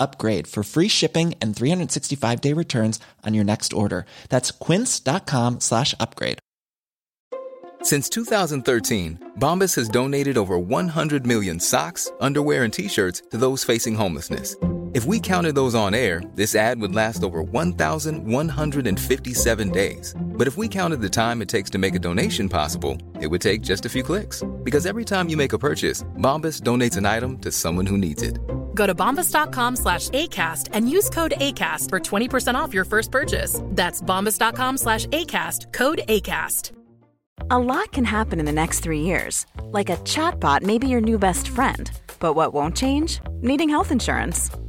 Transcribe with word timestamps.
upgrade 0.00 0.46
for 0.46 0.62
free 0.62 0.88
shipping 0.88 1.34
and 1.40 1.54
365-day 1.54 2.54
returns 2.54 2.98
on 3.24 3.34
your 3.34 3.44
next 3.44 3.72
order. 3.72 4.06
That's 4.30 4.50
quince.com 4.50 5.60
slash 5.60 5.94
upgrade. 6.00 6.38
Since 7.82 8.08
2013, 8.10 9.32
Bombas 9.38 9.76
has 9.76 9.88
donated 9.88 10.36
over 10.36 10.58
100 10.58 11.26
million 11.26 11.60
socks, 11.60 12.10
underwear, 12.20 12.64
and 12.64 12.72
t-shirts 12.72 13.22
to 13.30 13.36
those 13.36 13.64
facing 13.64 13.94
homelessness. 13.94 14.56
If 14.92 15.04
we 15.04 15.20
counted 15.20 15.54
those 15.54 15.76
on 15.76 15.94
air, 15.94 16.20
this 16.34 16.56
ad 16.56 16.80
would 16.80 16.96
last 16.96 17.22
over 17.22 17.44
1,157 17.44 19.70
days. 19.70 20.14
But 20.20 20.48
if 20.48 20.56
we 20.56 20.66
counted 20.66 21.00
the 21.00 21.08
time 21.08 21.40
it 21.42 21.48
takes 21.48 21.70
to 21.70 21.78
make 21.78 21.94
a 21.94 22.00
donation 22.00 22.48
possible, 22.48 22.98
it 23.20 23.28
would 23.28 23.40
take 23.40 23.62
just 23.62 23.86
a 23.86 23.88
few 23.88 24.02
clicks. 24.02 24.42
Because 24.64 24.86
every 24.86 25.04
time 25.04 25.28
you 25.28 25.36
make 25.36 25.52
a 25.52 25.58
purchase, 25.58 26.02
Bombas 26.18 26.62
donates 26.62 26.96
an 26.96 27.06
item 27.06 27.38
to 27.38 27.52
someone 27.52 27.86
who 27.86 27.96
needs 27.96 28.24
it. 28.24 28.40
Go 28.74 28.88
to 28.88 28.94
bombas.com 28.94 29.76
slash 29.76 30.08
ACAST 30.08 30.70
and 30.72 30.90
use 30.90 31.08
code 31.08 31.34
ACAST 31.36 31.88
for 31.88 32.00
20% 32.00 32.56
off 32.56 32.74
your 32.74 32.84
first 32.84 33.12
purchase. 33.12 33.60
That's 33.66 34.02
bombas.com 34.02 34.76
slash 34.76 35.06
ACAST, 35.06 35.72
code 35.72 36.02
ACAST. 36.08 36.72
A 37.50 37.58
lot 37.58 37.92
can 37.92 38.04
happen 38.04 38.40
in 38.40 38.44
the 38.44 38.52
next 38.52 38.80
three 38.80 39.02
years. 39.02 39.46
Like 39.64 39.88
a 39.88 39.96
chatbot 39.98 40.62
may 40.62 40.78
be 40.78 40.88
your 40.88 41.00
new 41.00 41.18
best 41.18 41.46
friend. 41.48 41.88
But 42.18 42.34
what 42.34 42.52
won't 42.52 42.76
change? 42.76 43.20
Needing 43.40 43.68
health 43.68 43.92
insurance. 43.92 44.50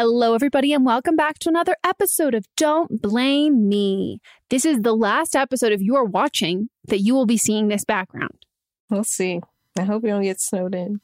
Hello, 0.00 0.32
everybody, 0.32 0.72
and 0.72 0.86
welcome 0.86 1.16
back 1.16 1.40
to 1.40 1.48
another 1.48 1.74
episode 1.82 2.32
of 2.32 2.46
Don't 2.56 3.02
Blame 3.02 3.68
Me. 3.68 4.20
This 4.48 4.64
is 4.64 4.82
the 4.82 4.94
last 4.94 5.34
episode, 5.34 5.72
if 5.72 5.80
you 5.80 5.96
are 5.96 6.04
watching, 6.04 6.68
that 6.86 7.00
you 7.00 7.16
will 7.16 7.26
be 7.26 7.36
seeing 7.36 7.66
this 7.66 7.84
background. 7.84 8.44
We'll 8.88 9.02
see. 9.02 9.40
I 9.76 9.82
hope 9.82 10.04
you 10.04 10.10
don't 10.10 10.22
get 10.22 10.40
snowed 10.40 10.76
in. 10.76 11.00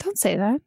Don't 0.00 0.18
say 0.18 0.36
that. 0.36 0.60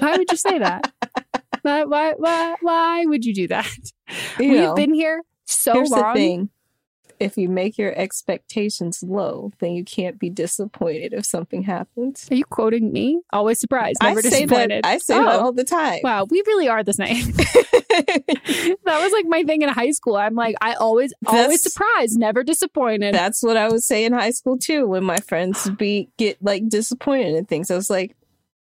Why, 0.00 0.16
would 0.16 0.28
you 0.32 0.36
say 0.36 0.58
that? 0.58 0.92
Why, 1.62 1.84
why, 1.84 2.14
why, 2.16 2.56
why 2.60 3.06
would 3.06 3.24
you 3.24 3.32
do 3.32 3.46
that? 3.46 3.70
You 4.40 4.50
We've 4.50 4.60
know, 4.62 4.74
been 4.74 4.92
here 4.92 5.22
so 5.46 5.74
long. 5.74 6.50
If 7.20 7.36
you 7.36 7.48
make 7.50 7.76
your 7.76 7.92
expectations 7.96 9.02
low, 9.02 9.52
then 9.60 9.72
you 9.72 9.84
can't 9.84 10.18
be 10.18 10.30
disappointed 10.30 11.12
if 11.12 11.26
something 11.26 11.62
happens. 11.62 12.26
Are 12.30 12.34
you 12.34 12.44
quoting 12.46 12.92
me? 12.92 13.20
Always 13.32 13.60
surprised, 13.60 13.98
never 14.02 14.18
I 14.20 14.22
say 14.22 14.30
disappointed. 14.46 14.84
that. 14.84 14.86
I 14.88 14.98
say 14.98 15.14
that 15.18 15.26
Oh. 15.38 15.44
all 15.44 15.52
the 15.52 15.64
time. 15.64 16.00
Wow, 16.02 16.24
we 16.30 16.42
really 16.46 16.68
are 16.68 16.82
the 16.82 16.94
same. 16.94 17.32
that 17.90 18.74
was 18.86 19.12
like 19.12 19.26
my 19.26 19.42
thing 19.44 19.62
in 19.62 19.68
high 19.68 19.90
school. 19.90 20.16
I'm 20.16 20.34
like, 20.34 20.56
I 20.60 20.74
always, 20.74 21.12
always 21.26 21.62
surprised, 21.62 22.18
never 22.18 22.42
disappointed. 22.42 23.14
That's 23.14 23.42
what 23.42 23.56
I 23.56 23.68
would 23.68 23.82
say 23.82 24.04
in 24.04 24.12
high 24.12 24.30
school 24.30 24.58
too. 24.58 24.86
When 24.86 25.04
my 25.04 25.18
friends 25.18 25.68
be 25.70 26.08
get 26.16 26.42
like 26.42 26.68
disappointed 26.68 27.34
in 27.34 27.44
things, 27.44 27.70
I 27.70 27.76
was 27.76 27.90
like, 27.90 28.16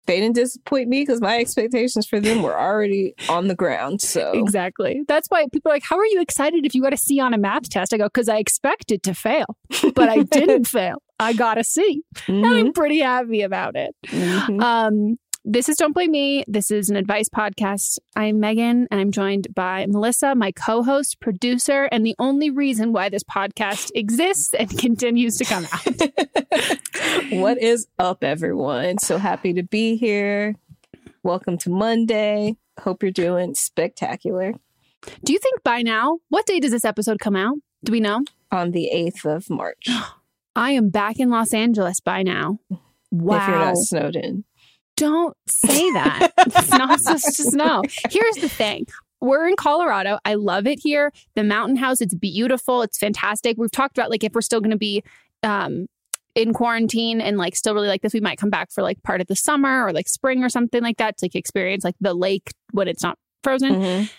they 0.07 0.19
didn't 0.19 0.35
disappoint 0.35 0.89
me 0.89 1.01
because 1.01 1.21
my 1.21 1.37
expectations 1.37 2.07
for 2.07 2.19
them 2.19 2.41
were 2.41 2.57
already 2.59 3.13
on 3.29 3.47
the 3.47 3.55
ground. 3.55 4.01
So 4.01 4.31
Exactly. 4.33 5.03
That's 5.07 5.27
why 5.29 5.45
people 5.53 5.71
are 5.71 5.75
like, 5.75 5.83
How 5.83 5.97
are 5.97 6.05
you 6.05 6.21
excited 6.21 6.65
if 6.65 6.73
you 6.73 6.81
got 6.81 6.93
a 6.93 6.97
C 6.97 7.19
on 7.19 7.33
a 7.33 7.37
math 7.37 7.69
test? 7.69 7.93
I 7.93 7.97
go, 7.97 8.05
Because 8.05 8.27
I 8.29 8.37
expected 8.37 9.03
to 9.03 9.13
fail, 9.13 9.45
but 9.93 10.09
I 10.09 10.23
didn't 10.31 10.65
fail. 10.65 11.01
I 11.19 11.33
got 11.33 11.57
a 11.57 11.63
C. 11.63 12.03
And 12.27 12.45
I'm 12.45 12.73
pretty 12.73 12.99
happy 12.99 13.41
about 13.41 13.75
it. 13.75 13.95
Mhm. 14.07 14.61
Um, 14.61 15.19
this 15.49 15.69
is 15.69 15.77
Don't 15.77 15.93
Blame 15.93 16.11
Me. 16.11 16.43
This 16.45 16.71
is 16.71 16.89
an 16.89 16.97
advice 16.97 17.29
podcast. 17.29 17.99
I'm 18.17 18.41
Megan, 18.41 18.85
and 18.91 18.99
I'm 18.99 19.13
joined 19.13 19.47
by 19.55 19.85
Melissa, 19.87 20.35
my 20.35 20.51
co 20.51 20.83
host, 20.83 21.21
producer, 21.21 21.87
and 21.89 22.05
the 22.05 22.15
only 22.19 22.49
reason 22.49 22.91
why 22.91 23.07
this 23.07 23.23
podcast 23.23 23.91
exists 23.95 24.53
and 24.53 24.69
continues 24.77 25.37
to 25.37 25.45
come 25.45 25.65
out. 25.71 27.31
what 27.31 27.57
is 27.59 27.87
up, 27.97 28.25
everyone? 28.25 28.97
So 28.97 29.17
happy 29.17 29.53
to 29.53 29.63
be 29.63 29.95
here. 29.95 30.55
Welcome 31.23 31.57
to 31.59 31.69
Monday. 31.69 32.57
Hope 32.81 33.01
you're 33.01 33.11
doing 33.13 33.55
spectacular 33.55 34.53
Do 35.23 35.31
you 35.31 35.39
think 35.39 35.63
by 35.63 35.81
now, 35.81 36.19
what 36.27 36.45
day 36.45 36.59
does 36.59 36.71
this 36.71 36.83
episode 36.83 37.19
come 37.19 37.37
out? 37.37 37.55
Do 37.85 37.93
we 37.93 38.01
know? 38.01 38.21
on 38.51 38.71
the 38.71 38.89
8th 38.93 39.37
of 39.37 39.49
March. 39.49 39.87
I 40.57 40.71
am 40.71 40.89
back 40.89 41.19
in 41.19 41.29
Los 41.29 41.53
Angeles 41.53 42.01
by 42.01 42.23
now. 42.23 42.59
Wow. 43.11 43.37
If 43.37 43.47
you're 43.47 43.59
not 43.59 43.77
snowed 43.77 44.15
in. 44.17 44.43
Don't 44.97 45.37
say 45.47 45.91
that. 45.91 46.31
it's 46.37 46.69
not 46.71 46.99
supposed 46.99 47.25
to 47.37 47.43
snow. 47.43 47.83
Here's 48.09 48.35
the 48.35 48.49
thing. 48.49 48.85
We're 49.21 49.47
in 49.47 49.55
Colorado. 49.55 50.19
I 50.25 50.33
love 50.35 50.67
it 50.67 50.79
here. 50.83 51.11
The 51.35 51.43
mountain 51.43 51.77
house, 51.77 52.01
it's 52.01 52.13
beautiful. 52.13 52.81
It's 52.81 52.97
fantastic. 52.97 53.55
We've 53.57 53.71
talked 53.71 53.97
about 53.97 54.09
like 54.11 54.23
if 54.23 54.33
we're 54.33 54.41
still 54.41 54.59
going 54.59 54.71
to 54.71 54.77
be 54.77 55.03
um 55.43 55.87
in 56.35 56.53
quarantine 56.53 57.19
and 57.21 57.37
like 57.37 57.55
still 57.55 57.73
really 57.73 57.87
like 57.87 58.01
this, 58.01 58.13
we 58.13 58.19
might 58.19 58.37
come 58.37 58.49
back 58.51 58.71
for 58.71 58.83
like 58.83 59.01
part 59.03 59.21
of 59.21 59.27
the 59.27 59.35
summer 59.35 59.85
or 59.85 59.91
like 59.93 60.07
spring 60.07 60.43
or 60.43 60.49
something 60.49 60.83
like 60.83 60.97
that 60.97 61.17
to 61.17 61.25
like 61.25 61.33
experience 61.35 61.83
like 61.83 61.95
the 61.99 62.13
lake 62.13 62.51
when 62.73 62.87
it's 62.87 63.01
not 63.01 63.17
frozen 63.43 63.73
Mhm. 63.75 64.11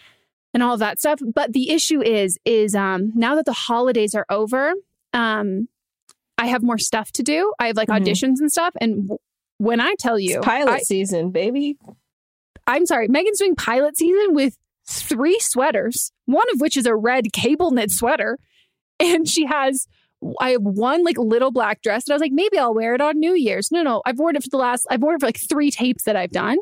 and 0.55 0.63
all 0.65 0.73
of 0.75 0.81
that 0.81 0.99
stuff. 0.99 1.21
But 1.35 1.53
the 1.53 1.71
issue 1.71 2.03
is, 2.03 2.39
is 2.45 2.75
um 2.75 3.13
now 3.15 3.35
that 3.37 3.45
the 3.47 3.53
holidays 3.53 4.15
are 4.17 4.27
over, 4.31 4.73
um, 5.13 5.69
I 6.39 6.47
have 6.47 6.63
more 6.63 6.79
stuff 6.79 7.13
to 7.13 7.23
do. 7.23 7.53
I 7.61 7.69
have 7.69 7.77
like 7.77 7.89
Mhm. 7.89 8.01
auditions 8.01 8.41
and 8.41 8.51
stuff. 8.51 8.75
And 8.81 9.11
when 9.59 9.81
I 9.81 9.95
tell 9.99 10.19
you, 10.19 10.39
It's 10.39 10.47
pilot 10.47 10.71
I- 10.73 10.79
season, 10.81 11.31
baby. 11.31 11.77
I'm 12.67 12.85
sorry, 12.87 13.09
Megan's 13.09 13.39
doing 13.39 13.55
pilot 13.55 13.97
season 13.97 14.35
with 14.35 14.57
three 14.87 15.39
sweaters, 15.41 16.13
one 16.27 16.45
of 16.55 16.61
which 16.61 16.77
is 16.77 16.87
a 16.87 16.95
red 16.95 17.33
cable 17.33 17.71
knit 17.71 17.91
sweater. 17.91 18.39
And 19.01 19.29
she 19.29 19.47
has, 19.47 19.87
I 20.41 20.51
have 20.51 20.63
one 20.63 21.05
like 21.05 21.17
little 21.19 21.53
black 21.53 21.83
dress 21.83 22.05
and 22.07 22.13
I 22.13 22.17
was 22.17 22.21
like, 22.21 22.33
maybe 22.33 22.59
I'll 22.59 22.75
wear 22.75 22.97
it 22.97 23.01
on 23.01 23.17
New 23.21 23.35
Year's. 23.35 23.71
No, 23.71 23.85
no, 23.85 24.03
I've 24.05 24.19
worn 24.19 24.35
it 24.35 24.43
for 24.43 24.49
the 24.51 24.57
last, 24.57 24.89
I've 24.91 25.01
worn 25.03 25.15
it 25.15 25.21
for 25.21 25.27
like 25.27 25.39
three 25.49 25.71
tapes 25.71 26.03
that 26.03 26.17
I've 26.17 26.33
done. 26.33 26.59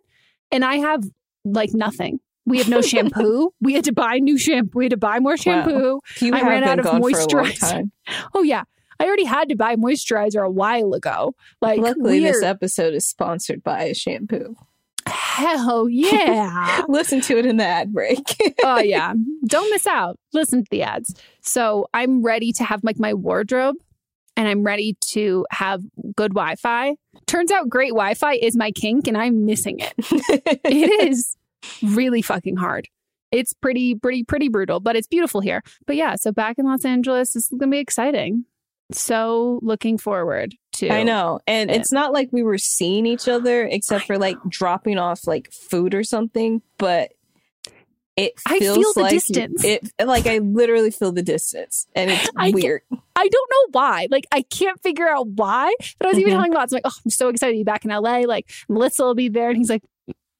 And 0.52 0.62
I 0.62 0.74
have 0.76 1.02
like 1.46 1.70
nothing. 1.72 2.20
We 2.44 2.58
have 2.58 2.68
no 2.68 2.82
shampoo. 2.82 3.54
we 3.62 3.72
had 3.72 3.84
to 3.84 3.92
buy 3.94 4.18
new 4.18 4.36
shampoo. 4.36 4.78
We 4.78 4.84
had 4.84 4.90
to 4.90 4.96
buy 4.98 5.18
more 5.18 5.38
shampoo. 5.38 6.00
You 6.20 6.34
I 6.34 6.42
ran 6.42 6.62
out 6.62 6.78
of 6.78 6.84
gone 6.84 7.00
for 7.00 7.08
a 7.08 7.12
long 7.12 7.26
moisturizer. 7.26 7.90
Oh, 8.34 8.42
yeah. 8.42 8.64
I 9.00 9.04
already 9.06 9.24
had 9.24 9.48
to 9.50 9.56
buy 9.56 9.76
moisturizer 9.76 10.44
a 10.44 10.50
while 10.50 10.92
ago. 10.94 11.34
Like, 11.60 11.80
Luckily, 11.80 12.20
weird. 12.20 12.34
this 12.34 12.42
episode 12.42 12.94
is 12.94 13.06
sponsored 13.06 13.62
by 13.62 13.84
a 13.84 13.94
shampoo. 13.94 14.54
hell 15.06 15.88
yeah. 15.88 16.82
Listen 16.88 17.20
to 17.22 17.38
it 17.38 17.46
in 17.46 17.56
the 17.58 17.64
ad 17.64 17.92
break. 17.92 18.18
oh 18.64 18.78
yeah 18.80 19.12
don't 19.46 19.70
miss 19.70 19.86
out 19.86 20.18
listen 20.32 20.64
to 20.64 20.68
the 20.70 20.82
ads 20.82 21.14
so 21.40 21.86
i'm 21.94 22.22
ready 22.22 22.52
to 22.52 22.64
have 22.64 22.82
like 22.82 22.98
my 22.98 23.14
wardrobe 23.14 23.76
and 24.36 24.48
i'm 24.48 24.64
ready 24.64 24.96
to 25.00 25.46
have 25.50 25.82
good 26.16 26.32
wi-fi 26.34 26.94
turns 27.26 27.50
out 27.52 27.68
great 27.68 27.90
wi-fi 27.90 28.32
is 28.34 28.56
my 28.56 28.70
kink 28.72 29.06
and 29.06 29.16
i'm 29.16 29.44
missing 29.44 29.78
it 29.78 29.94
it 30.64 31.08
is 31.08 31.36
really 31.82 32.22
fucking 32.22 32.56
hard 32.56 32.88
it's 33.30 33.52
pretty 33.52 33.94
pretty 33.94 34.24
pretty 34.24 34.48
brutal 34.48 34.80
but 34.80 34.96
it's 34.96 35.06
beautiful 35.06 35.40
here 35.40 35.62
but 35.86 35.94
yeah 35.96 36.16
so 36.16 36.32
back 36.32 36.58
in 36.58 36.64
los 36.66 36.84
angeles 36.84 37.32
this 37.32 37.44
is 37.44 37.58
gonna 37.58 37.70
be 37.70 37.78
exciting 37.78 38.44
so 38.92 39.58
looking 39.62 39.98
forward 39.98 40.54
to 40.74 40.90
I 40.90 41.02
know. 41.02 41.40
And 41.46 41.70
it. 41.70 41.76
it's 41.80 41.92
not 41.92 42.12
like 42.12 42.28
we 42.32 42.42
were 42.42 42.58
seeing 42.58 43.06
each 43.06 43.28
other 43.28 43.64
except 43.66 44.04
I 44.04 44.06
for 44.06 44.18
like 44.18 44.36
dropping 44.48 44.98
off 44.98 45.26
like 45.26 45.50
food 45.52 45.94
or 45.94 46.04
something, 46.04 46.62
but 46.78 47.10
it 48.16 48.32
I 48.46 48.58
feel 48.58 48.74
the 48.94 49.00
like 49.00 49.10
distance. 49.10 49.62
It 49.64 49.90
like 50.02 50.26
I 50.26 50.38
literally 50.38 50.90
feel 50.90 51.12
the 51.12 51.22
distance 51.22 51.86
and 51.94 52.10
it's 52.10 52.28
I 52.36 52.50
weird. 52.50 52.82
I 53.18 53.28
don't 53.28 53.50
know 53.50 53.78
why. 53.78 54.08
Like, 54.10 54.26
I 54.32 54.42
can't 54.42 54.80
figure 54.82 55.08
out 55.08 55.26
why. 55.28 55.74
But 55.98 56.06
I 56.06 56.10
was 56.10 56.18
even 56.18 56.32
Mhm. 56.32 56.36
telling 56.36 56.52
Lots, 56.52 56.72
I'm 56.72 56.76
like, 56.76 56.86
oh, 56.86 56.92
I'm 57.04 57.10
so 57.10 57.28
excited 57.28 57.52
to 57.52 57.58
be 57.58 57.64
back 57.64 57.84
in 57.84 57.90
LA. 57.90 58.20
Like, 58.20 58.48
Melissa 58.68 59.04
will 59.04 59.14
be 59.14 59.28
there. 59.28 59.48
And 59.48 59.56
he's 59.58 59.70
like, 59.70 59.82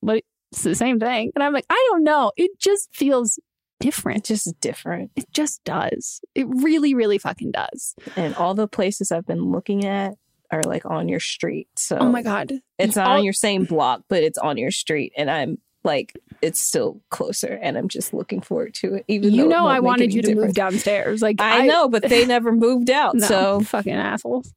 what? 0.00 0.22
It's 0.52 0.62
the 0.62 0.74
same 0.74 1.00
thing. 1.00 1.32
And 1.34 1.42
I'm 1.42 1.52
like, 1.52 1.66
I 1.68 1.86
don't 1.90 2.04
know. 2.04 2.32
It 2.36 2.52
just 2.58 2.88
feels 2.94 3.38
It's 3.80 3.86
different. 3.86 4.24
just 4.24 4.60
different. 4.60 5.10
It 5.16 5.26
just 5.32 5.62
does. 5.64 6.20
It 6.34 6.46
really, 6.48 6.94
really 6.94 7.18
fucking 7.18 7.52
does. 7.52 7.94
And 8.16 8.34
all 8.36 8.54
the 8.54 8.68
places 8.68 9.12
I've 9.12 9.26
been 9.26 9.50
looking 9.52 9.84
at 9.84 10.14
are 10.50 10.62
like 10.62 10.86
on 10.86 11.08
your 11.08 11.20
street. 11.20 11.68
So 11.76 11.98
Oh 11.98 12.08
my 12.08 12.22
God. 12.22 12.52
it's 12.78 12.96
not 12.96 13.08
All- 13.08 13.18
on 13.18 13.24
your 13.24 13.32
same 13.32 13.64
block, 13.64 14.02
but 14.08 14.22
it's 14.22 14.38
on 14.38 14.56
your 14.58 14.70
street. 14.70 15.12
And 15.16 15.30
I'm 15.30 15.58
like, 15.84 16.12
it's 16.42 16.60
still 16.60 17.00
closer. 17.10 17.58
And 17.62 17.76
I'm 17.76 17.88
just 17.88 18.12
looking 18.14 18.40
forward 18.40 18.74
to 18.74 18.94
it. 18.94 19.04
Even 19.08 19.32
You 19.32 19.46
know, 19.46 19.66
I 19.66 19.80
wanted 19.80 20.12
you 20.14 20.22
to 20.22 20.34
move 20.34 20.54
downstairs. 20.54 21.20
Like, 21.22 21.36
I, 21.40 21.66
know, 21.66 21.88
but 21.88 22.02
they 22.02 22.24
never 22.26 22.52
moved 22.52 22.90
out. 22.90 23.14
No, 23.16 23.26
So 23.26 23.60
fucking 23.60 23.92
assholes. 23.92 24.52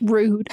Rude. 0.00 0.48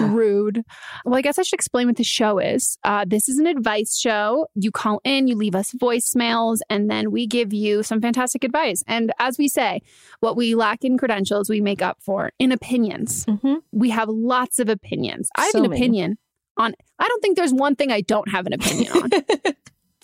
rude. 0.00 0.62
Well, 1.04 1.16
I 1.16 1.22
guess 1.22 1.38
I 1.38 1.42
should 1.42 1.54
explain 1.54 1.86
what 1.86 1.96
the 1.96 2.04
show 2.04 2.38
is. 2.38 2.78
Uh, 2.84 3.04
this 3.06 3.28
is 3.28 3.38
an 3.38 3.46
advice 3.46 3.96
show. 3.98 4.46
You 4.54 4.70
call 4.70 5.00
in, 5.04 5.26
you 5.28 5.36
leave 5.36 5.54
us 5.54 5.72
voicemails, 5.72 6.58
and 6.70 6.90
then 6.90 7.10
we 7.10 7.26
give 7.26 7.52
you 7.52 7.82
some 7.82 8.00
fantastic 8.00 8.44
advice. 8.44 8.82
And 8.86 9.12
as 9.18 9.38
we 9.38 9.48
say, 9.48 9.80
what 10.20 10.36
we 10.36 10.54
lack 10.54 10.84
in 10.84 10.96
credentials, 10.98 11.48
we 11.50 11.60
make 11.60 11.82
up 11.82 11.98
for 12.00 12.30
in 12.38 12.52
opinions. 12.52 13.24
Mhm. 13.26 13.58
We 13.72 13.90
have 13.90 14.08
lots 14.08 14.58
of 14.58 14.68
opinions. 14.68 15.28
I 15.36 15.42
have 15.42 15.50
So 15.52 15.58
an 15.64 15.70
many. 15.70 15.80
opinion 15.80 16.18
on, 16.56 16.74
I 16.98 17.08
don't 17.08 17.20
think 17.20 17.36
there's 17.36 17.52
one 17.52 17.74
thing 17.76 17.90
I 17.90 18.00
don't 18.00 18.30
have 18.30 18.46
an 18.46 18.52
opinion 18.52 18.92
on. 18.92 19.10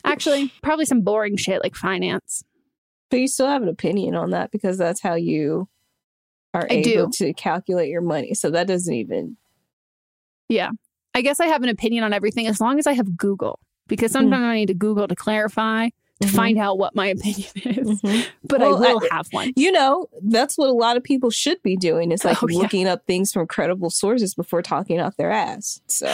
Actually, 0.05 0.51
probably 0.63 0.85
some 0.87 1.03
boring 1.03 1.37
shit 1.37 1.63
like 1.63 1.75
finance. 1.77 2.43
But 3.11 3.21
you 3.21 3.29
still 3.29 3.49
have 3.49 3.63
an 3.63 3.69
opinion 3.69 4.15
on 4.15 4.31
that 4.31 4.51
because 4.51 4.79
that's 4.79 5.01
how 5.03 5.15
you 5.15 5.69
are 6.55 6.67
I 6.71 6.75
able 6.75 7.07
do. 7.09 7.27
to 7.27 7.33
calculate 7.35 7.89
your 7.91 8.01
money. 8.03 8.35
So 8.35 8.51
that 8.51 8.67
doesn't 8.67 8.93
even. 8.95 9.37
Yeah. 10.49 10.71
I 11.15 11.23
guess 11.23 11.41
I 11.41 11.47
have 11.47 11.63
an 11.63 11.69
opinion 11.69 12.05
on 12.05 12.13
everything 12.13 12.47
as 12.47 12.61
long 12.61 12.79
as 12.79 12.87
I 12.87 12.93
have 12.93 13.17
Google, 13.17 13.59
because 13.89 14.11
Hmm. 14.13 14.19
sometimes 14.19 14.45
I 14.45 14.55
need 14.57 14.67
to 14.67 14.75
Google 14.75 15.07
to 15.09 15.15
clarify, 15.17 15.89
to 16.21 16.27
Mhm. 16.29 16.35
find 16.37 16.59
out 16.59 16.79
what 16.79 16.95
my 16.95 17.07
opinion 17.17 17.49
is. 17.57 18.01
Mhm. 18.03 18.27
But 18.45 18.61
Well, 18.61 18.77
I 18.85 18.93
will 18.95 19.03
I- 19.11 19.17
have 19.17 19.27
one. 19.33 19.53
You 19.57 19.73
know, 19.73 20.07
that's 20.23 20.57
what 20.59 20.69
a 20.69 20.73
lot 20.73 20.97
of 20.97 21.03
people 21.05 21.31
should 21.31 21.63
be 21.63 21.77
doing 21.77 22.13
is 22.13 22.25
like 22.25 22.43
Oh, 22.43 22.49
yeah. 22.49 22.59
looking 22.59 22.87
up 22.87 23.07
things 23.07 23.33
from 23.33 23.47
credible 23.47 23.91
sources 23.91 24.35
before 24.35 24.63
talking 24.63 25.01
off 25.01 25.17
their 25.17 25.31
ass. 25.31 25.81
So 25.89 26.13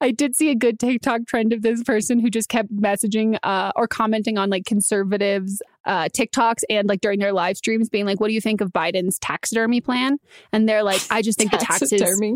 I 0.00 0.10
did 0.10 0.34
see 0.34 0.50
a 0.50 0.54
good 0.54 0.78
TikTok 0.78 1.26
trend 1.26 1.52
of 1.52 1.62
this 1.62 1.82
person 1.82 2.18
who 2.18 2.30
just 2.30 2.48
kept 2.48 2.74
messaging 2.74 3.38
uh, 3.42 3.72
or 3.76 3.86
commenting 3.86 4.38
on 4.38 4.48
like 4.48 4.64
conservatives' 4.64 5.60
uh, 5.84 6.08
TikToks 6.08 6.62
and 6.70 6.88
like 6.88 7.00
during 7.00 7.18
their 7.18 7.32
live 7.32 7.56
streams, 7.56 7.88
being 7.88 8.06
like, 8.06 8.20
"What 8.20 8.28
do 8.28 8.34
you 8.34 8.40
think 8.40 8.60
of 8.60 8.72
Biden's 8.72 9.18
taxidermy 9.18 9.80
plan?" 9.80 10.18
And 10.52 10.68
they're 10.68 10.82
like, 10.82 11.02
"I 11.10 11.22
just 11.22 11.38
think 11.38 11.50
the 11.50 11.58
taxes." 11.58 11.90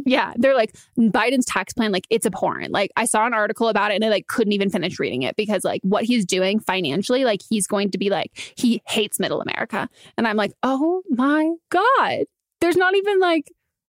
Yeah, 0.06 0.34
they're 0.37 0.55
like 0.55 0.76
Biden's 0.99 1.46
tax 1.46 1.72
plan, 1.72 1.93
like 1.93 2.06
it's 2.11 2.26
abhorrent. 2.26 2.72
Like 2.72 2.90
I 2.96 3.06
saw 3.06 3.26
an 3.26 3.34
article 3.34 3.69
about 3.69 3.90
it 3.90 3.94
and 3.94 4.05
I 4.05 4.08
like 4.08 4.26
couldn't 4.26 4.52
even 4.52 4.70
finish 4.70 4.99
reading 4.99 5.22
it 5.22 5.37
because 5.37 5.64
like 5.64 5.81
what 5.82 6.05
he's 6.05 6.25
doing 6.26 6.61
financially, 6.61 7.25
like 7.25 7.40
he's 7.49 7.66
going 7.66 7.90
to 7.93 7.99
be 7.99 8.11
like 8.11 8.31
he 8.56 8.82
hates 8.87 9.19
middle 9.19 9.40
America, 9.40 9.88
and 10.16 10.28
I'm 10.28 10.37
like, 10.37 10.52
oh 10.62 11.02
my 11.11 11.50
god, 11.70 12.25
there's 12.61 12.76
not 12.76 12.94
even 12.94 13.20
like 13.20 13.50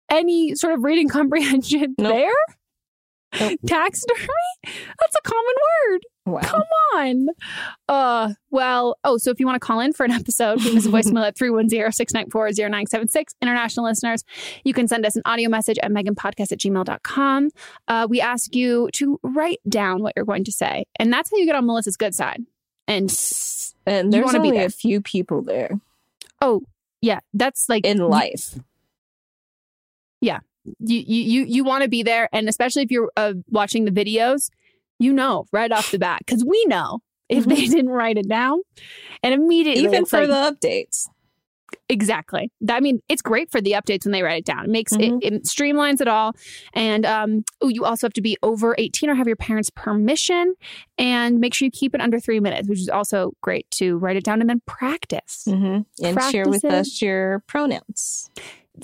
any 0.09 0.55
sort 0.55 0.73
of 0.73 0.83
reading 0.83 1.09
comprehension 1.09 1.95
Nope. 1.97 2.13
there. 2.13 2.31
Taxidermy? 3.65 4.27
That's 4.63 5.15
a 5.17 5.21
common 5.23 5.53
word. 5.89 6.01
wow. 6.25 6.41
Come 6.41 6.63
on. 6.95 7.27
Uh 7.87 8.33
well, 8.49 8.97
oh, 9.03 9.17
so 9.17 9.31
if 9.31 9.39
you 9.39 9.45
want 9.45 9.55
to 9.55 9.65
call 9.65 9.79
in 9.79 9.93
for 9.93 10.05
an 10.05 10.11
episode, 10.11 10.61
leave 10.63 10.77
us 10.77 10.85
a 10.85 10.89
voicemail 10.89 11.25
at 11.27 11.35
310-694-0976. 11.37 13.25
International 13.41 13.85
listeners, 13.85 14.23
you 14.63 14.73
can 14.73 14.87
send 14.87 15.05
us 15.05 15.15
an 15.15 15.21
audio 15.25 15.49
message 15.49 15.77
at 15.83 15.91
meganpodcast 15.91 16.51
at 16.51 16.59
gmail.com. 16.59 17.49
Uh, 17.87 18.07
we 18.09 18.21
ask 18.21 18.55
you 18.55 18.89
to 18.93 19.19
write 19.23 19.59
down 19.67 20.01
what 20.01 20.13
you're 20.15 20.25
going 20.25 20.43
to 20.45 20.51
say. 20.51 20.85
And 20.97 21.11
that's 21.11 21.29
how 21.31 21.37
you 21.37 21.45
get 21.45 21.55
on 21.55 21.65
Melissa's 21.65 21.97
good 21.97 22.15
side. 22.15 22.41
And 22.87 23.09
And 23.85 24.11
there's 24.13 24.25
wanna 24.25 24.39
be 24.41 24.47
only 24.47 24.57
there. 24.59 24.67
a 24.67 24.71
few 24.71 25.01
people 25.01 25.41
there 25.41 25.79
oh 26.41 26.61
yeah, 27.01 27.19
that's 27.33 27.69
like 27.69 27.85
in 27.85 27.99
life. 27.99 28.57
you 30.21 30.39
you 30.79 30.99
you, 31.05 31.43
you 31.45 31.63
want 31.63 31.83
to 31.83 31.89
be 31.89 32.03
there 32.03 32.29
and 32.33 32.47
especially 32.49 32.83
if 32.83 32.91
you're 32.91 33.11
uh, 33.17 33.33
watching 33.49 33.85
the 33.85 33.91
videos 33.91 34.49
you 34.99 35.11
know 35.13 35.45
right 35.51 35.71
off 35.71 35.91
the 35.91 35.99
bat 35.99 36.19
because 36.25 36.43
we 36.45 36.63
know 36.67 36.99
if 37.29 37.45
they 37.45 37.65
didn't 37.67 37.89
write 37.89 38.17
it 38.17 38.27
down 38.27 38.59
and 39.23 39.33
immediately 39.33 39.83
Even 39.83 40.05
for 40.05 40.25
like- 40.25 40.59
the 40.59 40.67
updates. 40.67 41.07
exactly 41.89 42.51
That- 42.61 42.77
i 42.77 42.79
mean 42.79 43.01
it's 43.09 43.21
great 43.21 43.51
for 43.51 43.59
the 43.61 43.71
updates 43.71 44.05
when 44.05 44.11
they 44.13 44.23
write 44.23 44.39
it 44.39 44.45
down 44.45 44.65
it 44.65 44.69
makes 44.71 44.93
Mhm. 44.93 45.19
it, 45.21 45.33
it 45.33 45.43
streamlines 45.43 46.01
it 46.01 46.07
all 46.07 46.33
and 46.73 47.05
um 47.05 47.43
oh 47.61 47.67
you 47.69 47.85
also 47.85 48.07
have 48.07 48.13
to 48.13 48.21
be 48.21 48.37
over 48.43 48.75
18 48.77 49.09
or 49.09 49.15
have 49.15 49.27
your 49.27 49.35
parents 49.35 49.69
permission 49.69 50.53
and 50.97 51.39
make 51.39 51.53
sure 51.53 51.65
you 51.65 51.71
keep 51.71 51.93
it 51.93 52.01
under 52.01 52.19
three 52.19 52.39
minutes 52.39 52.67
which 52.69 52.79
is 52.79 52.89
also 52.89 53.33
great 53.41 53.69
to 53.71 53.97
write 53.97 54.15
it 54.17 54.23
down 54.23 54.41
and 54.41 54.49
then 54.49 54.61
practice 54.65 55.43
hmm 55.45 55.79
And 56.03 56.21
share 56.31 56.47
with 56.47 56.63
it. 56.63 56.71
us 56.71 57.01
your 57.01 57.43
pronouns. 57.47 58.29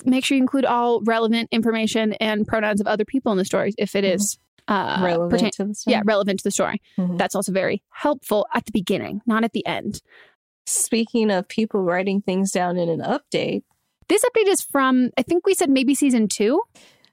Make 0.04 0.24
sure 0.24 0.36
you 0.36 0.42
include 0.42 0.64
all 0.64 1.00
relevant 1.02 1.48
information 1.52 2.12
and 2.14 2.46
pronouns 2.46 2.80
of 2.80 2.86
other 2.86 3.04
people 3.04 3.32
in 3.32 3.38
the 3.38 3.44
stories 3.44 3.74
if 3.78 3.94
it 3.94 4.04
is 4.04 4.38
uh, 4.68 5.00
relevant 5.02 5.30
pertain- 5.30 5.50
to 5.52 5.64
the 5.64 5.74
story. 5.74 5.92
yeah, 5.94 6.02
relevant 6.04 6.38
to 6.40 6.44
the 6.44 6.50
story. 6.50 6.80
Mhm. 6.98 7.18
That's 7.18 7.34
also 7.34 7.52
very 7.52 7.82
helpful 7.90 8.46
at 8.54 8.64
the 8.66 8.72
beginning, 8.72 9.20
not 9.26 9.44
at 9.44 9.52
the 9.52 9.64
end. 9.66 10.00
Speaking 10.66 11.30
of 11.30 11.46
people 11.48 11.80
writing 11.82 12.22
things 12.22 12.50
down 12.50 12.76
in 12.78 12.88
an 12.88 13.00
update, 13.00 13.62
This 14.08 14.22
update 14.24 14.48
is 14.48 14.60
from, 14.62 15.10
I 15.16 15.22
think 15.22 15.46
we 15.46 15.54
said 15.54 15.70
maybe 15.70 15.94
season 15.94 16.28
two. 16.28 16.60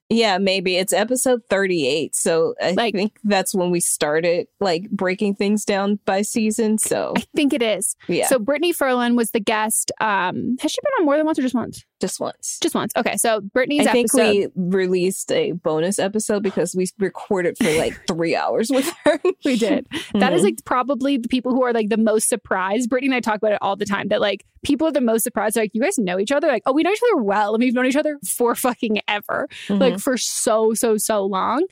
yeah, 0.10 0.38
maybe 0.40 0.76
it's 0.76 0.92
episode 0.92 1.42
38. 1.50 2.14
So 2.16 2.54
I 2.62 2.72
Like- 2.72 2.94
think 2.94 3.18
that's 3.24 3.56
when 3.56 3.72
we 3.72 3.80
started 3.80 4.48
like 4.60 4.90
breaking 4.90 5.36
things 5.36 5.64
down 5.64 6.00
by 6.06 6.22
season. 6.22 6.78
So 6.78 7.14
I 7.16 7.24
think 7.36 7.54
it 7.54 7.62
is. 7.62 7.96
yeah, 8.10 8.28
So 8.28 8.40
Brittany 8.40 8.74
Furlan 8.74 9.16
was 9.16 9.32
the 9.32 9.40
guest. 9.40 9.92
Um, 10.02 10.58
has 10.60 10.72
she 10.72 10.80
been 10.82 10.92
on 11.00 11.06
more 11.06 11.16
than 11.18 11.26
once 11.26 11.40
or 11.40 11.44
just 11.44 11.56
once? 11.56 11.84
Just 12.02 12.20
once. 12.20 12.58
Just 12.62 12.76
once. 12.76 12.92
Okay, 12.98 13.16
so 13.18 13.40
Brittany's 13.42 13.88
I 13.88 13.92
think 13.92 14.10
episode. 14.14 14.52
we 14.56 14.68
released 14.78 15.32
a 15.32 15.52
bonus 15.54 16.00
episode 16.00 16.44
because 16.44 16.76
we 16.76 16.88
recorded 17.00 17.58
for 17.58 17.72
like 17.78 18.00
three 18.08 18.36
hours 18.36 18.70
with 18.70 18.92
her. 19.06 19.20
We 19.46 19.58
did. 19.58 19.88
That 20.16 20.34
is 20.34 20.42
Mhm. 20.42 20.46
like 20.46 20.66
probably 20.66 21.18
the 21.18 21.30
people 21.30 21.52
who 21.54 21.64
are 21.64 21.72
like 21.74 21.90
the 21.90 21.98
most 21.98 22.28
surprised. 22.28 22.90
Brittany 22.90 23.08
and 23.08 23.16
I 23.16 23.20
talk 23.22 23.38
about 23.38 23.54
it 23.54 23.60
all 23.62 23.76
the 23.76 23.86
time 23.86 24.08
that 24.10 24.20
like 24.20 24.46
people 24.64 24.88
are 24.88 24.92
the 24.92 25.02
most 25.02 25.24
surprised. 25.24 25.56
Like, 25.56 25.72
you 25.74 25.82
guys 25.82 25.98
know 25.98 26.20
each 26.20 26.32
other? 26.32 26.48
Like, 26.48 26.64
oh, 26.66 26.74
we 26.74 26.84
know 26.84 26.92
each 26.92 27.00
other 27.12 27.22
well. 27.24 27.54
And 27.56 27.64
we've 27.64 27.74
known 27.74 27.86
each 27.86 27.96
other 27.96 28.18
for 28.28 28.54
fucking 28.56 29.00
ever. 29.08 29.48
Like 29.70 30.00
for 30.00 30.18
so, 30.18 30.74
so, 30.74 30.98
so 30.98 31.26
long. 31.26 31.66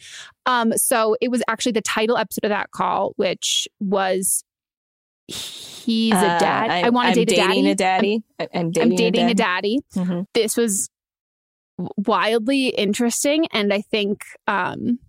Um, 0.46 0.74
so 0.78 1.16
it 1.22 1.30
was 1.30 1.44
actually 1.48 1.74
the 1.74 1.82
title 1.82 2.18
episode 2.18 2.46
of 2.46 2.50
that 2.50 2.72
call, 2.72 3.14
which 3.18 3.68
was 3.80 4.44
He's 5.30 6.14
a 6.14 6.18
Uh, 6.18 6.40
dad. 6.40 6.70
I'm- 6.70 6.86
I 6.86 6.90
want 6.90 7.14
to 7.16 7.26
date 7.26 7.34
a 7.34 7.42
daddy. 7.42 7.70
a 7.72 7.76
daddy. 7.76 8.24
I- 8.40 8.48
I'm 8.54 8.72
dating, 8.72 8.92
I'm 8.92 8.96
dating 8.98 9.30
a 9.30 9.34
daddy. 9.34 9.80
Mhm. 9.96 10.26
This 10.34 10.56
was 10.58 10.90
wildly 11.98 12.68
interesting. 12.70 13.48
And 13.52 13.74
I 13.74 13.82
think 13.82 14.22
um 14.48 15.00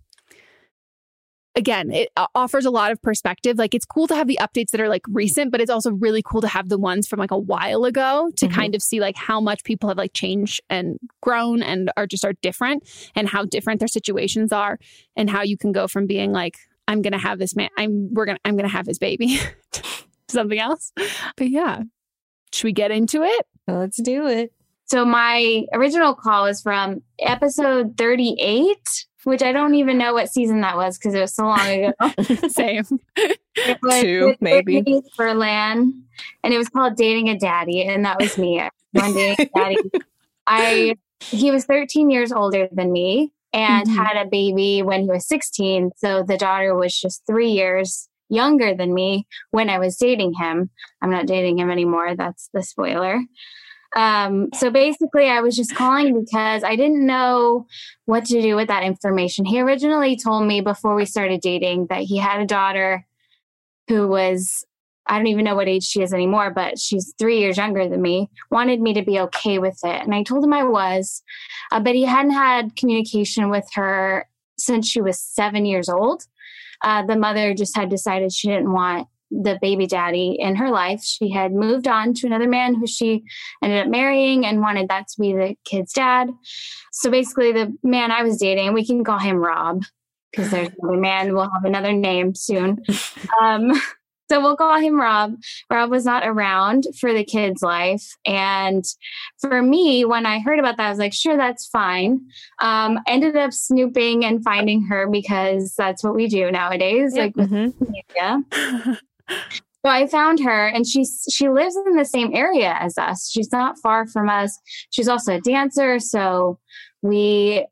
again, 1.53 1.91
it 1.91 2.07
uh, 2.15 2.27
offers 2.33 2.65
a 2.65 2.71
lot 2.71 2.93
of 2.93 3.01
perspective. 3.01 3.57
Like 3.57 3.75
it's 3.75 3.85
cool 3.85 4.07
to 4.07 4.15
have 4.15 4.27
the 4.27 4.39
updates 4.41 4.69
that 4.71 4.79
are 4.79 4.87
like 4.87 5.01
recent, 5.09 5.51
but 5.51 5.59
it's 5.59 5.69
also 5.69 5.91
really 5.91 6.21
cool 6.25 6.39
to 6.39 6.47
have 6.47 6.69
the 6.69 6.77
ones 6.79 7.09
from 7.09 7.19
like 7.19 7.31
a 7.31 7.37
while 7.37 7.83
ago 7.83 8.31
to 8.37 8.47
Mhm. 8.47 8.53
kind 8.53 8.73
of 8.73 8.81
see 8.81 9.01
like 9.01 9.17
how 9.17 9.41
much 9.41 9.65
people 9.65 9.89
have 9.89 9.97
like 9.97 10.13
changed 10.13 10.61
and 10.69 10.97
grown 11.21 11.61
and 11.61 11.91
are 11.97 12.07
just 12.07 12.23
are 12.23 12.33
different 12.41 12.83
and 13.15 13.27
how 13.27 13.43
different 13.43 13.79
their 13.79 13.89
situations 13.89 14.53
are 14.53 14.79
and 15.17 15.29
how 15.29 15.41
you 15.41 15.57
can 15.57 15.73
go 15.73 15.87
from 15.89 16.07
being 16.07 16.31
like 16.31 16.55
I'm 16.87 17.01
going 17.01 17.13
to 17.13 17.19
have 17.19 17.37
this 17.37 17.53
man 17.55 17.69
I'm 17.77 18.13
we're 18.13 18.25
going 18.25 18.37
to 18.37 18.41
I'm 18.45 18.55
going 18.55 18.63
to 18.69 18.73
have 18.75 18.87
his 18.87 18.97
baby 18.97 19.37
something 20.31 20.59
else. 20.59 20.91
But 21.37 21.49
yeah. 21.49 21.83
Should 22.53 22.65
we 22.65 22.73
get 22.73 22.91
into 22.91 23.23
it? 23.23 23.45
Let's 23.67 24.01
do 24.01 24.27
it. 24.27 24.51
So 24.85 25.05
my 25.05 25.63
original 25.73 26.13
call 26.13 26.47
is 26.47 26.61
from 26.61 27.01
episode 27.19 27.95
38, 27.97 29.05
which 29.23 29.41
I 29.41 29.53
don't 29.53 29.75
even 29.75 29.97
know 29.97 30.13
what 30.13 30.29
season 30.29 30.59
that 30.61 30.75
was 30.75 30.97
because 30.97 31.13
it 31.13 31.21
was 31.21 31.33
so 31.33 31.43
long 31.45 31.59
ago. 31.61 31.93
Same. 32.49 32.83
It 33.15 33.79
was 33.81 34.01
Two, 34.01 34.35
maybe. 34.41 34.81
Brittany 34.81 35.01
Furlan, 35.17 35.91
and 36.43 36.53
it 36.53 36.57
was 36.57 36.67
called 36.67 36.95
Dating 36.97 37.29
a 37.29 37.37
Daddy, 37.39 37.83
and 37.83 38.03
that 38.03 38.19
was 38.19 38.37
me. 38.37 38.61
One 38.91 39.13
dating 39.13 39.47
a 39.47 39.49
daddy. 39.57 39.77
I 40.47 40.95
he 41.21 41.51
was 41.51 41.63
13 41.65 42.09
years 42.09 42.31
older 42.33 42.67
than 42.71 42.91
me 42.91 43.31
and 43.53 43.87
Mhm. 43.87 43.95
had 43.95 44.17
a 44.17 44.27
baby 44.29 44.81
when 44.81 45.03
he 45.03 45.07
was 45.09 45.25
16. 45.27 45.91
So 45.95 46.23
the 46.23 46.35
daughter 46.37 46.73
was 46.75 46.99
just 46.99 47.25
three 47.27 47.51
years 47.51 48.09
younger 48.31 48.73
than 48.73 48.93
me 48.93 49.27
when 49.51 49.69
I 49.69 49.77
was 49.77 49.97
dating 49.97 50.33
him. 50.33 50.69
I'm 51.01 51.11
not 51.11 51.27
dating 51.27 51.59
him 51.59 51.69
anymore. 51.69 52.15
That's 52.15 52.49
the 52.53 52.63
spoiler. 52.63 53.19
Um, 53.95 54.47
so 54.53 54.69
basically, 54.69 55.27
I 55.27 55.41
was 55.41 55.55
just 55.55 55.75
calling 55.75 56.23
because 56.23 56.63
I 56.63 56.75
didn't 56.75 57.05
know 57.05 57.67
what 58.05 58.25
to 58.25 58.41
do 58.41 58.55
with 58.55 58.69
that 58.69 58.83
information. 58.83 59.43
He 59.43 59.59
originally 59.59 60.15
told 60.15 60.47
me 60.47 60.61
before 60.61 60.95
we 60.95 61.05
started 61.05 61.41
dating 61.41 61.87
that 61.89 62.03
he 62.03 62.17
had 62.17 62.39
a 62.39 62.45
daughter 62.45 63.05
who 63.89 64.07
was, 64.07 64.65
I 65.07 65.17
don't 65.17 65.27
even 65.27 65.43
know 65.43 65.55
what 65.55 65.67
age 65.67 65.83
she 65.83 66.01
is 66.01 66.13
anymore, 66.13 66.51
but 66.51 66.79
she's 66.79 67.13
three 67.19 67.39
years 67.39 67.57
younger 67.57 67.89
than 67.89 68.01
me, 68.01 68.29
wanted 68.49 68.79
me 68.79 68.93
to 68.93 69.01
be 69.01 69.19
okay 69.19 69.59
with 69.59 69.77
it. 69.83 70.01
And 70.01 70.15
I 70.15 70.23
told 70.23 70.43
him 70.43 70.53
I 70.53 70.63
was, 70.63 71.21
uh, 71.71 71.81
but 71.81 71.95
he 71.95 72.03
hadn't 72.03 72.31
had 72.31 72.77
communication 72.77 73.49
with 73.49 73.67
her 73.73 74.25
since 74.57 74.87
she 74.87 75.01
was 75.01 75.19
seven 75.19 75.65
years 75.65 75.89
old. 75.89 76.23
Uh, 76.83 77.05
the 77.05 77.15
mother 77.15 77.53
just 77.53 77.75
had 77.75 77.89
decided 77.89 78.31
she 78.31 78.47
didn't 78.47 78.71
want 78.71 79.07
the 79.31 79.57
baby 79.61 79.87
daddy 79.87 80.35
in 80.37 80.55
her 80.55 80.69
life. 80.69 81.01
She 81.03 81.31
had 81.31 81.53
moved 81.53 81.87
on 81.87 82.13
to 82.15 82.27
another 82.27 82.49
man 82.49 82.75
who 82.75 82.85
she 82.85 83.23
ended 83.63 83.85
up 83.85 83.87
marrying 83.87 84.45
and 84.45 84.59
wanted 84.59 84.89
that 84.89 85.07
to 85.07 85.21
be 85.21 85.33
the 85.33 85.55
kid's 85.63 85.93
dad. 85.93 86.29
So 86.91 87.09
basically, 87.09 87.53
the 87.53 87.75
man 87.81 88.11
I 88.11 88.23
was 88.23 88.37
dating, 88.37 88.73
we 88.73 88.85
can 88.85 89.03
call 89.03 89.19
him 89.19 89.37
Rob 89.37 89.83
because 90.31 90.51
there's 90.51 90.69
another 90.81 90.99
man. 90.99 91.33
We'll 91.33 91.49
have 91.49 91.65
another 91.65 91.93
name 91.93 92.35
soon. 92.35 92.83
Um, 93.41 93.71
so 94.31 94.41
we'll 94.41 94.55
call 94.55 94.79
him 94.79 94.99
Rob. 94.99 95.35
Rob 95.69 95.89
was 95.89 96.05
not 96.05 96.25
around 96.25 96.85
for 96.99 97.13
the 97.13 97.25
kid's 97.25 97.61
life. 97.61 98.15
And 98.25 98.85
for 99.39 99.61
me, 99.61 100.05
when 100.05 100.25
I 100.25 100.39
heard 100.39 100.57
about 100.57 100.77
that, 100.77 100.87
I 100.87 100.89
was 100.89 100.99
like, 100.99 101.13
sure, 101.13 101.35
that's 101.35 101.67
fine. 101.67 102.21
Um, 102.59 102.99
ended 103.07 103.35
up 103.35 103.51
snooping 103.51 104.23
and 104.23 104.41
finding 104.41 104.83
her 104.85 105.07
because 105.09 105.73
that's 105.77 106.01
what 106.01 106.15
we 106.15 106.27
do 106.27 106.49
nowadays, 106.49 107.13
like 107.15 107.35
with 107.35 107.51
Mhm. 107.51 107.73
media. 107.81 108.97
So 109.83 109.89
I 109.89 110.05
found 110.05 110.39
her 110.41 110.67
and 110.67 110.85
she's 110.85 111.25
she 111.31 111.49
lives 111.49 111.75
in 111.75 111.95
the 111.95 112.05
same 112.05 112.35
area 112.35 112.77
as 112.79 112.99
us. 112.99 113.27
She's 113.31 113.51
not 113.51 113.79
far 113.79 114.05
from 114.05 114.29
us. 114.29 114.59
She's 114.91 115.07
also 115.07 115.37
a 115.37 115.41
dancer, 115.41 115.97
so 115.97 116.59
we 117.01 117.65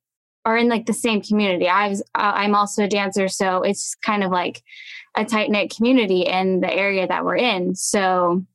are 0.45 0.57
in 0.57 0.69
like 0.69 0.85
the 0.85 0.93
same 0.93 1.21
community. 1.21 1.67
I 1.67 1.89
was 1.89 2.01
I- 2.15 2.43
I'm 2.43 2.55
also 2.55 2.83
a 2.83 2.87
dancer, 2.87 3.27
so 3.27 3.61
it's 3.61 3.95
kind 3.95 4.23
of 4.23 4.31
like 4.31 4.61
a 5.15 5.25
tight 5.25 5.49
knit 5.49 5.75
community 5.75 6.21
in 6.21 6.61
the 6.61 6.73
area 6.73 7.07
that 7.07 7.25
we're 7.25 7.35
in. 7.37 7.75
So 7.75 8.45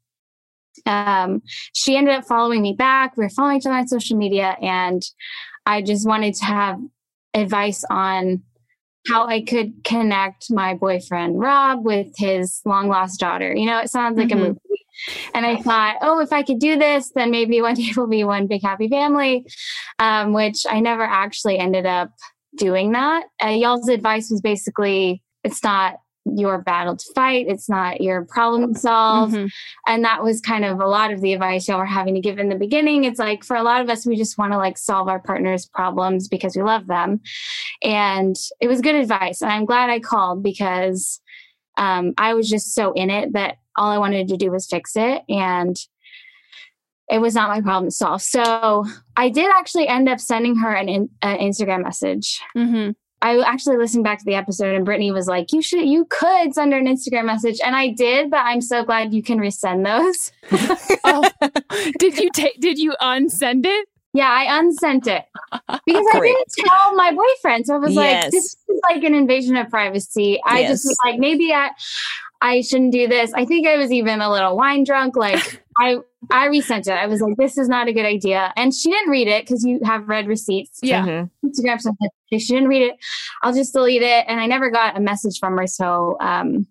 um 0.86 1.42
she 1.72 1.96
ended 1.96 2.14
up 2.14 2.24
following 2.24 2.62
me 2.62 2.72
back. 2.72 3.16
We 3.16 3.24
were 3.24 3.30
following 3.30 3.58
each 3.58 3.66
other 3.66 3.74
on 3.76 3.86
social 3.88 4.16
media 4.16 4.56
and 4.60 5.02
I 5.66 5.82
just 5.82 6.06
wanted 6.06 6.34
to 6.36 6.44
have 6.44 6.78
advice 7.32 7.84
on 7.90 8.42
how 9.06 9.26
I 9.26 9.42
could 9.42 9.84
connect 9.84 10.50
my 10.50 10.74
boyfriend 10.74 11.38
Rob 11.38 11.84
with 11.84 12.08
his 12.16 12.60
long 12.64 12.88
lost 12.88 13.20
daughter. 13.20 13.54
You 13.54 13.66
know, 13.66 13.78
it 13.78 13.90
sounds 13.90 14.16
like 14.18 14.28
Mhm. 14.28 14.32
a 14.32 14.36
movie. 14.36 14.58
And 15.34 15.44
I 15.44 15.56
thought, 15.56 15.96
oh, 16.00 16.20
if 16.20 16.32
I 16.32 16.42
could 16.42 16.58
do 16.58 16.78
this, 16.78 17.10
then 17.14 17.30
maybe 17.30 17.60
one 17.60 17.74
day 17.74 17.92
we'll 17.96 18.06
be 18.06 18.24
one 18.24 18.46
big 18.46 18.62
happy 18.62 18.88
family, 18.88 19.46
um, 19.98 20.32
which 20.32 20.64
I 20.68 20.80
never 20.80 21.02
actually 21.02 21.58
ended 21.58 21.86
up 21.86 22.10
doing 22.56 22.92
that. 22.92 23.24
Uh, 23.42 23.48
y'all's 23.48 23.88
advice 23.88 24.30
was 24.30 24.40
basically 24.40 25.22
it's 25.42 25.62
not 25.62 25.96
your 26.24 26.58
battle 26.58 26.96
to 26.96 27.04
fight, 27.14 27.46
it's 27.48 27.68
not 27.68 28.00
your 28.00 28.24
problem 28.24 28.72
to 28.72 28.80
solve. 28.80 29.32
Mhm. 29.32 29.50
And 29.86 30.04
that 30.04 30.22
was 30.22 30.40
kind 30.40 30.64
of 30.64 30.80
a 30.80 30.86
lot 30.86 31.12
of 31.12 31.20
the 31.20 31.34
advice 31.34 31.68
y'all 31.68 31.78
were 31.78 31.84
having 31.84 32.14
to 32.14 32.20
give 32.20 32.38
in 32.38 32.48
the 32.48 32.54
beginning. 32.54 33.04
It's 33.04 33.18
like 33.18 33.44
for 33.44 33.56
a 33.56 33.62
lot 33.62 33.82
of 33.82 33.90
us, 33.90 34.06
we 34.06 34.16
just 34.16 34.38
want 34.38 34.52
to 34.52 34.58
like 34.58 34.78
solve 34.78 35.08
our 35.08 35.20
partner's 35.20 35.66
problems 35.66 36.28
because 36.28 36.56
we 36.56 36.62
love 36.62 36.86
them. 36.86 37.20
And 37.82 38.36
it 38.60 38.68
was 38.68 38.80
good 38.80 38.94
advice. 38.94 39.42
And 39.42 39.52
I'm 39.52 39.66
glad 39.66 39.90
I 39.90 40.00
called 40.00 40.42
because 40.42 41.20
um, 41.76 42.14
I 42.16 42.34
was 42.34 42.48
just 42.48 42.74
so 42.74 42.92
in 42.92 43.10
it 43.10 43.34
that 43.34 43.58
all 43.76 43.90
I 43.90 43.98
wanted 43.98 44.28
to 44.28 44.36
do 44.36 44.50
was 44.50 44.66
fix 44.66 44.96
it. 44.96 45.22
And 45.28 45.76
it 47.10 47.18
was 47.18 47.34
not 47.34 47.50
my 47.50 47.60
problem 47.60 47.86
to 47.86 47.90
solve. 47.90 48.22
So 48.22 48.84
I 49.16 49.28
did 49.28 49.50
actually 49.54 49.88
end 49.88 50.08
up 50.08 50.20
sending 50.20 50.56
her 50.56 50.72
an, 50.72 50.88
in, 50.88 51.10
an 51.22 51.38
Instagram 51.38 51.82
message. 51.82 52.40
Mhm. 52.56 52.94
I 53.22 53.38
actually 53.40 53.78
listened 53.78 54.04
back 54.04 54.18
to 54.18 54.24
the 54.26 54.34
episode 54.34 54.74
and 54.74 54.84
Brittany 54.84 55.10
was 55.10 55.26
like, 55.26 55.50
you 55.50 55.62
should, 55.62 55.86
you 55.86 56.04
could 56.10 56.54
send 56.54 56.74
her 56.74 56.78
an 56.78 56.86
Instagram 56.86 57.24
message. 57.24 57.58
And 57.64 57.74
I 57.74 57.88
did, 57.88 58.30
but 58.30 58.40
I'm 58.40 58.60
so 58.60 58.84
glad 58.84 59.14
you 59.14 59.22
can 59.22 59.38
resend 59.38 59.84
those. 59.84 60.30
Oh, 61.06 61.28
did 61.98 62.18
you 62.18 62.30
take? 62.32 62.60
Did 62.60 62.78
you 62.78 62.94
unsend 63.00 63.66
it? 63.66 63.88
Yeah, 64.14 64.30
I 64.30 64.58
unsent 64.58 65.06
it 65.06 65.24
because 65.84 66.06
I 66.14 66.20
didn't 66.20 66.46
tell 66.56 66.94
my 66.94 67.12
boyfriend. 67.12 67.66
So 67.66 67.74
I 67.74 67.78
was 67.78 67.94
like, 67.94 68.30
this 68.30 68.44
is 68.44 68.80
like 68.88 69.02
an 69.04 69.14
invasion 69.14 69.56
of 69.56 69.68
privacy. 69.68 70.40
I 70.46 70.62
just 70.62 70.84
was 70.86 70.96
like, 71.04 71.18
maybe 71.18 71.52
I, 71.52 71.70
I 72.44 72.60
shouldn't 72.60 72.92
do 72.92 73.08
this. 73.08 73.32
I 73.32 73.46
think 73.46 73.66
I 73.66 73.78
was 73.78 73.90
even 73.90 74.20
a 74.20 74.30
little 74.30 74.54
wine 74.54 74.84
drunk. 74.84 75.16
Like 75.16 75.62
I, 75.78 75.96
I 76.30 76.44
resent 76.46 76.86
it. 76.86 76.92
I 76.92 77.06
was 77.06 77.22
like, 77.22 77.36
this 77.38 77.56
is 77.56 77.68
not 77.70 77.88
a 77.88 77.92
good 77.94 78.04
idea. 78.04 78.52
And 78.54 78.72
she 78.74 78.90
didn't 78.90 79.10
read 79.10 79.28
it 79.28 79.44
because 79.44 79.64
you 79.64 79.80
have 79.82 80.06
read 80.08 80.26
receipts. 80.28 80.78
Yeah. 80.82 81.04
Mhm. 81.06 81.30
Instagram 81.44 81.80
something. 81.80 82.08
If 82.30 82.42
she 82.42 82.52
didn't 82.52 82.68
read 82.68 82.82
it, 82.82 82.96
I'll 83.42 83.54
just 83.54 83.72
delete 83.72 84.02
it. 84.02 84.26
And 84.28 84.38
I 84.40 84.46
never 84.46 84.70
got 84.70 84.96
a 84.96 85.00
message 85.00 85.38
from 85.40 85.56
her. 85.56 85.66
So, 85.66 86.18
um, 86.20 86.66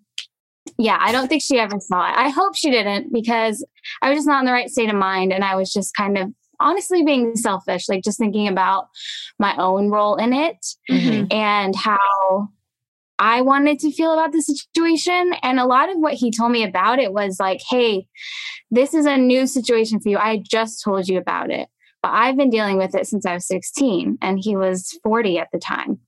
yeah, 0.78 0.96
I 1.00 1.10
don't 1.10 1.26
think 1.28 1.42
she 1.42 1.58
ever 1.58 1.78
saw 1.80 2.08
it. 2.08 2.14
I 2.16 2.28
hope 2.28 2.54
she 2.56 2.70
didn't 2.70 3.12
because 3.12 3.66
I 4.00 4.10
was 4.10 4.18
just 4.18 4.28
not 4.28 4.40
in 4.40 4.46
the 4.46 4.52
right 4.52 4.70
state 4.70 4.88
of 4.90 4.96
mind. 4.96 5.32
And 5.32 5.42
I 5.42 5.56
was 5.56 5.72
just 5.72 5.94
kind 5.96 6.16
of 6.16 6.32
honestly 6.60 7.02
being 7.02 7.34
selfish, 7.34 7.88
like 7.88 8.04
just 8.04 8.18
thinking 8.18 8.46
about 8.46 8.86
my 9.40 9.56
own 9.56 9.90
role 9.90 10.14
in 10.14 10.32
it 10.32 10.64
Mhm. 10.88 11.32
and 11.32 11.74
how 11.74 12.48
I 13.18 13.40
wanted 13.42 13.78
to 13.80 13.92
feel 13.92 14.12
about 14.12 14.32
the 14.32 14.42
situation. 14.42 15.32
And 15.42 15.60
a 15.60 15.66
lot 15.66 15.88
of 15.90 15.98
what 15.98 16.14
he 16.14 16.30
told 16.30 16.52
me 16.52 16.64
about 16.64 16.98
it 16.98 17.12
was 17.12 17.38
like, 17.38 17.60
hey, 17.68 18.06
this 18.70 18.94
is 18.94 19.06
a 19.06 19.16
new 19.16 19.46
situation 19.46 20.00
for 20.00 20.08
you. 20.08 20.18
I 20.18 20.42
just 20.48 20.82
told 20.82 21.08
you 21.08 21.18
about 21.18 21.50
it. 21.50 21.68
But 22.02 22.12
I've 22.12 22.36
been 22.36 22.50
dealing 22.50 22.76
with 22.76 22.94
it 22.94 23.06
since 23.06 23.24
I 23.24 23.34
was 23.34 23.46
16 23.46 24.18
and 24.20 24.38
he 24.38 24.56
was 24.56 24.98
40 25.02 25.38
at 25.38 25.48
the 25.52 25.58
time. 25.58 25.98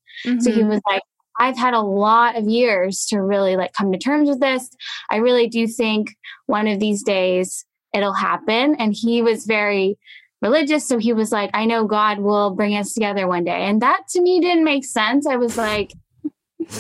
So 0.41 0.51
he 0.51 0.63
Mhm. 0.63 0.69
was 0.69 0.81
like, 0.91 1.03
I've 1.39 1.57
had 1.59 1.75
a 1.75 1.81
lot 1.81 2.37
of 2.37 2.49
years 2.49 3.05
to 3.11 3.21
really 3.21 3.57
like 3.57 3.73
come 3.75 3.93
to 3.93 3.99
terms 3.99 4.29
with 4.29 4.41
this. 4.41 4.69
I 5.11 5.17
really 5.17 5.49
do 5.49 5.67
think 5.67 6.15
one 6.47 6.67
of 6.67 6.81
these 6.81 7.03
days 7.03 7.65
it'll 7.95 8.15
happen. 8.15 8.75
And 8.79 8.95
he 8.95 9.23
was 9.23 9.45
very 9.45 9.99
religious. 10.43 10.87
So 10.87 10.99
he 10.99 11.13
was 11.13 11.33
like, 11.33 11.51
I 11.55 11.65
know 11.67 11.87
God 11.87 12.19
will 12.19 12.51
bring 12.55 12.75
us 12.75 12.93
together 12.93 13.27
one 13.27 13.45
day. 13.45 13.63
And 13.67 13.81
that 13.83 14.03
to 14.11 14.21
me 14.23 14.41
didn't 14.41 14.65
make 14.65 14.85
sense. 14.85 15.27
I 15.27 15.37
was 15.37 15.57
like, 15.57 15.93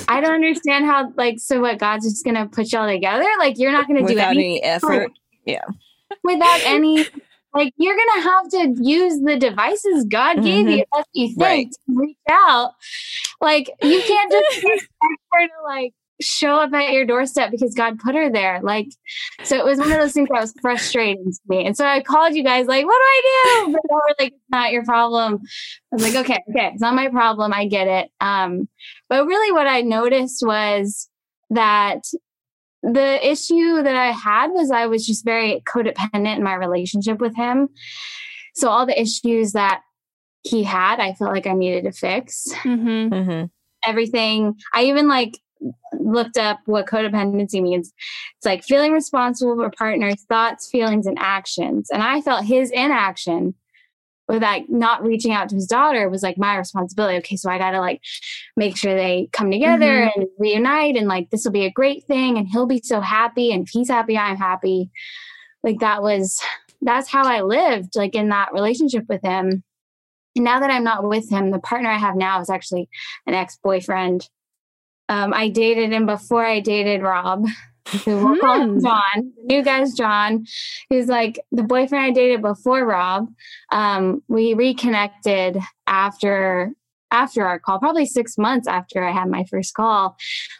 I 0.08 0.20
don't 0.20 0.34
understand 0.34 0.84
how, 0.84 1.12
like, 1.16 1.38
so 1.38 1.60
what? 1.60 1.78
God's 1.78 2.08
just 2.08 2.24
to 2.36 2.46
put 2.46 2.72
y'all 2.72 2.88
together? 2.88 3.26
Like, 3.38 3.58
you're 3.58 3.72
not 3.72 3.86
do 4.06 4.14
Without 4.14 4.30
anything 4.30 4.62
any 4.62 4.62
effort. 4.62 5.12
Yeah. 5.44 5.64
Without 6.22 6.60
any 6.64 7.06
Like 7.56 7.72
you're 7.78 7.96
gonna 7.96 8.22
have 8.22 8.48
to 8.50 8.82
use 8.82 9.18
the 9.20 9.36
devices 9.38 10.04
God 10.04 10.42
gave 10.42 10.66
mm-hmm. 10.66 10.68
you. 10.68 10.84
That's 10.92 11.08
you 11.14 11.28
think 11.28 11.40
Right. 11.40 11.70
to 11.72 11.78
reach 11.88 12.18
out. 12.30 12.74
Like 13.40 13.70
you 13.82 14.02
can't 14.02 14.30
just 14.30 14.60
to 14.62 15.48
like 15.64 15.94
show 16.20 16.56
up 16.56 16.72
at 16.72 16.92
your 16.92 17.04
doorstep 17.04 17.50
because 17.50 17.74
God 17.74 17.98
put 17.98 18.14
her 18.14 18.30
there. 18.30 18.60
Like 18.62 18.88
so 19.44 19.56
it 19.56 19.64
was 19.64 19.78
one 19.78 19.92
of 19.92 19.98
those 19.98 20.12
things 20.12 20.28
that 20.30 20.40
was 20.40 20.54
frustrating 20.60 21.24
to 21.24 21.40
me. 21.48 21.66
And 21.66 21.76
so 21.76 21.84
I 21.84 22.02
called 22.02 22.34
you 22.34 22.42
guys 22.42 22.66
like, 22.66 22.86
what 22.86 22.92
do 22.92 23.04
I 23.04 23.22
do? 23.22 23.72
But 23.72 23.82
they 23.88 23.94
were 23.94 24.14
like, 24.18 24.32
it's 24.32 24.50
not 24.50 24.72
your 24.72 24.84
problem. 24.84 25.40
I 25.92 25.96
was 25.96 26.02
like, 26.02 26.14
okay, 26.24 26.38
okay, 26.50 26.70
it's 26.72 26.80
not 26.80 26.94
my 26.94 27.08
problem. 27.08 27.52
I 27.52 27.66
get 27.66 27.86
it. 27.86 28.10
Um, 28.20 28.68
but 29.08 29.26
really 29.26 29.52
what 29.52 29.66
I 29.66 29.82
noticed 29.82 30.42
was 30.44 31.08
that 31.50 32.02
the 32.82 33.28
issue 33.28 33.82
that 33.82 33.96
I 33.96 34.12
had 34.12 34.48
was 34.48 34.70
I 34.70 34.86
was 34.86 35.06
just 35.06 35.24
very 35.24 35.62
codependent 35.66 36.36
in 36.36 36.42
my 36.42 36.54
relationship 36.54 37.20
with 37.20 37.34
him. 37.34 37.68
So 38.54 38.68
all 38.68 38.86
the 38.86 38.98
issues 38.98 39.52
that 39.52 39.80
he 40.42 40.62
had, 40.62 41.00
I 41.00 41.14
felt 41.14 41.32
like 41.32 41.46
I 41.46 41.52
needed 41.52 41.84
to 41.84 41.92
fix. 41.92 42.46
Mm-hmm. 42.62 43.12
Mm-hmm. 43.12 43.44
Everything. 43.84 44.54
I 44.72 44.84
even 44.84 45.08
like 45.08 45.38
looked 45.98 46.36
up 46.36 46.60
what 46.66 46.86
codependency 46.86 47.62
means. 47.62 47.92
It's 48.36 48.46
like 48.46 48.64
feeling 48.64 48.92
responsible 48.92 49.56
for 49.56 49.70
partner's 49.70 50.24
thoughts, 50.24 50.68
feelings, 50.70 51.06
and 51.06 51.18
actions. 51.18 51.88
And 51.90 52.02
I 52.02 52.20
felt 52.20 52.44
his 52.44 52.70
inaction 52.70 53.54
with 54.28 54.42
like 54.42 54.68
not 54.68 55.04
reaching 55.04 55.32
out 55.32 55.48
to 55.48 55.54
his 55.54 55.66
daughter 55.66 56.08
was 56.08 56.22
like 56.22 56.38
my 56.38 56.56
responsibility. 56.56 57.18
Okay, 57.18 57.36
so 57.36 57.50
I 57.50 57.58
gotta 57.58 57.80
like 57.80 58.00
make 58.56 58.76
sure 58.76 58.94
they 58.94 59.28
come 59.32 59.50
together 59.50 60.06
mm-hmm. 60.06 60.20
and 60.20 60.28
reunite 60.38 60.96
and 60.96 61.06
like 61.06 61.30
this 61.30 61.44
will 61.44 61.52
be 61.52 61.64
a 61.64 61.70
great 61.70 62.04
thing 62.04 62.36
and 62.36 62.48
he'll 62.48 62.66
be 62.66 62.80
so 62.82 63.00
happy 63.00 63.52
and 63.52 63.66
if 63.66 63.70
he's 63.70 63.88
happy, 63.88 64.18
I'm 64.18 64.36
happy. 64.36 64.90
Like 65.62 65.78
that 65.80 66.02
was 66.02 66.40
that's 66.82 67.08
how 67.08 67.24
I 67.24 67.42
lived, 67.42 67.96
like 67.96 68.14
in 68.14 68.28
that 68.28 68.52
relationship 68.52 69.04
with 69.08 69.22
him. 69.22 69.62
And 70.34 70.44
now 70.44 70.60
that 70.60 70.70
I'm 70.70 70.84
not 70.84 71.08
with 71.08 71.30
him, 71.30 71.50
the 71.50 71.58
partner 71.58 71.88
I 71.88 71.98
have 71.98 72.16
now 72.16 72.40
is 72.40 72.50
actually 72.50 72.88
an 73.26 73.34
ex-boyfriend. 73.34 74.28
Um, 75.08 75.32
I 75.34 75.48
dated 75.48 75.92
him 75.92 76.06
before 76.06 76.44
I 76.44 76.60
dated 76.60 77.02
Rob. 77.02 77.46
So 78.04 78.16
we'll 78.24 78.36
call 78.40 78.60
him 78.60 78.74
Hmm. 78.74 78.84
John. 78.84 79.32
The 79.36 79.42
new 79.44 79.62
guy's 79.62 79.94
John. 79.94 80.44
He's 80.88 81.06
like 81.06 81.38
the 81.52 81.62
boyfriend 81.62 82.04
I 82.04 82.10
dated 82.10 82.42
before 82.42 82.84
Rob. 82.84 83.28
Um, 83.70 84.22
we 84.26 84.54
reconnected 84.54 85.58
after 85.86 86.72
after 87.12 87.46
our 87.46 87.60
call, 87.60 87.78
probably 87.78 88.04
six 88.04 88.36
months 88.36 88.66
after 88.66 89.04
I 89.04 89.12
had 89.12 89.28
my 89.28 89.44
first 89.44 89.74
call. 89.74 90.16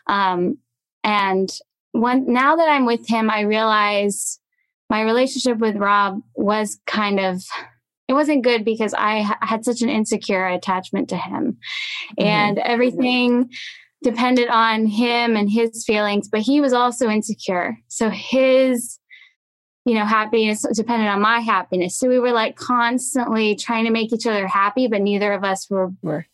Um, 0.06 0.58
and 1.02 1.50
when 1.90 2.32
now 2.32 2.54
that 2.54 2.68
I'm 2.68 2.86
with 2.86 3.08
him, 3.08 3.28
I 3.28 3.40
realize 3.40 4.38
my 4.88 5.02
relationship 5.02 5.58
with 5.58 5.74
Rob 5.74 6.20
was 6.36 6.78
kind 6.86 7.18
of 7.18 7.42
it 8.06 8.12
wasn't 8.12 8.44
good 8.44 8.64
because 8.64 8.94
I 8.94 9.22
ha- 9.22 9.38
had 9.40 9.64
such 9.64 9.82
an 9.82 9.88
insecure 9.88 10.46
attachment 10.46 11.08
to 11.08 11.16
him, 11.16 11.58
and 12.16 12.56
everything 12.60 13.50
depended 14.02 14.48
on 14.48 14.86
him 14.86 15.36
and 15.36 15.50
his 15.50 15.84
feelings. 15.84 16.28
But 16.28 16.40
he 16.40 16.60
was 16.60 16.72
also 16.72 17.08
insecure, 17.08 17.78
so 17.88 18.10
his 18.10 18.98
you 19.84 19.94
know 19.94 20.04
happiness 20.04 20.64
depended 20.74 21.08
on 21.08 21.20
my 21.20 21.40
happiness. 21.40 21.98
So 21.98 22.08
we 22.08 22.18
were 22.18 22.32
like 22.32 22.56
constantly 22.56 23.54
trying 23.54 23.84
to 23.84 23.90
make 23.90 24.12
each 24.12 24.26
other 24.26 24.46
happy, 24.46 24.86
but 24.88 25.00
neither 25.02 25.32
of 25.32 25.44
us 25.44 25.68
were 25.70 25.92
We're 26.02 26.26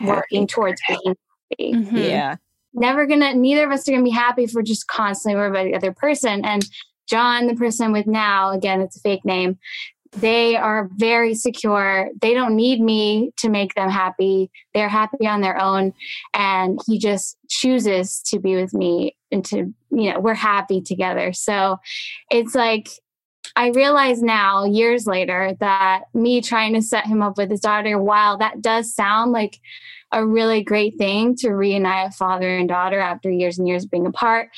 working 0.00 0.46
towards 0.46 0.80
being 0.88 1.14
happy 1.50 1.72
Mhm. 1.72 2.08
Yeah. 2.10 2.36
never 2.74 3.06
gonna 3.06 3.32
neither 3.34 3.64
of 3.64 3.70
us 3.72 3.88
are 3.88 3.92
gonna 3.92 4.02
be 4.02 4.10
happy 4.10 4.42
if 4.44 4.52
we're 4.52 4.62
just 4.62 4.86
constantly 4.88 5.38
worried 5.38 5.50
about 5.50 5.64
the 5.64 5.74
other 5.76 5.92
person 5.92 6.44
and 6.44 6.64
john 7.08 7.46
the 7.46 7.54
person 7.54 7.86
I'm 7.86 7.92
with 7.92 8.06
now 8.08 8.50
again 8.50 8.80
it's 8.80 8.96
a 8.96 9.00
fake 9.00 9.24
name 9.24 9.58
they 10.16 10.56
are 10.56 10.88
very 10.96 11.34
secure. 11.34 12.08
They 12.20 12.34
don't 12.34 12.56
need 12.56 12.80
me 12.80 13.32
to 13.38 13.48
make 13.48 13.74
them 13.74 13.90
happy. 13.90 14.50
They're 14.74 14.88
happy 14.88 15.26
on 15.26 15.40
their 15.40 15.60
own. 15.60 15.92
And 16.32 16.80
he 16.86 16.98
just 16.98 17.36
chooses 17.48 18.20
to 18.28 18.38
be 18.38 18.56
with 18.56 18.72
me 18.74 19.16
and 19.30 19.44
to 19.46 19.72
you 19.90 20.12
know 20.12 20.20
we're 20.20 20.34
happy 20.34 20.80
together. 20.80 21.32
So 21.32 21.78
it's 22.30 22.54
like 22.54 22.88
I 23.54 23.68
realize 23.68 24.22
now, 24.22 24.64
years 24.64 25.06
later, 25.06 25.56
that 25.60 26.04
me 26.12 26.40
trying 26.40 26.74
to 26.74 26.82
set 26.82 27.06
him 27.06 27.22
up 27.22 27.38
with 27.38 27.50
his 27.50 27.60
daughter, 27.60 27.98
while 27.98 28.38
that 28.38 28.60
does 28.60 28.94
sound 28.94 29.32
like 29.32 29.60
a 30.12 30.26
really 30.26 30.62
great 30.62 30.98
thing 30.98 31.36
to 31.36 31.50
reunite 31.50 32.08
a 32.08 32.10
father 32.10 32.56
and 32.56 32.68
daughter 32.68 32.98
after 32.98 33.30
years 33.30 33.58
and 33.58 33.68
years 33.68 33.86
being 33.86 34.06
apart, 34.06 34.50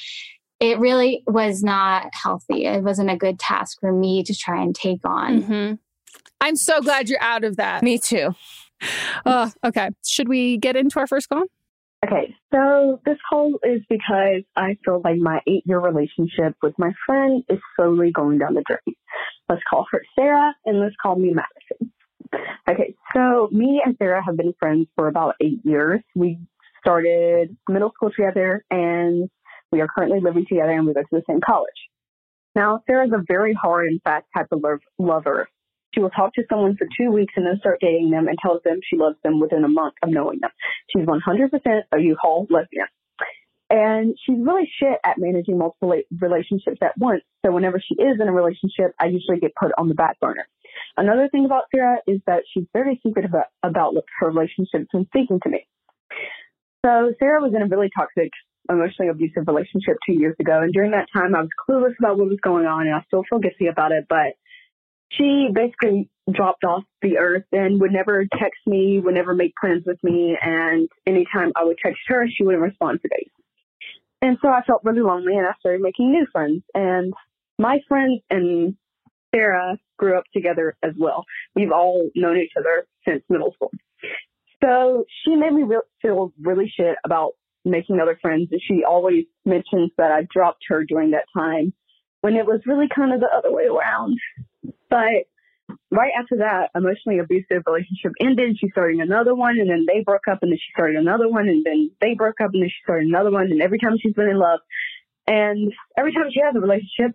it 0.60 0.78
really 0.78 1.22
was 1.26 1.62
not 1.62 2.08
healthy. 2.12 2.64
It 2.66 2.82
wasn't 2.82 3.10
a 3.10 3.16
good 3.16 3.38
task 3.38 3.78
for 3.80 3.92
me 3.92 4.22
to 4.24 4.34
try 4.34 4.62
and 4.62 4.74
take 4.74 5.00
on. 5.04 5.42
Mhm. 5.42 5.78
I'm 6.40 6.56
so 6.56 6.80
glad 6.80 7.08
you're 7.08 7.22
out 7.22 7.44
of 7.44 7.56
that. 7.56 7.82
Me 7.82 7.98
too. 7.98 8.34
Oh, 9.26 9.50
okay. 9.64 9.90
Should 10.06 10.28
we 10.28 10.56
get 10.56 10.76
into 10.76 11.00
our 11.00 11.06
first 11.06 11.28
call? 11.28 11.44
Okay, 12.06 12.32
so 12.54 13.00
this 13.04 13.18
call 13.28 13.58
is 13.64 13.80
because 13.88 14.42
I 14.54 14.76
feel 14.84 15.00
like 15.02 15.16
my 15.16 15.40
eight 15.48 15.64
year 15.66 15.80
relationship 15.80 16.54
with 16.62 16.74
my 16.78 16.92
friend 17.04 17.42
is 17.48 17.58
slowly 17.74 18.12
going 18.12 18.38
down 18.38 18.54
the 18.54 18.62
drain. 18.68 18.94
Let's 19.48 19.62
call 19.68 19.84
her 19.90 20.02
Sarah 20.16 20.54
and 20.64 20.78
let's 20.78 20.94
call 21.02 21.16
me 21.16 21.32
Madison. 21.34 21.92
Okay, 22.70 22.94
so 23.12 23.48
me 23.50 23.82
and 23.84 23.96
Sarah 23.98 24.22
have 24.24 24.36
been 24.36 24.52
friends 24.60 24.86
for 24.94 25.08
about 25.08 25.34
eight 25.40 25.58
years. 25.64 26.00
We 26.14 26.38
started 26.80 27.56
middle 27.68 27.90
school 27.96 28.10
together 28.10 28.64
and 28.70 29.28
we 29.72 29.80
are 29.80 29.88
currently 29.88 30.20
living 30.20 30.46
together 30.48 30.72
and 30.72 30.86
we 30.86 30.94
go 30.94 31.00
to 31.02 31.06
the 31.10 31.22
same 31.28 31.40
college. 31.44 31.70
Now, 32.54 32.82
Sarah 32.86 33.06
is 33.06 33.12
a 33.12 33.22
very 33.26 33.54
hard 33.54 33.88
and 33.88 34.00
fast 34.02 34.26
type 34.36 34.48
of 34.50 34.62
lov- 34.62 34.80
lover. 34.98 35.48
She 35.94 36.00
will 36.00 36.10
talk 36.10 36.34
to 36.34 36.42
someone 36.48 36.76
for 36.76 36.86
two 36.98 37.10
weeks 37.10 37.32
and 37.36 37.46
then 37.46 37.58
start 37.60 37.78
dating 37.80 38.10
them 38.10 38.28
and 38.28 38.38
tells 38.38 38.62
them 38.62 38.80
she 38.82 38.96
loves 38.96 39.16
them 39.22 39.40
within 39.40 39.64
a 39.64 39.68
month 39.68 39.94
of 40.02 40.10
knowing 40.10 40.38
them. 40.40 40.50
She's 40.90 41.06
100% 41.06 41.82
a 41.92 42.00
U-Haul 42.00 42.46
lesbian. 42.50 42.86
And 43.70 44.16
she's 44.24 44.38
really 44.40 44.70
shit 44.80 44.98
at 45.04 45.18
managing 45.18 45.58
multiple 45.58 45.94
relationships 46.20 46.78
at 46.82 46.96
once. 46.96 47.22
So 47.44 47.52
whenever 47.52 47.80
she 47.80 47.94
is 48.02 48.18
in 48.20 48.26
a 48.26 48.32
relationship, 48.32 48.94
I 48.98 49.06
usually 49.06 49.38
get 49.40 49.54
put 49.54 49.72
on 49.76 49.88
the 49.88 49.94
back 49.94 50.18
burner. 50.20 50.48
Another 50.96 51.28
thing 51.28 51.44
about 51.44 51.64
Sarah 51.74 51.98
is 52.06 52.20
that 52.26 52.44
she's 52.52 52.64
very 52.72 53.00
secretive 53.06 53.30
about, 53.30 53.46
about 53.62 53.94
her 54.20 54.28
relationships 54.28 54.86
when 54.92 55.06
speaking 55.06 55.40
to 55.42 55.48
me. 55.50 55.66
So 56.84 57.12
Sarah 57.18 57.42
was 57.42 57.52
in 57.54 57.62
a 57.62 57.66
really 57.66 57.90
toxic, 57.96 58.30
emotionally 58.68 59.10
abusive 59.10 59.46
relationship 59.46 59.96
two 60.04 60.12
years 60.12 60.36
ago. 60.40 60.60
And 60.60 60.72
during 60.72 60.90
that 60.92 61.08
time, 61.12 61.34
I 61.34 61.42
was 61.42 61.50
clueless 61.68 61.98
about 61.98 62.18
what 62.18 62.28
was 62.28 62.38
going 62.42 62.66
on 62.66 62.86
and 62.86 62.94
I 62.94 63.02
still 63.06 63.24
feel 63.28 63.38
guilty 63.38 63.66
about 63.66 63.92
it. 63.92 64.06
But 64.08 64.34
she 65.10 65.48
basically 65.52 66.10
dropped 66.30 66.64
off 66.64 66.84
the 67.00 67.18
earth 67.18 67.44
and 67.52 67.80
would 67.80 67.92
never 67.92 68.26
text 68.38 68.60
me, 68.66 69.00
would 69.00 69.14
never 69.14 69.34
make 69.34 69.54
plans 69.60 69.84
with 69.86 70.02
me. 70.02 70.36
And 70.40 70.88
anytime 71.06 71.52
I 71.56 71.64
would 71.64 71.78
text 71.82 72.00
her, 72.08 72.26
she 72.28 72.44
wouldn't 72.44 72.62
respond 72.62 73.00
for 73.00 73.08
days. 73.08 73.30
And 74.20 74.36
so 74.42 74.48
I 74.48 74.62
felt 74.66 74.84
really 74.84 75.00
lonely 75.00 75.36
and 75.36 75.46
I 75.46 75.52
started 75.60 75.80
making 75.80 76.12
new 76.12 76.26
friends. 76.32 76.62
And 76.74 77.14
my 77.58 77.78
friends 77.88 78.20
and 78.30 78.76
Sarah 79.34 79.78
grew 79.98 80.18
up 80.18 80.24
together 80.32 80.76
as 80.82 80.92
well. 80.98 81.24
We've 81.54 81.72
all 81.72 82.10
known 82.14 82.38
each 82.38 82.52
other 82.58 82.86
since 83.06 83.22
middle 83.28 83.52
school. 83.52 83.70
So 84.62 85.04
she 85.24 85.36
made 85.36 85.52
me 85.52 85.62
re- 85.62 85.80
feel 86.02 86.32
really 86.40 86.72
shit 86.74 86.96
about 87.04 87.32
making 87.70 88.00
other 88.00 88.18
friends. 88.20 88.48
And 88.50 88.60
she 88.66 88.84
always 88.84 89.24
mentions 89.44 89.90
that 89.98 90.12
I 90.12 90.26
dropped 90.32 90.64
her 90.68 90.84
during 90.84 91.12
that 91.12 91.24
time 91.36 91.72
when 92.20 92.34
it 92.34 92.46
was 92.46 92.60
really 92.66 92.88
kind 92.94 93.12
of 93.12 93.20
the 93.20 93.28
other 93.34 93.52
way 93.52 93.64
around. 93.66 94.18
But 94.90 95.28
right 95.90 96.12
after 96.18 96.38
that 96.38 96.70
emotionally 96.74 97.18
abusive 97.18 97.62
relationship 97.66 98.12
ended, 98.20 98.56
she 98.58 98.70
started 98.70 99.00
another 99.00 99.34
one, 99.34 99.58
and 99.58 99.68
then 99.68 99.86
they 99.86 100.02
broke 100.02 100.28
up, 100.30 100.38
and 100.42 100.50
then 100.50 100.58
she 100.58 100.72
started 100.72 100.96
another 100.96 101.28
one, 101.28 101.48
and 101.48 101.64
then 101.64 101.90
they 102.00 102.14
broke 102.14 102.40
up, 102.40 102.50
and 102.52 102.62
then 102.62 102.68
she 102.68 102.82
started 102.82 103.08
another 103.08 103.30
one. 103.30 103.46
And 103.52 103.62
every 103.62 103.78
time 103.78 103.96
she's 104.00 104.14
been 104.14 104.28
in 104.28 104.38
love, 104.38 104.60
and 105.26 105.72
every 105.96 106.12
time 106.12 106.30
she 106.32 106.40
has 106.40 106.54
a 106.56 106.60
relationship, 106.60 107.14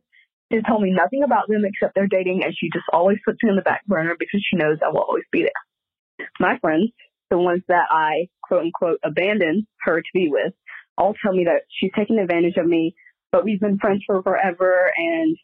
she's 0.52 0.64
told 0.68 0.82
me 0.82 0.92
nothing 0.92 1.24
about 1.24 1.48
them 1.48 1.64
except 1.66 1.96
they're 1.96 2.08
dating, 2.08 2.44
and 2.44 2.54
she 2.58 2.70
just 2.72 2.86
always 2.94 3.18
puts 3.26 3.42
me 3.44 3.50
on 3.50 3.56
the 3.56 3.62
back 3.64 3.86
burner 3.88 4.16
because 4.18 4.44
she 4.48 4.58
knows 4.58 4.78
I 4.86 4.90
will 4.90 5.02
always 5.02 5.26
be 5.32 5.42
there. 5.42 6.28
My 6.40 6.60
friends, 6.60 6.92
the 7.34 7.40
ones 7.40 7.64
that 7.68 7.88
I 7.90 8.28
quote 8.44 8.62
unquote 8.62 9.00
abandoned 9.04 9.66
her 9.82 10.00
to 10.02 10.10
be 10.14 10.30
with, 10.30 10.54
all 10.98 11.16
tell 11.24 11.34
me 11.34 11.46
that 11.46 11.64
she's 11.70 11.92
taking 11.98 12.20
advantage 12.20 12.58
of 12.58 12.68
me, 12.68 12.96
but 13.32 13.44
we've 13.44 13.60
been 13.60 13.80
friends 13.80 14.04
for 14.06 14.22
forever, 14.22 14.92
and 14.96 15.36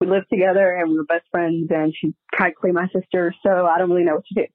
we 0.00 0.06
lived 0.06 0.26
together 0.32 0.74
and 0.74 0.90
we 0.90 0.96
were 0.96 1.04
best 1.04 1.26
friends 1.30 1.68
and 1.70 1.92
she's 1.98 2.14
practically 2.32 2.72
my 2.72 2.86
sister, 2.94 3.34
so 3.44 3.66
I 3.66 3.78
don't 3.78 3.90
really 3.90 4.04
know 4.04 4.14
what 4.14 4.24
to 4.32 4.42
do. 4.42 4.46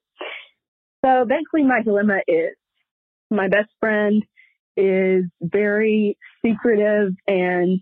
So 1.04 1.24
basically 1.28 1.62
my 1.64 1.82
dilemma 1.82 2.20
is 2.26 2.56
my 3.30 3.48
best 3.48 3.68
friend 3.78 4.24
is 4.76 5.24
very 5.40 6.18
secretive 6.44 7.12
and 7.28 7.80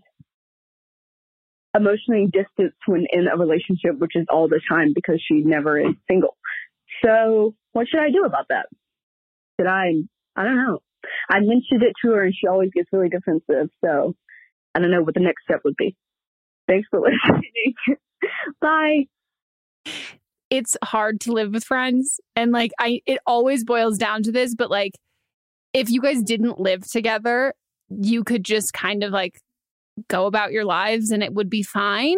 emotionally 1.75 2.27
distanced 2.31 2.77
when 2.85 3.07
in 3.11 3.27
a 3.27 3.37
relationship, 3.37 3.97
which 3.97 4.15
is 4.15 4.27
all 4.29 4.47
the 4.47 4.61
time 4.69 4.91
because 4.93 5.23
she 5.25 5.41
never 5.41 5.79
is 5.79 5.95
single. 6.07 6.37
So 7.03 7.55
what 7.71 7.87
should 7.87 8.01
I 8.01 8.11
do 8.11 8.25
about 8.25 8.47
that? 8.49 8.67
Should 9.59 9.67
I, 9.67 9.93
I 10.35 10.43
don't 10.43 10.55
know. 10.55 10.79
I 11.29 11.39
mentioned 11.39 11.83
it 11.83 11.93
to 12.03 12.11
her 12.11 12.23
and 12.23 12.33
she 12.33 12.47
always 12.47 12.71
gets 12.73 12.89
really 12.91 13.09
defensive. 13.09 13.69
So 13.83 14.15
I 14.73 14.79
don't 14.79 14.91
know 14.91 15.03
what 15.03 15.13
the 15.13 15.19
next 15.19 15.43
step 15.43 15.61
would 15.63 15.75
be. 15.77 15.95
Thanks 16.67 16.87
for 16.89 16.99
listening. 17.25 17.73
Bye. 18.61 19.05
it's 20.49 20.77
hard 20.83 21.19
to 21.21 21.33
live 21.33 21.51
with 21.51 21.63
friends. 21.63 22.19
And 22.35 22.51
like, 22.51 22.71
I, 22.79 23.01
it 23.05 23.19
always 23.25 23.63
boils 23.63 23.97
down 23.97 24.23
to 24.23 24.31
this, 24.31 24.55
but 24.55 24.71
like, 24.71 24.93
if 25.73 25.89
you 25.89 26.01
guys 26.01 26.21
didn't 26.21 26.59
live 26.59 26.89
together, 26.89 27.53
you 27.89 28.23
could 28.23 28.43
just 28.43 28.73
kind 28.73 29.03
of 29.03 29.11
like 29.11 29.39
go 30.07 30.25
about 30.25 30.51
your 30.51 30.65
lives 30.65 31.11
and 31.11 31.23
it 31.23 31.33
would 31.33 31.49
be 31.49 31.63
fine. 31.63 32.17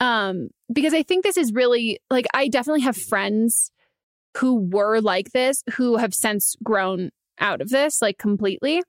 Um, 0.00 0.48
because 0.72 0.94
I 0.94 1.02
think 1.02 1.24
this 1.24 1.36
is 1.36 1.52
really 1.52 2.00
like, 2.10 2.26
I 2.34 2.48
definitely 2.48 2.82
have 2.82 2.96
friends 2.96 3.70
who 4.38 4.54
were 4.54 5.00
like 5.00 5.32
this 5.32 5.62
who 5.74 5.96
have 5.96 6.14
since 6.14 6.56
grown 6.62 7.10
out 7.38 7.60
of 7.60 7.70
this 7.70 8.00
like 8.00 8.18
completely. 8.18 8.82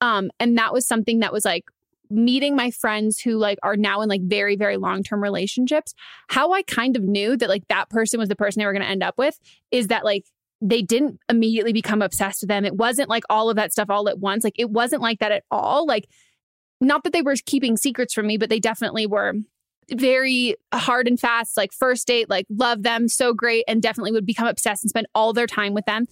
Um, 0.00 0.30
and 0.40 0.58
that 0.58 0.72
was 0.72 0.86
something 0.86 1.20
that 1.20 1.32
was 1.32 1.44
like 1.44 1.64
meeting 2.10 2.54
my 2.54 2.70
friends 2.70 3.18
who 3.20 3.38
like 3.38 3.58
are 3.62 3.76
now 3.76 4.02
in 4.02 4.08
like 4.08 4.20
very 4.22 4.56
very 4.56 4.76
long-term 4.76 5.22
relationships. 5.22 5.94
How 6.28 6.52
i 6.52 6.62
kind 6.62 6.96
of 6.96 7.02
knew 7.02 7.36
that 7.36 7.48
like 7.48 7.66
that 7.68 7.88
person 7.88 8.20
was 8.20 8.28
the 8.28 8.36
person 8.36 8.60
they 8.60 8.66
were 8.66 8.72
going 8.72 8.82
to 8.82 8.88
end 8.88 9.02
up 9.02 9.16
with 9.16 9.38
is 9.70 9.88
that 9.88 10.04
like 10.04 10.24
they 10.60 10.82
didn't 10.82 11.18
immediately 11.28 11.72
become 11.72 12.02
obsessed 12.02 12.42
with 12.42 12.48
them. 12.48 12.64
It 12.64 12.76
wasn't 12.76 13.08
like 13.08 13.24
all 13.28 13.50
of 13.50 13.56
that 13.56 13.72
stuff 13.72 13.90
all 13.90 14.08
at 14.08 14.20
once. 14.20 14.44
Like 14.44 14.58
it 14.58 14.70
wasn't 14.70 15.02
like 15.02 15.18
that 15.18 15.32
at 15.32 15.44
all. 15.50 15.86
Like 15.86 16.08
not 16.80 17.02
that 17.04 17.12
they 17.12 17.22
were 17.22 17.34
keeping 17.46 17.76
secrets 17.76 18.12
from 18.12 18.26
me 18.26 18.36
but 18.36 18.50
they 18.50 18.60
definitely 18.60 19.06
were 19.06 19.34
very 19.90 20.56
hard 20.72 21.08
and 21.08 21.18
fast 21.18 21.56
like 21.56 21.72
first 21.72 22.06
date 22.06 22.30
like 22.30 22.46
love 22.48 22.82
them 22.82 23.08
so 23.08 23.34
great 23.34 23.64
and 23.66 23.82
definitely 23.82 24.12
would 24.12 24.26
become 24.26 24.46
obsessed 24.46 24.84
and 24.84 24.90
spend 24.90 25.06
all 25.14 25.32
their 25.32 25.46
time 25.46 25.74
with 25.74 25.84
them 25.86 26.06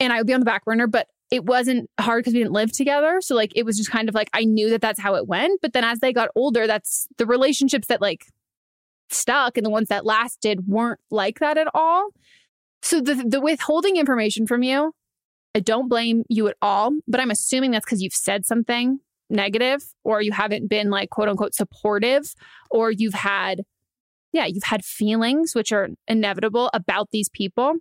and 0.00 0.12
i 0.12 0.18
would 0.18 0.26
be 0.26 0.34
on 0.34 0.40
the 0.40 0.46
back 0.46 0.64
burner 0.64 0.86
but 0.86 1.06
it 1.30 1.44
wasn't 1.44 1.90
hard 1.98 2.20
because 2.20 2.34
we 2.34 2.40
didn't 2.40 2.52
live 2.52 2.72
together. 2.72 3.20
So 3.20 3.34
like 3.34 3.52
it 3.56 3.64
was 3.64 3.76
just 3.76 3.90
kind 3.90 4.08
of 4.08 4.14
like 4.14 4.30
I 4.32 4.44
knew 4.44 4.70
that 4.70 4.80
that's 4.80 5.00
how 5.00 5.16
it 5.16 5.26
went. 5.26 5.60
But 5.60 5.72
then 5.72 5.84
as 5.84 5.98
they 5.98 6.12
got 6.12 6.28
older, 6.34 6.66
that's 6.66 7.08
the 7.18 7.26
relationships 7.26 7.88
that 7.88 8.00
like 8.00 8.26
stuck 9.10 9.56
and 9.56 9.66
the 9.66 9.70
ones 9.70 9.88
that 9.88 10.04
lasted 10.04 10.66
weren't 10.66 11.00
like 11.10 11.40
that 11.40 11.58
at 11.58 11.68
all. 11.74 12.10
So 12.82 13.00
the 13.00 13.14
the 13.14 13.40
withholding 13.40 13.96
information 13.96 14.46
from 14.46 14.62
you, 14.62 14.92
I 15.54 15.60
don't 15.60 15.88
blame 15.88 16.24
you 16.28 16.46
at 16.48 16.56
all. 16.62 16.92
But 17.08 17.20
I'm 17.20 17.30
assuming 17.30 17.72
that's 17.72 17.84
because 17.84 18.02
you've 18.02 18.12
said 18.12 18.46
something 18.46 19.00
negative 19.28 19.82
or 20.04 20.20
you 20.22 20.32
haven't 20.32 20.68
been 20.68 20.90
like 20.90 21.10
quote 21.10 21.28
unquote 21.28 21.54
supportive 21.54 22.34
or 22.70 22.90
you've 22.90 23.14
had 23.14 23.62
yeah 24.32 24.46
you've 24.46 24.64
had 24.64 24.84
feelings 24.84 25.54
which 25.54 25.72
are 25.72 25.88
inevitable 26.06 26.70
about 26.72 27.08
these 27.10 27.28
people 27.30 27.74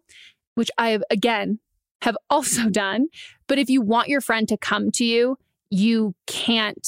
which 0.55 0.71
i 0.77 0.89
have 0.89 1.03
again 1.11 1.59
have 2.05 2.17
also 2.29 2.69
done. 2.69 3.07
But 3.47 3.59
if 3.59 3.69
you 3.69 3.81
want 3.81 4.07
your 4.07 4.21
friend 4.21 4.47
to 4.47 4.57
come 4.57 4.91
to 4.91 5.05
you, 5.05 5.37
you 5.69 6.15
can't 6.27 6.87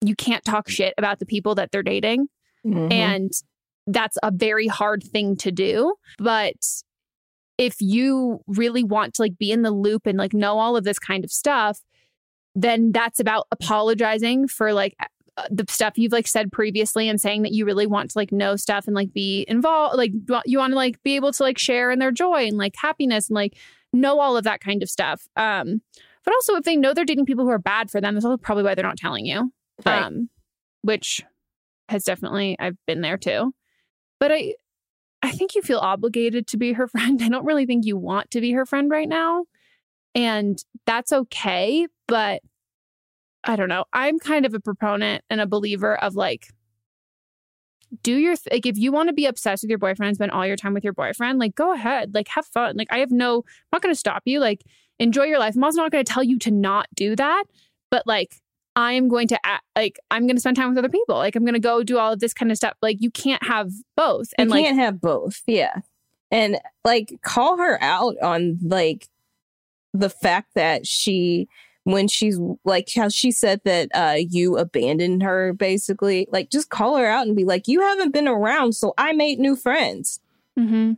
you 0.00 0.14
can't 0.14 0.44
talk 0.44 0.68
shit 0.68 0.94
about 0.96 1.18
the 1.18 1.26
people 1.26 1.56
that 1.56 1.72
they're 1.72 1.82
dating. 1.82 2.28
Mm-hmm. 2.64 2.92
And 2.92 3.32
that's 3.88 4.16
a 4.22 4.30
very 4.30 4.68
hard 4.68 5.02
thing 5.02 5.36
to 5.38 5.50
do, 5.50 5.94
but 6.18 6.54
if 7.56 7.74
you 7.80 8.40
really 8.46 8.84
want 8.84 9.14
to 9.14 9.22
like 9.22 9.36
be 9.38 9.50
in 9.50 9.62
the 9.62 9.72
loop 9.72 10.06
and 10.06 10.16
like 10.16 10.32
know 10.32 10.60
all 10.60 10.76
of 10.76 10.84
this 10.84 11.00
kind 11.00 11.24
of 11.24 11.32
stuff, 11.32 11.80
then 12.62 12.92
that's 12.92 13.20
about 13.20 13.46
apologizing 13.50 14.48
for 14.48 14.72
like 14.72 14.94
uh, 15.36 15.44
the 15.50 15.64
stuff 15.68 15.96
you've 15.96 16.12
like 16.12 16.26
said 16.26 16.50
previously 16.50 17.08
and 17.08 17.20
saying 17.20 17.42
that 17.42 17.52
you 17.52 17.64
really 17.64 17.86
want 17.86 18.10
to 18.10 18.18
like 18.18 18.32
know 18.32 18.56
stuff 18.56 18.86
and 18.86 18.96
like 18.96 19.12
be 19.12 19.44
involved 19.48 19.96
like 19.96 20.12
you 20.44 20.58
want 20.58 20.72
to 20.72 20.76
like 20.76 21.02
be 21.02 21.16
able 21.16 21.32
to 21.32 21.42
like 21.42 21.58
share 21.58 21.90
in 21.90 21.98
their 21.98 22.10
joy 22.10 22.46
and 22.46 22.58
like 22.58 22.74
happiness 22.76 23.28
and 23.28 23.34
like 23.34 23.56
know 23.92 24.20
all 24.20 24.36
of 24.36 24.44
that 24.44 24.60
kind 24.60 24.82
of 24.82 24.90
stuff. 24.90 25.26
Um, 25.36 25.80
but 26.24 26.34
also, 26.34 26.56
if 26.56 26.64
they 26.64 26.76
know 26.76 26.92
they're 26.92 27.04
dating 27.04 27.26
people 27.26 27.44
who 27.44 27.50
are 27.50 27.58
bad 27.58 27.90
for 27.90 28.00
them, 28.00 28.14
that's 28.14 28.24
also 28.24 28.36
probably 28.36 28.64
why 28.64 28.74
they're 28.74 28.84
not 28.84 28.98
telling 28.98 29.24
you. 29.24 29.52
Right. 29.86 30.02
Um, 30.02 30.28
which 30.82 31.22
has 31.88 32.04
definitely 32.04 32.56
I've 32.58 32.76
been 32.86 33.00
there 33.00 33.16
too. 33.16 33.54
But 34.20 34.32
I 34.32 34.54
I 35.22 35.30
think 35.32 35.54
you 35.54 35.62
feel 35.62 35.78
obligated 35.78 36.46
to 36.48 36.56
be 36.56 36.72
her 36.74 36.86
friend. 36.88 37.22
I 37.22 37.28
don't 37.28 37.46
really 37.46 37.66
think 37.66 37.86
you 37.86 37.96
want 37.96 38.30
to 38.32 38.40
be 38.40 38.52
her 38.52 38.66
friend 38.66 38.90
right 38.90 39.08
now. 39.08 39.44
And 40.14 40.62
that's 40.86 41.12
okay, 41.12 41.86
but 42.06 42.42
I 43.44 43.56
don't 43.56 43.68
know. 43.68 43.84
I'm 43.92 44.18
kind 44.18 44.46
of 44.46 44.54
a 44.54 44.60
proponent 44.60 45.24
and 45.30 45.40
a 45.40 45.46
believer 45.46 45.96
of 45.96 46.14
like 46.14 46.48
do 48.02 48.14
your 48.14 48.36
th- 48.36 48.52
like 48.52 48.66
if 48.66 48.76
you 48.76 48.92
want 48.92 49.08
to 49.08 49.12
be 49.12 49.26
obsessed 49.26 49.62
with 49.62 49.70
your 49.70 49.78
boyfriend 49.78 50.14
spend 50.14 50.30
all 50.30 50.46
your 50.46 50.56
time 50.56 50.74
with 50.74 50.84
your 50.84 50.92
boyfriend 50.92 51.38
like 51.38 51.54
go 51.54 51.72
ahead 51.72 52.14
like 52.14 52.28
have 52.28 52.46
fun 52.46 52.76
like 52.76 52.88
i 52.90 52.98
have 52.98 53.10
no 53.10 53.38
i'm 53.38 53.68
not 53.72 53.82
going 53.82 53.94
to 53.94 53.98
stop 53.98 54.22
you 54.26 54.40
like 54.40 54.62
enjoy 54.98 55.24
your 55.24 55.38
life 55.38 55.54
i'm 55.56 55.64
also 55.64 55.80
not 55.80 55.90
going 55.90 56.04
to 56.04 56.12
tell 56.12 56.22
you 56.22 56.38
to 56.38 56.50
not 56.50 56.86
do 56.94 57.16
that 57.16 57.44
but 57.90 58.06
like 58.06 58.36
i'm 58.76 59.08
going 59.08 59.26
to 59.26 59.38
act, 59.44 59.64
like 59.74 59.98
i'm 60.10 60.26
going 60.26 60.36
to 60.36 60.40
spend 60.40 60.56
time 60.56 60.68
with 60.68 60.78
other 60.78 60.88
people 60.88 61.16
like 61.16 61.34
i'm 61.34 61.44
going 61.44 61.54
to 61.54 61.60
go 61.60 61.82
do 61.82 61.98
all 61.98 62.12
of 62.12 62.20
this 62.20 62.34
kind 62.34 62.50
of 62.50 62.58
stuff 62.58 62.74
like 62.82 62.98
you 63.00 63.10
can't 63.10 63.42
have 63.42 63.70
both 63.96 64.28
and 64.36 64.50
you 64.50 64.56
can't 64.56 64.78
have 64.78 65.00
both 65.00 65.42
yeah 65.46 65.76
and 66.30 66.58
like 66.84 67.18
call 67.22 67.56
her 67.56 67.82
out 67.82 68.16
on 68.22 68.58
like 68.62 69.08
the 69.94 70.10
fact 70.10 70.50
that 70.54 70.86
she 70.86 71.48
when 71.88 72.06
she's 72.06 72.38
like 72.64 72.90
how 72.94 73.08
she 73.08 73.32
said 73.32 73.62
that 73.64 73.88
uh 73.94 74.16
you 74.18 74.58
abandoned 74.58 75.22
her 75.22 75.54
basically. 75.54 76.28
Like 76.30 76.50
just 76.50 76.68
call 76.68 76.98
her 76.98 77.06
out 77.06 77.26
and 77.26 77.34
be 77.34 77.44
like 77.44 77.66
you 77.66 77.80
haven't 77.80 78.12
been 78.12 78.28
around 78.28 78.74
so 78.74 78.92
i 78.98 79.12
made 79.12 79.38
new 79.38 79.56
friends. 79.56 80.20
Mm-hmm. 80.58 80.92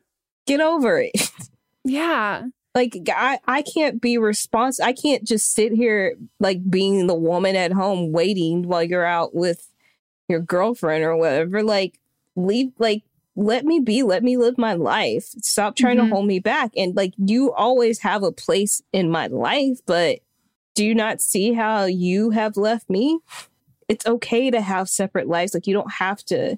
get 0.46 0.60
over 0.60 1.00
it. 1.00 1.30
Yeah. 1.82 2.42
Like 2.74 2.94
I, 3.08 3.38
I 3.48 3.62
can't 3.62 4.02
be 4.02 4.18
responsible 4.18 4.86
i 4.86 4.92
can't 4.92 5.24
just 5.24 5.54
sit 5.54 5.72
here 5.72 6.16
like 6.40 6.68
being 6.68 7.06
the 7.06 7.14
woman 7.14 7.56
at 7.56 7.72
home 7.72 8.12
waiting 8.12 8.64
while 8.64 8.82
you're 8.82 9.06
out 9.06 9.34
with 9.34 9.66
your 10.28 10.40
girlfriend 10.40 11.04
or 11.04 11.16
whatever. 11.16 11.62
Like 11.62 11.98
leave 12.36 12.72
like 12.78 13.02
let 13.34 13.64
me 13.64 13.80
be 13.80 14.02
let 14.02 14.22
me 14.22 14.36
live 14.36 14.58
my 14.58 14.74
life. 14.74 15.24
Stop 15.40 15.76
trying 15.76 15.96
mm-hmm. 15.96 16.08
to 16.08 16.14
hold 16.14 16.26
me 16.26 16.40
back. 16.40 16.72
And 16.76 16.94
like 16.94 17.14
you 17.16 17.52
always 17.52 18.00
have 18.00 18.24
a 18.24 18.32
place 18.32 18.82
in 18.92 19.10
my 19.10 19.28
life 19.28 19.78
but 19.86 20.18
do 20.80 20.86
you 20.86 20.94
not 20.94 21.20
see 21.20 21.52
how 21.52 21.84
you 21.84 22.30
have 22.30 22.56
left 22.56 22.88
me? 22.88 23.18
It's 23.86 24.06
okay 24.06 24.50
to 24.50 24.62
have 24.62 24.88
separate 24.88 25.28
lives. 25.28 25.52
Like 25.52 25.66
you 25.66 25.74
don't 25.74 25.92
have 25.92 26.24
to 26.24 26.56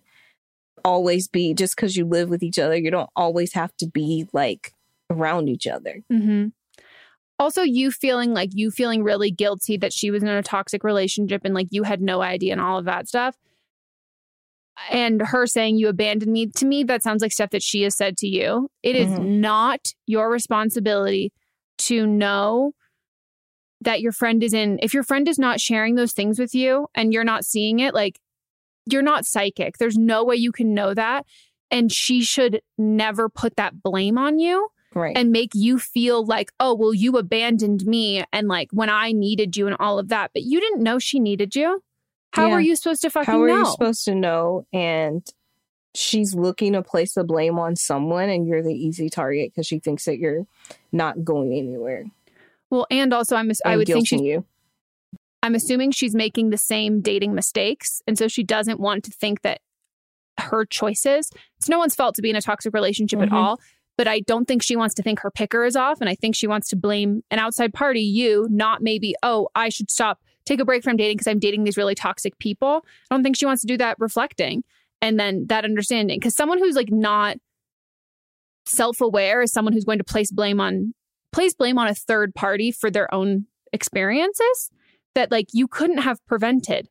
always 0.84 1.26
be 1.26 1.54
just 1.54 1.74
because 1.74 1.96
you 1.96 2.04
live 2.04 2.30
with 2.30 2.40
each 2.40 2.56
other. 2.56 2.76
You 2.76 2.92
don't 2.92 3.10
always 3.16 3.54
have 3.54 3.76
to 3.78 3.88
be 3.88 4.28
like 4.32 4.74
around 5.10 5.48
each 5.48 5.66
other. 5.66 6.02
Mm-hmm. 6.12 6.50
Also, 7.40 7.62
you 7.62 7.90
feeling 7.90 8.32
like 8.32 8.50
you 8.52 8.70
feeling 8.70 9.02
really 9.02 9.32
guilty 9.32 9.76
that 9.78 9.92
she 9.92 10.12
was 10.12 10.22
in 10.22 10.28
a 10.28 10.40
toxic 10.40 10.84
relationship 10.84 11.40
and 11.44 11.52
like 11.52 11.66
you 11.72 11.82
had 11.82 12.00
no 12.00 12.22
idea 12.22 12.52
and 12.52 12.60
all 12.60 12.78
of 12.78 12.84
that 12.84 13.08
stuff. 13.08 13.36
And 14.88 15.20
her 15.20 15.48
saying 15.48 15.78
you 15.78 15.88
abandoned 15.88 16.32
me 16.32 16.46
to 16.46 16.64
me, 16.64 16.84
that 16.84 17.02
sounds 17.02 17.22
like 17.22 17.32
stuff 17.32 17.50
that 17.50 17.64
she 17.64 17.82
has 17.82 17.96
said 17.96 18.16
to 18.18 18.28
you. 18.28 18.68
It 18.84 18.94
is 18.94 19.08
mm-hmm. 19.08 19.40
not 19.40 19.80
your 20.06 20.30
responsibility 20.30 21.32
to 21.78 22.06
know 22.06 22.74
that 23.84 24.00
your 24.00 24.12
friend 24.12 24.42
is 24.42 24.54
in, 24.54 24.78
if 24.82 24.94
your 24.94 25.02
friend 25.02 25.28
is 25.28 25.38
not 25.38 25.60
sharing 25.60 25.94
those 25.94 26.12
things 26.12 26.38
with 26.38 26.54
you 26.54 26.88
and 26.94 27.12
you're 27.12 27.24
not 27.24 27.44
seeing 27.44 27.80
it, 27.80 27.94
like 27.94 28.20
you're 28.86 29.02
not 29.02 29.26
psychic. 29.26 29.78
There's 29.78 29.96
no 29.96 30.24
way 30.24 30.36
you 30.36 30.52
can 30.52 30.74
know 30.74 30.94
that. 30.94 31.26
And 31.70 31.90
she 31.90 32.22
should 32.22 32.60
never 32.76 33.28
put 33.28 33.56
that 33.56 33.82
blame 33.82 34.18
on 34.18 34.38
you. 34.38 34.68
Right. 34.94 35.16
And 35.16 35.32
make 35.32 35.52
you 35.54 35.78
feel 35.78 36.24
like, 36.24 36.52
oh, 36.60 36.74
well, 36.74 36.92
you 36.92 37.16
abandoned 37.16 37.86
me 37.86 38.24
and 38.30 38.46
like 38.46 38.68
when 38.72 38.90
I 38.90 39.12
needed 39.12 39.56
you 39.56 39.66
and 39.66 39.76
all 39.80 39.98
of 39.98 40.08
that. 40.08 40.32
But 40.34 40.42
you 40.42 40.60
didn't 40.60 40.82
know 40.82 40.98
she 40.98 41.18
needed 41.18 41.56
you. 41.56 41.82
How 42.32 42.48
yeah. 42.48 42.54
were 42.54 42.60
you 42.60 42.76
supposed 42.76 43.02
to 43.02 43.10
fucking 43.10 43.32
How 43.32 43.42
are 43.42 43.48
know? 43.48 43.58
you 43.58 43.66
supposed 43.66 44.04
to 44.04 44.14
know? 44.14 44.66
And 44.72 45.26
she's 45.94 46.34
looking 46.34 46.74
to 46.74 46.82
place 46.82 47.14
the 47.14 47.24
blame 47.24 47.58
on 47.58 47.76
someone 47.76 48.28
and 48.28 48.46
you're 48.46 48.62
the 48.62 48.74
easy 48.74 49.08
target 49.08 49.50
because 49.50 49.66
she 49.66 49.78
thinks 49.78 50.04
that 50.04 50.18
you're 50.18 50.46
not 50.90 51.24
going 51.24 51.52
anywhere. 51.52 52.04
Well, 52.72 52.86
and 52.90 53.12
also 53.12 53.36
I'm 53.36 53.50
I 53.66 53.76
would 53.76 53.86
think 53.86 54.08
she's 54.08 54.22
you. 54.22 54.46
I'm 55.42 55.54
assuming 55.54 55.90
she's 55.90 56.14
making 56.14 56.48
the 56.48 56.56
same 56.56 57.02
dating 57.02 57.34
mistakes, 57.34 58.00
and 58.06 58.16
so 58.16 58.28
she 58.28 58.42
doesn't 58.42 58.80
want 58.80 59.04
to 59.04 59.10
think 59.10 59.42
that 59.42 59.60
her 60.38 60.64
choices. 60.64 61.30
It's 61.58 61.68
no 61.68 61.78
one's 61.78 61.94
fault 61.94 62.14
to 62.14 62.22
be 62.22 62.30
in 62.30 62.36
a 62.36 62.40
toxic 62.40 62.72
relationship 62.72 63.18
mm-hmm. 63.18 63.34
at 63.34 63.38
all, 63.38 63.60
but 63.98 64.08
I 64.08 64.20
don't 64.20 64.46
think 64.48 64.62
she 64.62 64.74
wants 64.74 64.94
to 64.94 65.02
think 65.02 65.20
her 65.20 65.30
picker 65.30 65.66
is 65.66 65.76
off, 65.76 66.00
and 66.00 66.08
I 66.08 66.14
think 66.14 66.34
she 66.34 66.46
wants 66.46 66.70
to 66.70 66.76
blame 66.76 67.22
an 67.30 67.38
outside 67.38 67.74
party, 67.74 68.00
you, 68.00 68.48
not 68.50 68.80
maybe. 68.80 69.14
Oh, 69.22 69.48
I 69.54 69.68
should 69.68 69.90
stop, 69.90 70.22
take 70.46 70.58
a 70.58 70.64
break 70.64 70.82
from 70.82 70.96
dating 70.96 71.18
because 71.18 71.26
I'm 71.26 71.38
dating 71.38 71.64
these 71.64 71.76
really 71.76 71.94
toxic 71.94 72.38
people. 72.38 72.86
I 73.10 73.14
don't 73.14 73.22
think 73.22 73.36
she 73.36 73.44
wants 73.44 73.60
to 73.60 73.68
do 73.68 73.76
that 73.76 73.98
reflecting 73.98 74.64
and 75.02 75.20
then 75.20 75.44
that 75.48 75.66
understanding 75.66 76.18
because 76.18 76.34
someone 76.34 76.58
who's 76.58 76.76
like 76.76 76.90
not 76.90 77.36
self-aware 78.64 79.42
is 79.42 79.52
someone 79.52 79.74
who's 79.74 79.84
going 79.84 79.98
to 79.98 80.04
place 80.04 80.30
blame 80.30 80.58
on 80.58 80.94
place 81.32 81.54
blame 81.54 81.78
on 81.78 81.88
a 81.88 81.94
third 81.94 82.34
party 82.34 82.70
for 82.70 82.90
their 82.90 83.12
own 83.14 83.46
experiences 83.72 84.70
that 85.14 85.30
like 85.30 85.48
you 85.52 85.66
couldn't 85.66 85.98
have 85.98 86.24
prevented. 86.26 86.88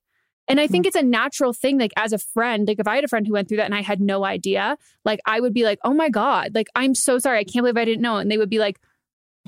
And 0.47 0.60
I 0.60 0.67
think 0.67 0.84
mm-hmm. 0.84 0.88
it's 0.89 0.97
a 0.97 1.04
natural 1.04 1.54
thing, 1.54 1.80
like 1.80 1.93
as 1.95 2.13
a 2.13 2.17
friend, 2.17 2.67
like 2.67 2.80
if 2.80 2.88
I 2.88 2.95
had 2.95 3.04
a 3.06 3.08
friend 3.08 3.25
who 3.25 3.34
went 3.34 3.47
through 3.47 3.58
that 3.58 3.65
and 3.65 3.75
I 3.75 3.82
had 3.82 4.01
no 4.01 4.25
idea, 4.25 4.77
like 5.06 5.19
I 5.25 5.39
would 5.39 5.54
be 5.54 5.63
like, 5.63 5.80
oh 5.84 5.93
my 5.93 6.10
God, 6.10 6.51
like 6.54 6.67
I'm 6.75 6.95
so 6.95 7.19
sorry. 7.19 7.39
I 7.39 7.43
can't 7.43 7.63
believe 7.63 7.77
I 7.77 7.86
didn't 7.86 8.01
know. 8.01 8.17
And 8.17 8.30
they 8.30 8.38
would 8.38 8.49
be 8.49 8.60
like, 8.60 8.77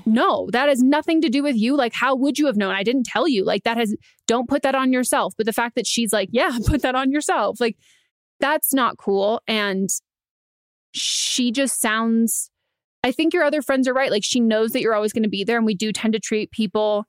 no, 0.06 0.48
that 0.52 0.68
has 0.68 0.82
nothing 0.82 1.20
to 1.22 1.28
do 1.28 1.42
with 1.42 1.56
you. 1.56 1.76
Like, 1.76 1.94
how 1.94 2.14
would 2.14 2.38
you 2.38 2.46
have 2.46 2.56
known? 2.56 2.74
I 2.74 2.82
didn't 2.82 3.06
tell 3.06 3.28
you. 3.28 3.44
Like, 3.44 3.62
that 3.64 3.76
has, 3.76 3.94
don't 4.26 4.48
put 4.48 4.62
that 4.62 4.74
on 4.74 4.92
yourself. 4.92 5.34
But 5.36 5.46
the 5.46 5.52
fact 5.52 5.76
that 5.76 5.86
she's 5.86 6.12
like, 6.12 6.28
yeah, 6.32 6.58
put 6.66 6.82
that 6.82 6.94
on 6.94 7.10
yourself, 7.10 7.60
like, 7.60 7.76
that's 8.40 8.74
not 8.74 8.98
cool. 8.98 9.40
And 9.46 9.88
she 10.92 11.52
just 11.52 11.80
sounds 11.80 12.50
I 13.04 13.12
think 13.12 13.34
your 13.34 13.44
other 13.44 13.60
friends 13.60 13.86
are 13.86 13.92
right. 13.92 14.10
Like 14.10 14.24
she 14.24 14.40
knows 14.40 14.72
that 14.72 14.80
you're 14.80 14.94
always 14.94 15.12
going 15.12 15.24
to 15.24 15.28
be 15.28 15.44
there 15.44 15.58
and 15.58 15.66
we 15.66 15.74
do 15.74 15.92
tend 15.92 16.14
to 16.14 16.18
treat 16.18 16.50
people 16.50 17.04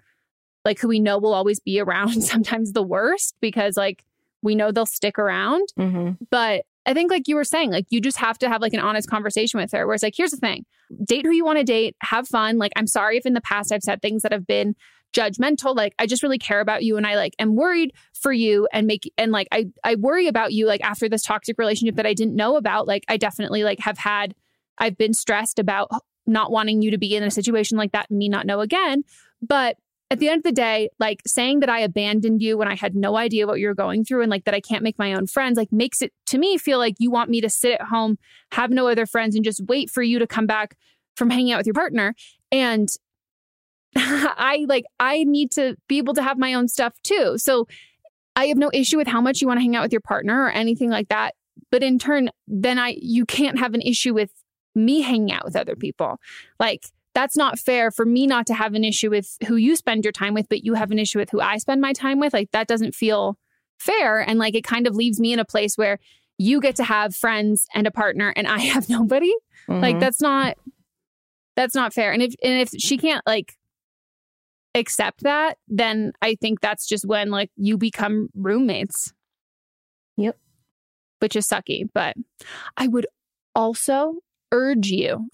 like 0.65 0.79
who 0.79 0.89
we 0.89 0.99
know 0.99 1.17
will 1.17 1.33
always 1.33 1.59
be 1.61 1.79
around 1.79 2.21
sometimes 2.23 2.73
the 2.73 2.83
worst 2.83 3.35
because 3.39 3.77
like 3.77 4.03
we 4.43 4.55
know 4.55 4.71
they'll 4.71 4.85
stick 4.85 5.17
around. 5.17 5.69
Mm-hmm. 5.79 6.23
But 6.29 6.65
I 6.85 6.93
think 6.93 7.11
like 7.11 7.27
you 7.27 7.35
were 7.35 7.45
saying, 7.45 7.71
like 7.71 7.85
you 7.89 8.01
just 8.01 8.17
have 8.17 8.37
to 8.39 8.49
have 8.49 8.61
like 8.61 8.73
an 8.73 8.81
honest 8.81 9.09
conversation 9.09 9.59
with 9.59 9.71
her 9.71 9.87
where 9.87 9.93
it's 9.93 10.03
like, 10.03 10.15
here's 10.17 10.31
the 10.31 10.37
thing. 10.37 10.65
Date 11.07 11.25
who 11.25 11.31
you 11.31 11.45
want 11.45 11.59
to 11.59 11.63
date, 11.63 11.95
have 12.01 12.27
fun. 12.27 12.57
Like 12.57 12.73
I'm 12.75 12.87
sorry 12.87 13.17
if 13.17 13.25
in 13.25 13.33
the 13.33 13.41
past 13.41 13.71
I've 13.71 13.81
said 13.81 14.01
things 14.01 14.21
that 14.23 14.33
have 14.33 14.45
been 14.45 14.75
judgmental. 15.15 15.75
Like 15.75 15.95
I 15.97 16.07
just 16.07 16.23
really 16.23 16.37
care 16.37 16.59
about 16.59 16.83
you 16.83 16.97
and 16.97 17.07
I 17.07 17.15
like 17.15 17.33
am 17.39 17.55
worried 17.55 17.93
for 18.13 18.33
you 18.33 18.67
and 18.73 18.85
make 18.85 19.11
and 19.17 19.31
like 19.31 19.47
I 19.51 19.67
I 19.83 19.95
worry 19.95 20.27
about 20.27 20.51
you 20.51 20.67
like 20.67 20.83
after 20.83 21.07
this 21.07 21.21
toxic 21.21 21.57
relationship 21.57 21.95
that 21.95 22.05
I 22.05 22.13
didn't 22.13 22.35
know 22.35 22.57
about. 22.57 22.85
Like 22.85 23.05
I 23.07 23.15
definitely 23.15 23.63
like 23.63 23.79
have 23.79 23.97
had 23.97 24.35
I've 24.77 24.97
been 24.97 25.13
stressed 25.13 25.59
about 25.59 25.89
not 26.27 26.51
wanting 26.51 26.81
you 26.81 26.91
to 26.91 26.97
be 26.97 27.15
in 27.15 27.23
a 27.23 27.31
situation 27.31 27.77
like 27.77 27.91
that 27.91 28.09
and 28.09 28.17
me 28.17 28.29
not 28.29 28.45
know 28.45 28.59
again. 28.61 29.03
But 29.41 29.77
at 30.11 30.19
the 30.19 30.29
end 30.29 30.39
of 30.39 30.43
the 30.43 30.51
day, 30.51 30.89
like 30.99 31.21
saying 31.25 31.61
that 31.61 31.69
I 31.69 31.79
abandoned 31.79 32.41
you 32.41 32.57
when 32.57 32.67
I 32.67 32.75
had 32.75 32.95
no 32.95 33.17
idea 33.17 33.47
what 33.47 33.59
you 33.59 33.67
were 33.67 33.75
going 33.75 34.05
through 34.05 34.21
and 34.21 34.29
like 34.29 34.45
that 34.45 34.53
I 34.53 34.61
can't 34.61 34.83
make 34.83 34.99
my 34.99 35.13
own 35.13 35.27
friends, 35.27 35.57
like 35.57 35.71
makes 35.71 36.01
it 36.01 36.13
to 36.27 36.37
me 36.37 36.57
feel 36.57 36.77
like 36.77 36.95
you 36.99 37.09
want 37.09 37.29
me 37.29 37.41
to 37.41 37.49
sit 37.49 37.73
at 37.73 37.87
home, 37.87 38.17
have 38.51 38.69
no 38.69 38.87
other 38.87 39.05
friends, 39.05 39.35
and 39.35 39.43
just 39.43 39.61
wait 39.67 39.89
for 39.89 40.03
you 40.03 40.19
to 40.19 40.27
come 40.27 40.45
back 40.45 40.77
from 41.15 41.29
hanging 41.29 41.53
out 41.53 41.57
with 41.57 41.67
your 41.67 41.73
partner. 41.73 42.13
And 42.51 42.87
I 43.95 44.65
like, 44.67 44.85
I 44.99 45.23
need 45.23 45.51
to 45.53 45.75
be 45.87 45.97
able 45.97 46.13
to 46.15 46.23
have 46.23 46.37
my 46.37 46.53
own 46.53 46.67
stuff 46.67 46.93
too. 47.03 47.35
So 47.37 47.67
I 48.35 48.47
have 48.47 48.57
no 48.57 48.69
issue 48.73 48.97
with 48.97 49.07
how 49.07 49.21
much 49.21 49.41
you 49.41 49.47
want 49.47 49.57
to 49.57 49.61
hang 49.61 49.75
out 49.75 49.83
with 49.83 49.93
your 49.93 50.01
partner 50.01 50.43
or 50.43 50.51
anything 50.51 50.89
like 50.89 51.07
that. 51.07 51.33
But 51.71 51.81
in 51.81 51.97
turn, 51.97 52.29
then 52.47 52.77
I, 52.77 52.95
you 52.99 53.25
can't 53.25 53.57
have 53.57 53.73
an 53.73 53.81
issue 53.81 54.13
with 54.13 54.29
me 54.75 55.01
hanging 55.01 55.31
out 55.31 55.45
with 55.45 55.55
other 55.55 55.75
people. 55.75 56.19
Like, 56.59 56.85
that's 57.13 57.37
not 57.37 57.57
fair 57.57 57.91
for 57.91 58.05
me 58.05 58.27
not 58.27 58.45
to 58.47 58.53
have 58.53 58.73
an 58.73 58.83
issue 58.83 59.09
with 59.09 59.37
who 59.47 59.55
you 59.55 59.75
spend 59.75 60.03
your 60.03 60.11
time 60.11 60.33
with, 60.33 60.49
but 60.49 60.65
you 60.65 60.73
have 60.73 60.91
an 60.91 60.99
issue 60.99 61.17
with 61.17 61.29
who 61.29 61.39
I 61.39 61.57
spend 61.57 61.81
my 61.81 61.93
time 61.93 62.19
with. 62.19 62.33
Like, 62.33 62.51
that 62.51 62.67
doesn't 62.67 62.93
feel 62.93 63.37
fair. 63.79 64.19
And 64.19 64.37
like, 64.37 64.53
it 64.53 64.63
kind 64.63 64.85
of 64.85 64.95
leaves 64.95 65.19
me 65.19 65.31
in 65.31 65.39
a 65.39 65.45
place 65.45 65.77
where 65.77 65.97
you 66.37 66.59
get 66.59 66.75
to 66.75 66.83
have 66.83 67.15
friends 67.15 67.67
and 67.73 67.87
a 67.87 67.91
partner 67.91 68.33
and 68.35 68.47
I 68.47 68.59
have 68.73 68.89
nobody. 68.89 69.33
Mm-hmm. 69.69 69.81
Like, 69.81 69.99
that's 69.99 70.21
not, 70.21 70.57
that's 71.55 71.73
not 71.73 71.93
fair. 71.93 72.11
And 72.11 72.21
if, 72.21 72.35
and 72.43 72.61
if 72.61 72.69
she 72.77 72.97
can't 72.97 73.25
like 73.25 73.57
accept 74.75 75.23
that, 75.23 75.57
then 75.69 76.11
I 76.21 76.35
think 76.35 76.59
that's 76.59 76.85
just 76.85 77.05
when 77.07 77.31
like 77.31 77.49
you 77.55 77.77
become 77.77 78.27
roommates. 78.35 79.13
Yep. 80.17 80.37
Which 81.19 81.35
is 81.37 81.47
sucky. 81.47 81.83
But 81.93 82.15
I 82.75 82.87
would 82.87 83.07
also 83.55 84.17
urge 84.55 84.87
you 84.87 85.29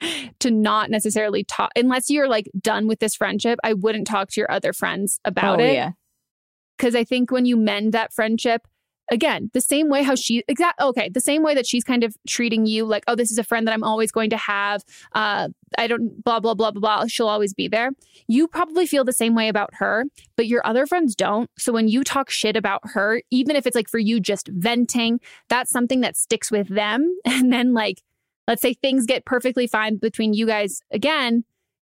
to 0.40 0.50
not 0.50 0.90
necessarily 0.90 1.44
talk 1.44 1.70
unless 1.76 2.10
you're 2.10 2.28
like 2.28 2.50
done 2.60 2.86
with 2.86 2.98
this 2.98 3.14
friendship. 3.14 3.58
I 3.62 3.74
wouldn't 3.74 4.06
talk 4.06 4.28
to 4.30 4.40
your 4.40 4.50
other 4.50 4.72
friends 4.72 5.20
about 5.24 5.60
oh, 5.60 5.64
it. 5.64 5.74
Yeah. 5.74 5.90
Cause 6.78 6.94
I 6.94 7.04
think 7.04 7.30
when 7.30 7.44
you 7.44 7.56
mend 7.56 7.92
that 7.92 8.12
friendship, 8.12 8.62
again, 9.10 9.50
the 9.52 9.60
same 9.60 9.88
way 9.88 10.02
how 10.02 10.14
she 10.14 10.44
exact 10.48 10.80
okay, 10.80 11.08
the 11.08 11.20
same 11.20 11.42
way 11.42 11.54
that 11.54 11.66
she's 11.66 11.84
kind 11.84 12.04
of 12.04 12.16
treating 12.26 12.66
you 12.66 12.84
like, 12.84 13.04
oh, 13.06 13.14
this 13.14 13.30
is 13.30 13.38
a 13.38 13.44
friend 13.44 13.66
that 13.66 13.72
I'm 13.72 13.84
always 13.84 14.12
going 14.12 14.30
to 14.30 14.36
have. 14.36 14.82
Uh, 15.12 15.48
I 15.76 15.86
don't 15.86 16.22
blah 16.22 16.40
blah 16.40 16.54
blah 16.54 16.70
blah 16.70 16.80
blah. 16.80 17.06
She'll 17.06 17.28
always 17.28 17.54
be 17.54 17.68
there. 17.68 17.90
You 18.26 18.48
probably 18.48 18.86
feel 18.86 19.04
the 19.04 19.12
same 19.12 19.34
way 19.34 19.48
about 19.48 19.70
her, 19.74 20.04
but 20.36 20.46
your 20.46 20.66
other 20.66 20.86
friends 20.86 21.14
don't. 21.14 21.50
So 21.58 21.72
when 21.72 21.88
you 21.88 22.04
talk 22.04 22.30
shit 22.30 22.56
about 22.56 22.80
her, 22.84 23.22
even 23.30 23.56
if 23.56 23.66
it's 23.66 23.76
like 23.76 23.88
for 23.88 23.98
you 23.98 24.20
just 24.20 24.48
venting, 24.48 25.20
that's 25.48 25.70
something 25.70 26.00
that 26.00 26.16
sticks 26.16 26.50
with 26.50 26.68
them. 26.68 27.16
And 27.38 27.52
then 27.52 27.72
like 27.72 28.02
let's 28.48 28.62
say 28.62 28.72
things 28.74 29.06
get 29.06 29.26
perfectly 29.26 29.66
fine 29.66 29.98
between 29.98 30.32
you 30.32 30.46
guys 30.46 30.80
again, 30.90 31.44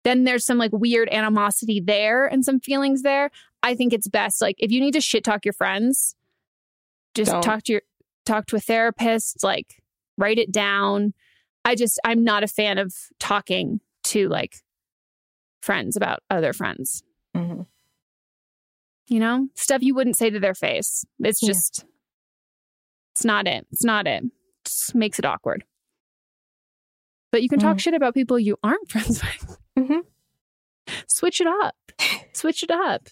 then 0.02 0.24
there's 0.24 0.44
some 0.44 0.58
like 0.58 0.72
weird 0.72 1.08
animosity 1.10 1.80
there 1.80 2.26
and 2.26 2.44
some 2.44 2.58
feelings 2.58 3.02
there. 3.02 3.30
I 3.62 3.74
think 3.74 3.92
it's 3.92 4.08
best 4.08 4.40
like 4.40 4.56
if 4.58 4.72
you 4.72 4.80
need 4.80 4.94
to 4.94 5.00
shit 5.00 5.22
talk 5.22 5.44
your 5.44 5.52
friends, 5.52 6.16
just 7.14 7.30
Don't. 7.30 7.42
talk 7.42 7.62
to 7.64 7.72
your 7.72 7.82
talk 8.24 8.46
to 8.46 8.56
a 8.56 8.60
therapist, 8.60 9.44
like 9.44 9.82
write 10.16 10.38
it 10.38 10.50
down. 10.50 11.12
I 11.64 11.74
just 11.74 12.00
I'm 12.04 12.24
not 12.24 12.42
a 12.42 12.48
fan 12.48 12.78
of 12.78 12.94
talking 13.20 13.80
to 14.04 14.28
like 14.28 14.56
friends 15.60 15.96
about 15.96 16.20
other 16.30 16.52
friends. 16.52 17.02
Mm-hmm. 17.36 17.62
You 19.08 19.20
know, 19.20 19.48
stuff 19.54 19.82
you 19.82 19.94
wouldn't 19.94 20.16
say 20.16 20.30
to 20.30 20.40
their 20.40 20.54
face. 20.54 21.04
It's 21.20 21.40
just, 21.40 21.80
yeah. 21.80 21.90
it's 23.14 23.24
not 23.24 23.46
it. 23.46 23.66
It's 23.70 23.84
not 23.84 24.06
it. 24.06 24.24
it 24.24 24.30
just 24.64 24.94
makes 24.96 25.18
it 25.18 25.24
awkward. 25.24 25.64
But 27.36 27.42
you 27.42 27.50
can 27.50 27.58
talk 27.58 27.76
mm. 27.76 27.80
shit 27.80 27.92
about 27.92 28.14
people 28.14 28.38
you 28.38 28.56
aren't 28.64 28.90
friends 28.90 29.22
with. 29.22 29.58
Mm-hmm. 29.78 30.92
Switch 31.06 31.42
it 31.42 31.46
up. 31.46 31.74
Switch 32.32 32.62
it 32.62 32.70
up. 32.70 33.08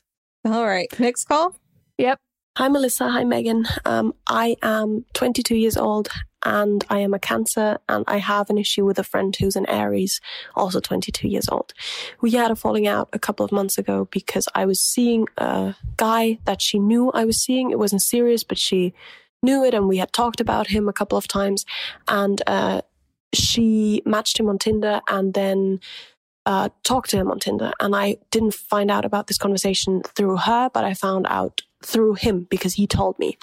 All 0.47 0.65
right. 0.65 0.89
Next 0.99 1.25
call. 1.25 1.55
Yep. 1.99 2.19
Hi, 2.57 2.69
Melissa. 2.69 3.11
Hi, 3.11 3.25
Megan. 3.25 3.67
Um, 3.85 4.15
I 4.27 4.57
am 4.63 5.05
22 5.13 5.57
years 5.57 5.77
old 5.77 6.09
and 6.43 6.87
I 6.89 7.01
am 7.01 7.13
a 7.13 7.19
Cancer 7.19 7.77
and 7.87 8.03
I 8.09 8.17
have 8.17 8.49
an 8.49 8.57
issue 8.57 8.87
with 8.87 8.99
a 8.99 9.05
friend 9.05 9.37
who's 9.37 9.57
an 9.57 9.69
Aries, 9.69 10.23
also 10.57 10.81
22 10.81 11.29
years 11.29 11.51
old. 11.51 11.75
We 12.23 12.31
had 12.31 12.51
a 12.51 12.57
falling 12.57 12.87
out 12.87 13.11
a 13.13 13.19
couple 13.19 13.45
of 13.45 13.53
months 13.53 13.77
ago 13.77 14.09
because 14.11 14.49
I 14.55 14.65
was 14.65 14.81
seeing 14.81 15.27
a 15.37 15.75
guy 15.99 16.39
that 16.47 16.63
she 16.63 16.79
knew 16.79 17.11
I 17.11 17.27
was 17.27 17.43
seeing. 17.43 17.71
It 17.71 17.79
wasn't 17.79 18.01
serious, 18.01 18.43
but 18.43 18.57
she 18.57 18.95
knew 19.43 19.63
it 19.67 19.75
and 19.75 19.87
we 19.87 19.99
had 19.99 20.15
talked 20.15 20.41
about 20.41 20.69
him 20.69 20.89
a 20.89 20.95
couple 20.95 21.19
of 21.19 21.29
times. 21.29 21.67
And, 22.09 22.41
uh, 22.47 22.81
she 23.35 24.03
matched 24.05 24.39
him 24.39 24.49
on 24.49 24.59
Tinder 24.59 25.01
and 25.09 25.35
then 25.35 25.81
uh, 26.47 26.69
talked 26.83 27.11
to 27.11 27.17
him 27.17 27.31
on 27.31 27.39
Tinder. 27.39 27.73
And 27.81 27.95
I 27.95 28.17
didn't 28.31 28.55
find 28.55 28.91
out 28.91 29.05
about 29.05 29.27
this 29.27 29.39
conversation 29.39 30.03
through 30.03 30.37
her, 30.39 30.71
but 30.73 30.85
I 30.85 30.95
found 30.95 31.27
out 31.29 31.63
through 31.83 32.15
him 32.15 32.47
because 32.51 32.75
he 32.75 32.87
told 32.87 33.19
me. 33.19 33.39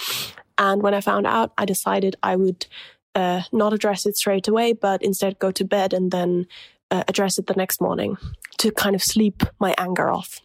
And 0.57 0.81
when 0.81 0.93
I 0.93 1.01
found 1.01 1.25
out, 1.25 1.53
I 1.57 1.65
decided 1.65 2.15
I 2.21 2.35
would 2.35 2.67
uh, 3.15 3.41
not 3.51 3.73
address 3.73 4.05
it 4.05 4.17
straight 4.17 4.47
away, 4.47 4.73
but 4.73 5.01
instead 5.01 5.39
go 5.39 5.51
to 5.51 5.65
bed 5.65 5.93
and 5.93 6.11
then 6.11 6.47
uh, 6.91 7.03
address 7.07 7.37
it 7.37 7.47
the 7.47 7.53
next 7.53 7.81
morning 7.81 8.17
to 8.59 8.71
kind 8.71 8.95
of 8.95 9.03
sleep 9.03 9.43
my 9.59 9.73
anger 9.77 10.09
off. 10.09 10.41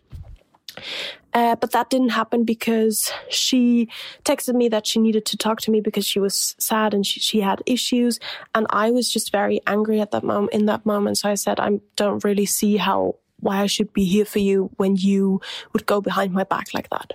Uh, 1.37 1.55
but 1.55 1.73
that 1.73 1.91
didn't 1.91 2.09
happen 2.09 2.45
because 2.45 3.13
she 3.29 3.91
texted 4.25 4.55
me 4.55 4.71
that 4.71 4.87
she 4.87 4.99
needed 4.99 5.27
to 5.27 5.37
talk 5.37 5.61
to 5.61 5.71
me 5.71 5.83
because 5.83 6.07
she 6.07 6.19
was 6.19 6.57
sad 6.59 6.95
and 6.95 7.05
she, 7.05 7.21
she 7.21 7.43
had 7.43 7.63
issues. 7.67 8.19
And 8.55 8.67
I 8.71 8.91
was 8.91 9.13
just 9.13 9.31
very 9.33 9.61
angry 9.67 10.01
at 10.01 10.13
that 10.13 10.25
moment, 10.25 10.55
in 10.55 10.65
that 10.65 10.87
moment. 10.87 11.19
So 11.19 11.29
I 11.29 11.35
said, 11.35 11.61
I 11.61 11.79
don't 11.95 12.25
really 12.25 12.47
see 12.47 12.79
how, 12.79 13.17
why 13.39 13.59
I 13.59 13.67
should 13.67 13.93
be 13.93 14.07
here 14.07 14.25
for 14.25 14.39
you 14.39 14.71
when 14.79 14.97
you 14.97 15.43
would 15.75 15.85
go 15.85 16.01
behind 16.01 16.33
my 16.33 16.45
back 16.45 16.73
like 16.73 16.89
that. 16.89 17.13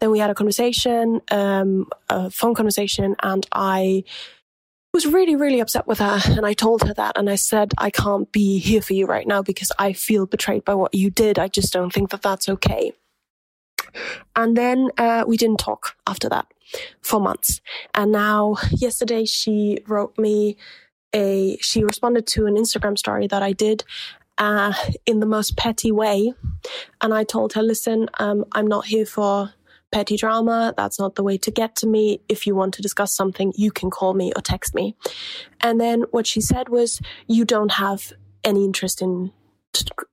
Then 0.00 0.10
we 0.10 0.18
had 0.18 0.28
a 0.28 0.34
conversation, 0.34 1.22
um, 1.30 1.86
a 2.10 2.28
phone 2.28 2.54
conversation, 2.54 3.16
and 3.22 3.46
I 3.52 4.04
was 4.92 5.06
really, 5.06 5.34
really 5.34 5.60
upset 5.60 5.86
with 5.86 6.00
her. 6.00 6.20
And 6.26 6.44
I 6.44 6.52
told 6.52 6.82
her 6.82 6.92
that. 6.92 7.16
And 7.16 7.30
I 7.30 7.36
said, 7.36 7.72
I 7.78 7.88
can't 7.88 8.30
be 8.30 8.58
here 8.58 8.82
for 8.82 8.92
you 8.92 9.06
right 9.06 9.26
now 9.26 9.40
because 9.40 9.72
I 9.78 9.94
feel 9.94 10.26
betrayed 10.26 10.66
by 10.66 10.74
what 10.74 10.92
you 10.92 11.08
did. 11.08 11.38
I 11.38 11.48
just 11.48 11.72
don't 11.72 11.90
think 11.90 12.10
that 12.10 12.20
that's 12.20 12.50
okay. 12.50 12.92
And 14.34 14.56
then 14.56 14.90
uh, 14.98 15.24
we 15.26 15.36
didn't 15.36 15.58
talk 15.58 15.96
after 16.06 16.28
that 16.28 16.46
for 17.02 17.20
months. 17.20 17.60
And 17.94 18.12
now, 18.12 18.56
yesterday, 18.72 19.24
she 19.24 19.78
wrote 19.86 20.16
me 20.18 20.56
a, 21.14 21.56
she 21.60 21.84
responded 21.84 22.26
to 22.28 22.46
an 22.46 22.56
Instagram 22.56 22.98
story 22.98 23.26
that 23.28 23.42
I 23.42 23.52
did 23.52 23.84
uh, 24.38 24.72
in 25.06 25.20
the 25.20 25.26
most 25.26 25.56
petty 25.56 25.92
way. 25.92 26.32
And 27.00 27.14
I 27.14 27.24
told 27.24 27.54
her, 27.54 27.62
listen, 27.62 28.08
um, 28.18 28.44
I'm 28.52 28.66
not 28.66 28.86
here 28.86 29.06
for 29.06 29.52
petty 29.92 30.16
drama. 30.16 30.74
That's 30.76 30.98
not 30.98 31.14
the 31.14 31.22
way 31.22 31.38
to 31.38 31.50
get 31.50 31.76
to 31.76 31.86
me. 31.86 32.20
If 32.28 32.46
you 32.46 32.54
want 32.54 32.74
to 32.74 32.82
discuss 32.82 33.14
something, 33.14 33.52
you 33.56 33.70
can 33.70 33.90
call 33.90 34.14
me 34.14 34.32
or 34.34 34.42
text 34.42 34.74
me. 34.74 34.96
And 35.60 35.80
then 35.80 36.02
what 36.10 36.26
she 36.26 36.40
said 36.40 36.68
was, 36.68 37.00
you 37.26 37.44
don't 37.44 37.72
have 37.72 38.12
any 38.44 38.64
interest 38.64 39.00
in 39.00 39.32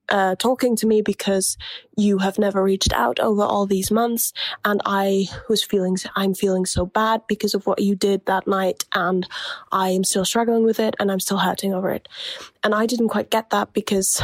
uh, 0.10 0.36
talking 0.36 0.76
to 0.78 0.88
me 0.88 1.02
because 1.02 1.58
you 1.97 2.19
have 2.19 2.38
never 2.38 2.63
reached 2.63 2.93
out 2.93 3.19
over 3.19 3.41
all 3.41 3.65
these 3.65 3.91
months. 3.91 4.34
And 4.63 4.82
I 4.86 5.26
was 5.49 5.63
feeling, 5.63 5.97
I'm 6.15 6.34
feeling 6.34 6.65
so 6.65 6.86
bad 6.86 7.21
because 7.28 7.54
of 7.54 7.65
what 7.65 7.82
you 7.82 7.95
did 7.95 8.26
that 8.26 8.47
night. 8.47 8.86
And 8.93 9.28
I 9.71 9.89
am 9.89 10.04
still 10.04 10.26
struggling 10.26 10.63
with 10.63 10.80
it 10.80 10.95
and 10.99 11.12
I'm 11.12 11.19
still 11.19 11.39
hurting 11.39 11.73
over 11.73 11.89
it. 11.89 12.08
And 12.63 12.76
I 12.76 12.86
didn't 12.86 13.10
quite 13.10 13.30
get 13.30 13.49
that 13.49 13.73
because 13.73 14.21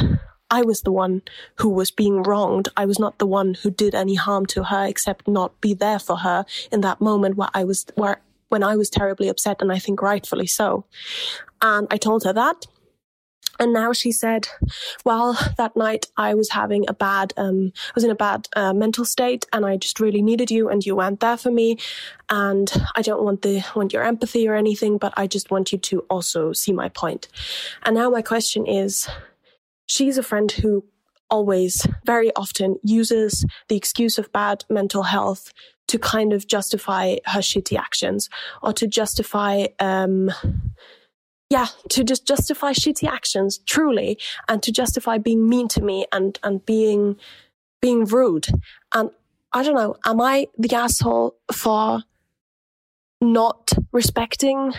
I 0.52 0.62
was 0.62 0.82
the 0.82 0.92
one 0.92 1.22
who 1.56 1.70
was 1.70 1.92
being 1.92 2.24
wronged. 2.24 2.70
I 2.76 2.86
was 2.86 3.00
not 3.00 3.20
the 3.20 3.28
one 3.28 3.54
who 3.56 3.70
did 3.70 3.94
any 3.94 4.16
harm 4.16 4.46
to 4.48 4.64
her 4.64 4.86
except 4.86 5.28
not 5.28 5.60
be 5.62 5.74
there 5.74 6.00
for 6.00 6.18
her 6.18 6.46
in 6.72 6.82
that 6.82 7.02
moment 7.02 7.36
where 7.36 7.50
I 7.54 7.64
was, 7.64 7.86
where, 7.96 8.22
when 8.50 8.64
I 8.64 8.76
was 8.76 8.90
terribly 8.90 9.30
upset 9.30 9.62
and 9.62 9.72
I 9.72 9.80
think 9.80 10.02
rightfully 10.02 10.48
so. 10.48 10.86
And 11.62 11.88
I 11.92 11.98
told 11.98 12.24
her 12.24 12.34
that. 12.34 12.66
And 13.60 13.74
now 13.74 13.92
she 13.92 14.12
said, 14.12 14.48
well, 15.04 15.38
that 15.58 15.76
night 15.76 16.08
I 16.18 16.34
was 16.34 16.50
having 16.50 16.86
a 16.88 16.94
bad, 16.94 17.34
um, 17.36 17.72
I 17.76 17.92
was 17.94 18.04
in 18.04 18.12
a 18.12 18.16
bad 18.16 18.48
uh, 18.56 18.74
mental 18.74 19.06
state 19.06 19.46
and 19.52 19.66
I 19.66 19.78
just 19.78 20.00
really 20.00 20.22
needed 20.22 20.50
you 20.50 20.70
and 20.70 20.86
you 20.86 20.96
weren't 20.96 21.20
there 21.20 21.38
for 21.38 21.52
me. 21.52 21.78
And 22.30 22.72
I 22.96 23.02
don't 23.02 23.24
want 23.24 23.42
the, 23.42 23.64
want 23.76 23.92
your 23.92 24.04
empathy 24.04 24.48
or 24.48 24.56
anything, 24.56 24.98
but 24.98 25.14
I 25.18 25.28
just 25.28 25.52
want 25.52 25.72
you 25.72 25.78
to 25.78 26.00
also 26.10 26.54
see 26.54 26.72
my 26.72 26.90
point. 26.90 27.28
And 27.84 27.96
now 27.96 28.10
my 28.10 28.22
question 28.22 28.66
is, 28.66 29.10
she's 29.88 30.18
a 30.18 30.24
friend 30.24 30.52
who 30.52 30.86
always 31.30 31.86
very 32.06 32.34
often 32.36 32.78
uses 32.84 33.46
the 33.68 33.76
excuse 33.76 34.18
of 34.18 34.32
bad 34.32 34.66
mental 34.70 35.04
health 35.04 35.54
to 35.88 36.00
kind 36.00 36.34
of 36.34 36.48
justify 36.48 37.18
her 37.26 37.40
shitty 37.40 37.78
actions 37.78 38.30
or 38.62 38.72
to 38.74 38.88
justify, 38.88 39.66
um, 39.80 40.32
yeah, 41.50 41.68
to 41.90 42.04
just 42.04 42.28
justify 42.28 42.72
shitty 42.72 43.08
actions, 43.08 43.60
truly, 43.66 44.20
and 44.48 44.62
to 44.64 44.72
justify 44.72 45.18
being 45.18 45.50
mean 45.50 45.68
to 45.70 45.82
me 45.82 46.06
and, 46.12 46.40
and 46.44 46.66
being, 46.66 47.16
being 47.82 48.06
rude. 48.06 48.48
And 48.94 49.10
I 49.52 49.64
don't 49.64 49.76
know, 49.76 49.96
am 50.06 50.22
I 50.22 50.48
the 50.58 50.74
asshole 50.76 51.36
for 51.52 52.04
not 53.20 53.72
respecting 53.92 54.74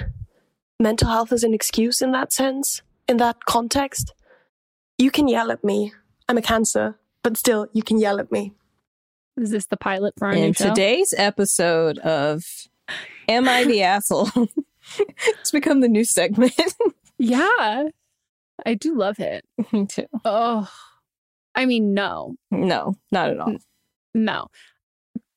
mental 0.79 1.09
health 1.09 1.33
as 1.33 1.43
an 1.43 1.55
excuse 1.55 2.01
in 2.01 2.13
that 2.13 2.33
sense, 2.33 2.83
in 3.09 3.17
that 3.17 3.45
context? 3.47 4.15
You 4.97 5.11
can 5.11 5.27
yell 5.27 5.51
at 5.51 5.65
me. 5.65 5.93
I'm 6.29 6.39
a 6.39 6.43
cancer, 6.43 6.99
but 7.25 7.37
still, 7.37 7.67
you 7.73 7.83
can 7.83 7.99
yell 7.99 8.21
at 8.21 8.31
me. 8.31 8.53
Is 9.37 9.51
this 9.51 9.67
the 9.67 9.77
pilot 9.77 10.15
for 10.19 10.29
our 10.29 10.35
In 10.35 10.41
new 10.41 10.53
show? 10.53 10.69
today's 10.69 11.15
episode 11.17 11.99
of 11.99 12.45
Am 13.29 13.49
I 13.49 13.65
the 13.65 13.83
Asshole? 13.83 14.31
it's 15.27 15.51
become 15.51 15.81
the 15.81 15.89
new 15.89 16.05
segment. 16.05 16.55
yeah, 17.19 17.85
I 18.67 18.75
do 18.75 18.97
love 18.97 19.19
it. 19.21 19.45
Me 19.73 19.87
too. 19.87 20.07
Oh, 20.25 20.71
I 21.55 21.67
mean, 21.67 21.95
no, 21.95 22.37
No, 22.51 22.95
not 23.11 23.31
at 23.31 23.39
all. 23.41 23.57
no. 24.15 24.47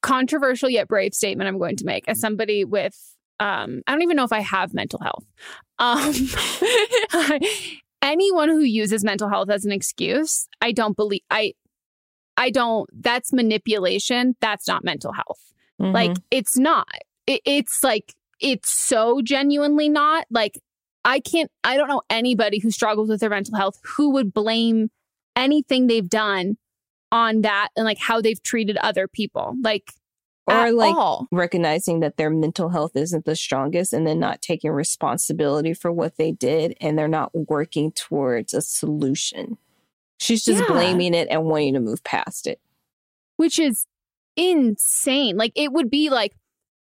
Controversial 0.02 0.70
yet 0.70 0.88
brave 0.88 1.14
statement 1.14 1.48
I'm 1.48 1.58
going 1.58 1.78
to 1.78 1.86
make 1.86 2.08
as 2.10 2.20
somebody 2.20 2.66
with 2.66 2.96
um 3.40 3.82
I 3.88 3.94
don't 3.94 4.02
even 4.04 4.18
know 4.18 4.26
if 4.26 4.34
I 4.34 4.42
have 4.42 4.74
mental 4.74 5.00
health. 5.00 5.26
Um 5.80 6.14
anyone 8.02 8.50
who 8.50 8.60
uses 8.60 9.04
mental 9.04 9.30
health 9.30 9.50
as 9.50 9.66
an 9.66 9.72
excuse, 9.72 10.48
I 10.62 10.72
don't 10.72 10.96
believe 10.96 11.22
I 11.32 11.54
I 12.38 12.50
don't 12.50 12.90
that's 12.94 13.32
manipulation, 13.34 14.36
that's 14.42 14.68
not 14.68 14.84
mental 14.84 15.14
health. 15.14 15.40
Mhm. 15.82 15.94
Like 15.94 16.18
it's 16.32 16.58
not. 16.58 16.88
It, 17.26 17.42
it's 17.46 17.84
like 17.84 18.14
it's 18.40 18.70
so 18.72 19.22
genuinely 19.22 19.90
not. 19.90 20.26
Like 20.30 20.60
I 21.06 21.20
can't 21.20 21.52
I 21.64 21.78
don't 21.78 21.88
know 21.88 22.02
anybody 22.10 22.60
who 22.60 22.72
struggles 22.72 23.10
with 23.10 23.20
their 23.20 23.30
mental 23.30 23.56
health 23.58 23.80
who 23.84 24.12
would 24.12 24.34
blame 24.34 24.90
anything 25.36 25.88
they've 25.88 26.10
done 26.10 26.58
on 27.12 27.42
that 27.42 27.70
and 27.76 27.86
like 27.86 28.00
how 28.00 28.22
they've 28.22 28.42
treated 28.42 28.78
other 28.78 29.08
people. 29.08 29.56
Like 29.62 29.92
or 30.46 30.72
like 30.72 30.94
all. 30.96 31.28
recognizing 31.32 32.02
that 32.02 32.18
their 32.18 32.30
mental 32.30 32.70
health 32.70 32.96
isn't 32.96 33.24
the 33.24 33.36
strongest 33.36 33.94
and 33.94 34.06
then 34.06 34.20
not 34.20 34.42
taking 34.42 34.72
responsibility 34.72 35.74
for 35.74 35.90
what 35.92 36.18
they 36.18 36.34
did 36.34 36.76
and 36.82 37.00
they're 37.00 37.08
not 37.08 37.32
working 37.34 37.92
towards 37.94 38.54
a 38.54 38.62
solution. 38.62 39.58
She's 40.20 40.44
just 40.44 40.60
Yeah. 40.62 40.68
blaming 40.68 41.14
it 41.14 41.28
and 41.32 41.46
wanting 41.46 41.76
to 41.76 41.80
move 41.80 42.04
past 42.04 42.46
it. 42.48 42.60
which 43.38 43.58
is 43.58 43.86
insane. 44.36 45.38
Like 45.38 45.52
it 45.56 45.72
would 45.72 45.90
be 45.90 46.10
like, 46.10 46.34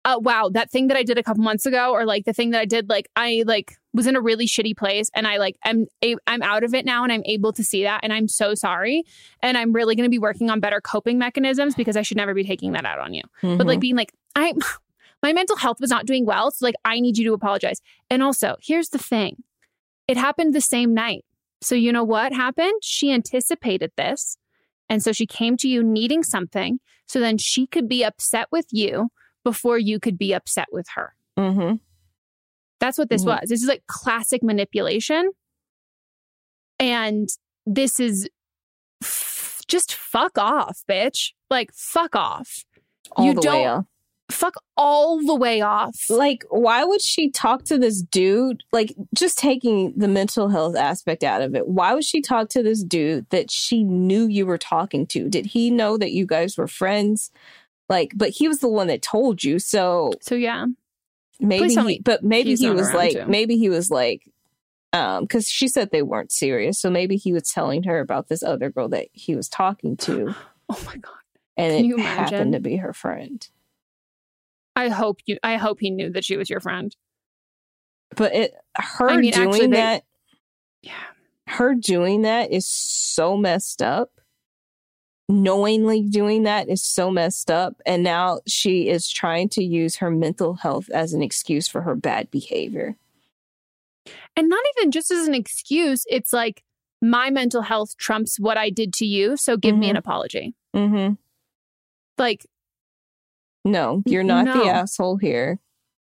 uh, 0.04 0.18
wow, 0.20 0.48
that 0.52 0.70
thing 0.70 0.88
that 0.88 0.96
I 0.96 1.02
did 1.02 1.18
a 1.18 1.22
couple 1.22 1.42
months 1.42 1.66
ago, 1.66 1.92
or 1.92 2.04
like 2.06 2.24
the 2.24 2.32
thing 2.32 2.50
that 2.50 2.60
I 2.60 2.64
did, 2.64 2.88
like 2.88 3.08
I 3.16 3.42
like 3.46 3.76
was 3.92 4.06
in 4.06 4.16
a 4.16 4.20
really 4.20 4.46
shitty 4.46 4.76
place, 4.76 5.10
and 5.14 5.26
I 5.26 5.36
like 5.36 5.56
I'm 5.64 5.86
a- 6.02 6.16
I'm 6.26 6.42
out 6.42 6.64
of 6.64 6.74
it 6.74 6.84
now, 6.86 7.02
and 7.04 7.12
I'm 7.12 7.22
able 7.26 7.52
to 7.52 7.62
see 7.62 7.82
that, 7.82 8.00
and 8.02 8.12
I'm 8.12 8.26
so 8.28 8.54
sorry, 8.54 9.04
and 9.42 9.58
I'm 9.58 9.72
really 9.72 9.94
going 9.94 10.06
to 10.06 10.10
be 10.10 10.18
working 10.18 10.48
on 10.48 10.58
better 10.60 10.80
coping 10.80 11.18
mechanisms 11.18 11.74
because 11.74 11.96
I 11.96 12.02
should 12.02 12.16
never 12.16 12.32
be 12.34 12.44
taking 12.44 12.72
that 12.72 12.84
out 12.86 12.98
on 12.98 13.12
you. 13.14 13.22
But 13.58 13.66
like 13.66 13.80
being 13.80 13.96
like, 13.96 14.12
I 14.34 14.54
my 15.22 15.32
mental 15.32 15.56
health 15.56 15.80
was 15.80 15.90
not 15.90 16.06
doing 16.06 16.24
well, 16.24 16.50
so 16.50 16.64
like 16.64 16.76
I 16.84 16.98
need 17.00 17.18
you 17.18 17.24
to 17.26 17.34
apologize. 17.34 17.80
And 18.08 18.22
also, 18.22 18.56
here's 18.62 18.88
the 18.88 18.98
thing, 18.98 19.42
it 20.08 20.16
happened 20.16 20.54
the 20.54 20.60
same 20.62 20.94
night. 20.94 21.24
So 21.60 21.74
you 21.74 21.92
know 21.92 22.04
what 22.04 22.32
happened? 22.32 22.72
She 22.82 23.12
anticipated 23.12 23.92
this. 23.98 24.38
And 24.88 25.02
so 25.02 25.12
she 25.12 25.26
came 25.26 25.56
to 25.58 25.68
you 25.68 25.82
needing 25.84 26.22
something 26.22 26.80
so 27.06 27.20
then 27.20 27.36
she 27.38 27.66
could 27.66 27.86
be 27.86 28.02
upset 28.02 28.46
with 28.50 28.66
you 28.72 29.10
before 29.44 29.79
you 29.79 29.98
could 30.00 30.18
be 30.18 30.33
upset 30.33 30.68
with 30.72 30.87
her. 30.94 31.14
Mm-hmm. 31.38 31.76
That's 32.81 32.98
what 32.98 33.09
this 33.11 33.24
Mhm. 33.24 33.40
was. 33.40 33.48
This 33.48 33.62
is 33.62 33.68
like 33.68 33.87
classic 33.87 34.42
manipulation. 34.42 35.31
And 36.79 37.29
this 37.66 38.00
is 38.00 38.29
f- 39.03 39.61
just 39.68 39.94
fuck 39.94 40.38
off, 40.38 40.83
bitch. 40.88 41.33
Like, 41.50 41.70
fuck 41.74 42.16
off. 42.16 42.64
All 43.12 43.24
you 43.26 43.35
the 43.35 43.40
don't 43.40 43.87
fuck 44.31 44.55
all 44.76 45.18
the 45.24 45.35
way 45.35 45.61
off. 45.61 45.96
Like, 46.09 46.44
why 46.50 46.85
would 46.85 47.03
she 47.03 47.31
talk 47.31 47.64
to 47.64 47.76
this 47.79 48.00
dude? 48.00 48.62
Like, 48.72 48.94
just 49.12 49.38
taking 49.38 49.92
the 49.96 50.07
mental 50.07 50.48
health 50.48 50.76
aspect 50.76 51.24
out 51.24 51.42
of 51.42 51.55
it, 51.57 51.66
why 51.66 51.94
would 51.94 52.05
she 52.05 52.20
talk 52.20 52.48
to 52.50 52.62
this 52.62 52.85
dude 52.85 53.26
that 53.31 53.50
she 53.50 53.83
knew 53.83 54.29
you 54.29 54.46
were 54.46 54.57
talking 54.59 55.05
to? 55.09 55.29
Did 55.29 55.46
he 55.46 55.68
know 55.70 55.98
that 55.98 56.12
you 56.12 56.26
guys 56.26 56.57
were 56.57 56.68
friends? 56.68 57.33
Like, 57.90 58.12
but 58.16 58.31
he 58.31 58.48
was 58.48 58.61
the 58.61 58.68
one 58.68 58.87
that 58.87 59.03
told 59.03 59.44
you. 59.44 59.59
So 59.59 60.12
So 60.22 60.35
yeah. 60.37 60.64
maybe, 61.40 61.74
he, 61.74 61.98
but 62.03 62.22
maybe 62.24 62.55
he 62.55 62.70
was 62.70 62.94
like, 62.94 63.12
too. 63.12 63.26
maybe 63.26 63.59
he 63.59 63.68
was 63.68 63.90
like, 63.90 64.22
um, 64.92 65.24
because 65.24 65.46
she 65.48 65.68
said 65.68 65.90
they 65.90 66.03
weren't 66.03 66.33
serious. 66.33 66.79
So 66.81 66.88
maybe 66.88 67.16
he 67.16 67.33
was 67.33 67.50
telling 67.50 67.83
her 67.83 68.00
about 68.00 68.29
this 68.29 68.42
other 68.42 68.70
girl 68.70 68.88
that 68.90 69.09
he 69.12 69.35
was 69.37 69.48
talking 69.48 69.96
to, 69.98 70.35
Oh 70.70 70.81
my 70.87 70.96
god. 70.96 71.12
and 71.57 71.72
Can 71.74 71.85
it 71.85 71.88
you 71.88 71.96
happened 71.98 72.53
to 72.55 72.61
be 72.61 72.76
her 72.76 72.92
friend. 72.92 73.46
I 74.76 74.88
hope 74.88 75.18
you 75.26 75.37
I 75.42 75.57
hope 75.57 75.81
he 75.81 75.90
knew 75.90 76.11
that 76.11 76.24
she 76.24 76.37
was 76.37 76.48
your 76.48 76.61
friend. 76.61 76.94
But 78.16 78.35
it, 78.35 78.55
her 78.76 79.11
I 79.11 79.16
mean, 79.16 79.33
doing 79.33 79.48
actually, 79.48 79.66
they- 79.66 79.76
that. 79.76 80.05
Yeah. 80.83 80.92
her 81.48 81.74
doing 81.74 82.22
that 82.22 82.53
is 82.53 82.66
so 82.68 83.37
messed 83.37 83.83
up. 83.83 84.19
Knowingly 85.30 86.02
doing 86.02 86.42
that 86.42 86.68
is 86.68 86.82
so 86.82 87.10
messed 87.10 87.50
up. 87.50 87.80
And 87.86 88.02
now 88.02 88.40
she 88.46 88.88
is 88.88 89.08
trying 89.08 89.48
to 89.50 89.62
use 89.64 89.96
her 89.96 90.10
mental 90.10 90.54
health 90.54 90.90
as 90.90 91.12
an 91.12 91.22
excuse 91.22 91.68
for 91.68 91.82
her 91.82 91.94
bad 91.94 92.30
behavior. 92.30 92.96
And 94.36 94.48
not 94.48 94.62
even 94.78 94.90
just 94.90 95.10
as 95.10 95.28
an 95.28 95.34
excuse, 95.34 96.04
it's 96.10 96.32
like 96.32 96.62
my 97.00 97.30
mental 97.30 97.62
health 97.62 97.96
trumps 97.96 98.38
what 98.40 98.58
I 98.58 98.70
did 98.70 98.92
to 98.94 99.06
you, 99.06 99.36
so 99.36 99.56
give 99.56 99.76
me 99.76 99.86
Mhm. 99.86 99.90
an 99.90 99.96
apology. 99.96 100.54
Mm-hmm. 100.74 101.14
Like 102.18 102.46
No, 103.64 104.02
you're 104.06 104.22
not 104.24 104.46
no. 104.46 104.64
the 104.64 104.70
asshole 104.70 105.16
here. 105.18 105.60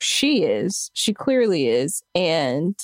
She 0.01 0.43
is. 0.43 0.91
She 0.93 1.13
clearly 1.13 1.67
is. 1.67 2.03
And 2.13 2.75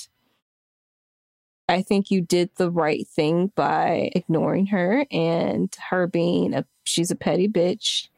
I 1.72 1.82
think 1.82 2.10
you 2.10 2.20
did 2.20 2.50
the 2.56 2.70
right 2.70 3.06
thing 3.06 3.52
by 3.54 4.10
ignoring 4.14 4.66
her 4.66 5.06
and 5.10 5.74
her 5.90 6.06
being 6.06 6.54
a 6.54 6.64
she's 6.84 7.10
a 7.10 7.16
petty 7.16 7.48
bitch 7.48 8.08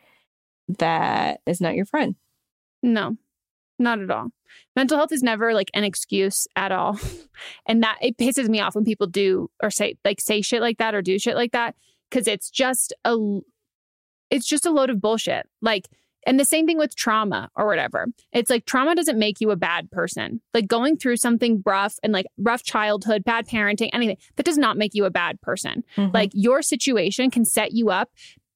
that 0.79 1.41
is 1.47 1.61
not 1.61 1.75
your 1.75 1.85
friend. 1.85 2.17
No, 2.83 3.17
not 3.79 4.01
at 4.01 4.11
all. 4.11 4.29
Mental 4.77 4.97
health 4.99 5.13
is 5.13 5.23
never 5.23 5.55
like 5.55 5.71
an 5.75 5.85
excuse 5.85 6.47
at 6.57 6.73
all. 6.73 6.99
And 7.67 7.83
that 7.83 7.99
it 8.01 8.17
pisses 8.17 8.49
me 8.49 8.61
off 8.61 8.77
when 8.77 8.85
people 8.85 9.09
do 9.09 9.51
or 9.61 9.69
say 9.69 9.97
like 10.05 10.21
say 10.21 10.41
shit 10.41 10.61
like 10.61 10.79
that 10.79 10.95
or 10.95 11.03
do 11.03 11.19
shit 11.19 11.35
like 11.35 11.51
that 11.51 11.75
cuz 12.13 12.29
it's 12.29 12.49
just 12.49 12.93
a 13.05 13.17
it's 14.31 14.47
just 14.47 14.67
a 14.67 14.71
load 14.71 14.89
of 14.89 15.01
bullshit. 15.01 15.49
Like 15.61 15.89
and 16.27 16.39
the 16.39 16.45
same 16.45 16.67
thing 16.67 16.79
with 16.79 16.97
trauma 16.97 17.51
or 17.57 17.67
whatever. 17.67 18.07
It's 18.33 18.51
like 18.51 18.67
trauma 18.67 18.95
doesn't 18.95 19.19
make 19.19 19.41
you 19.41 19.51
a 19.51 19.57
bad 19.57 19.91
person. 19.91 20.41
Like 20.53 20.67
going 20.67 20.97
through 20.97 21.17
something 21.17 21.63
rough 21.65 21.97
and 22.03 22.13
like 22.13 22.27
rough 22.39 22.63
childhood, 22.63 23.25
bad 23.25 23.47
parenting, 23.47 23.91
anything, 23.93 24.17
that 24.37 24.47
does 24.47 24.59
not 24.59 24.77
make 24.77 24.95
you 24.95 25.05
a 25.05 25.11
bad 25.11 25.41
person. 25.41 25.85
Mm-hmm. 25.97 26.15
Like 26.15 26.31
your 26.35 26.63
situation 26.63 27.31
can 27.31 27.45
set 27.45 27.73
you 27.73 27.91
up, 27.91 28.11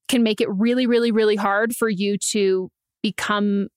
can 0.09 0.22
make 0.22 0.40
it 0.40 0.48
really, 0.50 0.87
really, 0.87 1.12
really 1.12 1.37
hard 1.37 1.74
for 1.74 1.88
you 1.88 2.16
to 2.31 2.70
become 3.02 3.68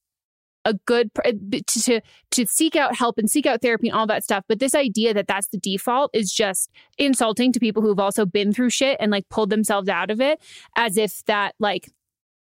a 0.65 0.73
good 0.86 1.10
eh, 1.23 1.34
to 1.65 1.82
to 1.82 2.01
to 2.30 2.45
seek 2.45 2.75
out 2.75 2.95
help 2.95 3.17
and 3.17 3.30
seek 3.30 3.45
out 3.45 3.62
therapy 3.62 3.89
and 3.89 3.97
all 3.97 4.06
that 4.06 4.23
stuff 4.23 4.43
but 4.47 4.60
this 4.60 4.75
idea 4.75 5.13
that 5.13 5.27
that's 5.27 5.47
the 5.47 5.58
default 5.58 6.12
is 6.13 6.32
just 6.32 6.69
insulting 6.97 7.51
to 7.51 7.60
people 7.60 7.82
who've 7.82 7.99
also 7.99 8.25
been 8.25 8.54
through 8.54 8.69
shit 8.69 8.97
and 8.99 9.12
like 9.12 9.27
pulled 9.30 9.49
themselves 9.49 9.89
out 9.89 10.12
of 10.12 10.21
it 10.21 10.39
as 10.75 10.97
if 10.97 11.23
that 11.25 11.56
like 11.60 11.89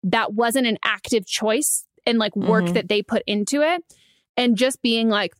that 0.03 0.33
wasn't 0.35 0.67
an 0.67 0.79
active 0.85 1.27
choice 1.27 1.87
and 2.07 2.19
like 2.19 2.35
work 2.37 2.65
Mhm. 2.65 2.75
that 2.75 2.89
they 2.89 3.03
put 3.03 3.23
into 3.27 3.63
it 3.63 3.83
and 4.37 4.57
just 4.57 4.81
being 4.83 5.09
like 5.09 5.33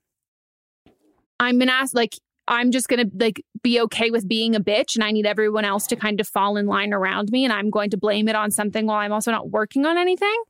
i'm 1.39 1.59
gonna 1.59 1.73
ask 1.73 1.95
like 1.95 2.15
i'm 2.49 2.71
just 2.71 2.89
gonna 2.89 3.07
like 3.19 3.43
be 3.63 3.81
okay 3.81 4.11
with 4.11 4.29
being 4.29 4.55
a 4.55 4.61
bitch 4.61 4.95
and 4.95 5.05
i 5.05 5.11
need 5.11 5.27
everyone 5.27 5.65
else 5.65 5.87
to 5.87 5.97
kind 5.97 6.21
of 6.21 6.29
fall 6.29 6.57
in 6.57 6.67
line 6.67 6.93
around 6.93 7.31
me 7.31 7.45
and 7.45 7.53
i'm 7.53 7.71
going 7.71 7.91
to 7.91 7.97
blame 7.97 8.29
it 8.29 8.35
on 8.35 8.51
something 8.51 8.87
while 8.87 8.99
i'm 8.99 9.13
also 9.13 9.31
not 9.31 9.51
working 9.51 9.87
on 9.87 9.97
anything 9.97 10.43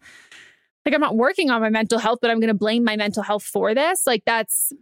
like 0.87 0.95
I'm 0.95 1.03
not 1.03 1.15
working 1.15 1.51
on 1.51 1.61
my 1.61 1.69
mental 1.69 1.99
health, 1.99 2.21
but 2.23 2.31
I'm 2.31 2.41
going 2.41 2.49
to 2.49 2.55
blame 2.55 2.85
my 2.85 2.97
mental 2.97 3.23
health 3.23 3.43
for 3.43 3.75
this. 3.75 4.07
Like 4.07 4.23
that's 4.25 4.73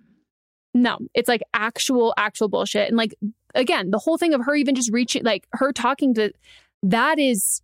no, 0.72 0.96
it's 1.12 1.28
like 1.28 1.42
actual, 1.54 2.14
actual 2.16 2.48
bullshit. 2.48 2.86
And 2.86 2.96
like 2.96 3.16
again, 3.56 3.90
the 3.90 3.98
whole 3.98 4.16
thing 4.16 4.32
of 4.32 4.44
her 4.44 4.54
even 4.54 4.76
just 4.76 4.92
reaching, 4.92 5.24
like 5.24 5.48
her 5.54 5.72
talking 5.72 6.14
to, 6.14 6.30
that 6.84 7.18
is, 7.18 7.62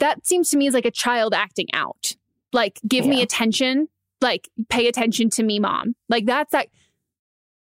that 0.00 0.26
seems 0.26 0.50
to 0.50 0.56
me 0.56 0.68
as 0.68 0.74
like 0.74 0.86
a 0.86 0.90
child 0.90 1.34
acting 1.34 1.68
out. 1.72 2.14
Like, 2.52 2.80
give 2.86 3.06
me 3.06 3.22
attention. 3.22 3.88
Like, 4.20 4.48
pay 4.68 4.88
attention 4.88 5.30
to 5.30 5.42
me, 5.42 5.58
mom. 5.58 5.94
Like, 6.08 6.26
that's 6.26 6.52
that. 6.52 6.68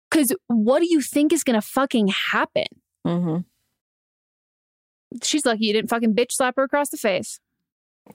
Cause 0.09 0.33
what 0.47 0.79
do 0.79 0.87
you 0.89 1.01
think 1.01 1.33
is 1.33 1.43
going 1.43 1.59
to 1.59 1.67
fucking 1.67 2.07
happen? 2.07 2.67
Mm-hmm. 3.05 3.39
She's 5.21 5.45
lucky 5.45 5.65
you 5.65 5.73
didn't 5.73 5.89
fucking 5.89 6.15
bitch 6.15 6.31
slap 6.31 6.55
her 6.55 6.63
across 6.63 6.89
the 6.89 6.97
face. 6.97 7.39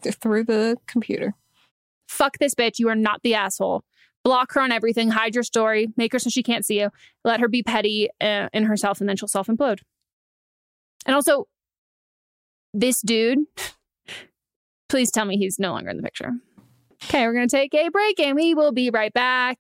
Through 0.03 0.45
the 0.45 0.79
computer. 0.87 1.35
Fuck 2.09 2.39
this 2.39 2.55
bitch. 2.55 2.79
You 2.79 2.89
are 2.89 2.95
not 2.95 3.21
the 3.23 3.35
asshole. 3.35 3.85
Block 4.25 4.53
her 4.53 4.61
on 4.61 4.73
everything. 4.73 5.11
Hide 5.11 5.35
your 5.35 5.43
story. 5.43 5.89
Make 5.97 6.13
her 6.13 6.19
so 6.19 6.31
she 6.31 6.43
can't 6.43 6.65
see 6.65 6.81
you. 6.81 6.91
Let 7.25 7.41
her 7.41 7.49
be 7.49 7.63
petty 7.63 8.09
uh, 8.21 8.49
in 8.53 8.65
herself, 8.65 9.01
and 9.01 9.09
then 9.09 9.17
she'll 9.17 9.29
self 9.29 9.49
implode. 9.49 9.81
And 11.07 11.15
also, 11.15 11.49
this 12.73 13.01
dude, 13.01 13.41
please 14.93 15.11
tell 15.11 15.25
me 15.25 15.39
he's 15.39 15.59
no 15.59 15.73
longer 15.73 15.89
in 15.89 15.97
the 15.97 16.03
picture. 16.03 16.31
Okay, 17.05 17.27
we're 17.27 17.33
going 17.33 17.49
to 17.49 17.57
take 17.57 17.75
a 17.75 17.89
break 17.89 18.21
and 18.21 18.37
we 18.37 18.55
will 18.55 18.73
be 18.73 18.91
right 18.91 19.13
back. 19.13 19.59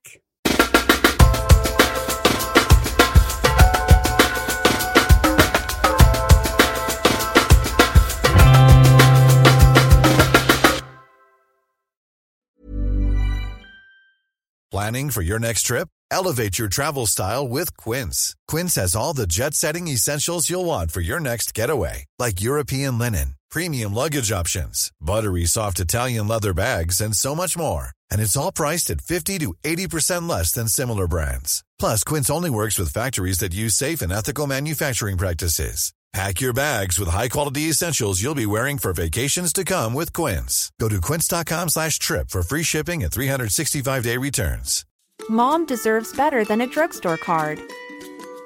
Planning 14.70 15.11
for 15.11 15.22
your 15.22 15.39
next 15.39 15.62
trip? 15.62 15.89
Elevate 16.11 16.59
your 16.59 16.68
travel 16.68 17.07
style 17.07 17.49
with 17.49 17.74
Quince. 17.78 18.37
Quince 18.49 18.74
has 18.74 18.95
all 18.95 19.14
the 19.14 19.26
jet 19.26 19.55
setting 19.55 19.89
essentials 19.89 20.51
you'll 20.51 20.66
want 20.66 20.91
for 20.91 21.01
your 21.01 21.20
next 21.20 21.55
getaway, 21.55 22.05
like 22.18 22.43
European 22.43 22.99
linen, 22.99 23.35
premium 23.53 23.92
luggage 23.94 24.32
options, 24.32 24.90
buttery 25.00 25.44
soft 25.44 25.78
Italian 25.78 26.26
leather 26.26 26.55
bags, 26.55 27.00
and 27.00 27.14
so 27.14 27.36
much 27.36 27.57
more. 27.57 27.90
And 28.11 28.20
it's 28.20 28.36
all 28.36 28.50
priced 28.50 28.90
at 28.90 29.03
50 29.03 29.38
to 29.40 29.55
80% 29.62 30.28
less 30.28 30.50
than 30.50 30.66
similar 30.66 31.07
brands. 31.07 31.62
Plus, 31.78 32.03
Quince 32.03 32.30
only 32.30 32.50
works 32.50 32.78
with 32.78 32.92
factories 32.92 33.38
that 33.38 33.55
use 33.55 33.74
safe 33.74 34.03
and 34.03 34.12
ethical 34.12 34.48
manufacturing 34.48 35.18
practices. 35.18 35.92
Pack 36.12 36.42
your 36.42 36.53
bags 36.53 36.98
with 36.98 37.09
high-quality 37.09 37.70
essentials 37.70 38.22
you'll 38.22 38.34
be 38.34 38.44
wearing 38.44 38.76
for 38.76 38.92
vacations 38.92 39.50
to 39.50 39.64
come 39.64 39.94
with 39.94 40.12
Quince. 40.12 40.70
Go 40.78 40.90
to 40.90 41.00
quince.com 41.00 41.70
slash 41.70 41.98
trip 41.98 42.28
for 42.28 42.42
free 42.42 42.62
shipping 42.62 43.03
and 43.03 43.11
365-day 43.11 44.18
returns. 44.18 44.84
Mom 45.30 45.64
deserves 45.64 46.14
better 46.14 46.44
than 46.44 46.61
a 46.61 46.66
drugstore 46.66 47.16
card. 47.16 47.62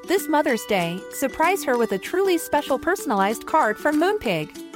This 0.06 0.28
Mother's 0.28 0.64
Day, 0.66 1.00
surprise 1.10 1.64
her 1.64 1.76
with 1.76 1.90
a 1.90 1.98
truly 1.98 2.38
special 2.38 2.78
personalized 2.78 3.46
card 3.46 3.76
from 3.76 4.00
Moonpig. 4.00 4.75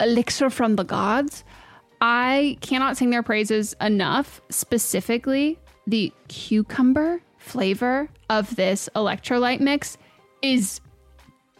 elixir 0.00 0.50
from 0.50 0.76
the 0.76 0.84
gods. 0.84 1.44
I 2.00 2.58
cannot 2.60 2.96
sing 2.96 3.10
their 3.10 3.22
praises 3.22 3.74
enough. 3.80 4.40
Specifically, 4.50 5.58
the 5.86 6.12
cucumber 6.28 7.22
flavor 7.38 8.08
of 8.30 8.54
this 8.56 8.88
electrolyte 8.94 9.60
mix 9.60 9.96
is 10.42 10.80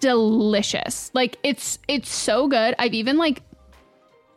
delicious. 0.00 1.10
Like 1.14 1.38
it's 1.42 1.78
it's 1.88 2.10
so 2.10 2.48
good. 2.48 2.74
I've 2.78 2.94
even 2.94 3.16
like 3.16 3.42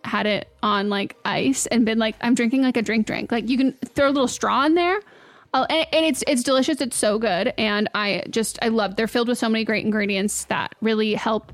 had 0.03 0.25
it 0.25 0.49
on 0.63 0.89
like 0.89 1.17
ice 1.25 1.65
and 1.67 1.85
been 1.85 1.99
like 1.99 2.15
I'm 2.21 2.35
drinking 2.35 2.63
like 2.63 2.77
a 2.77 2.81
drink 2.81 3.05
drink. 3.05 3.31
Like 3.31 3.49
you 3.49 3.57
can 3.57 3.73
throw 3.73 4.07
a 4.07 4.11
little 4.11 4.27
straw 4.27 4.65
in 4.65 4.75
there. 4.75 5.01
Uh, 5.53 5.65
and, 5.69 5.87
and 5.93 6.05
it's 6.05 6.23
it's 6.27 6.43
delicious. 6.43 6.81
It's 6.81 6.97
so 6.97 7.17
good, 7.17 7.53
and 7.57 7.89
I 7.95 8.23
just 8.29 8.59
I 8.61 8.67
love. 8.67 8.95
They're 8.95 9.07
filled 9.07 9.29
with 9.29 9.37
so 9.37 9.49
many 9.49 9.63
great 9.63 9.85
ingredients 9.85 10.45
that 10.45 10.75
really 10.81 11.13
help. 11.15 11.53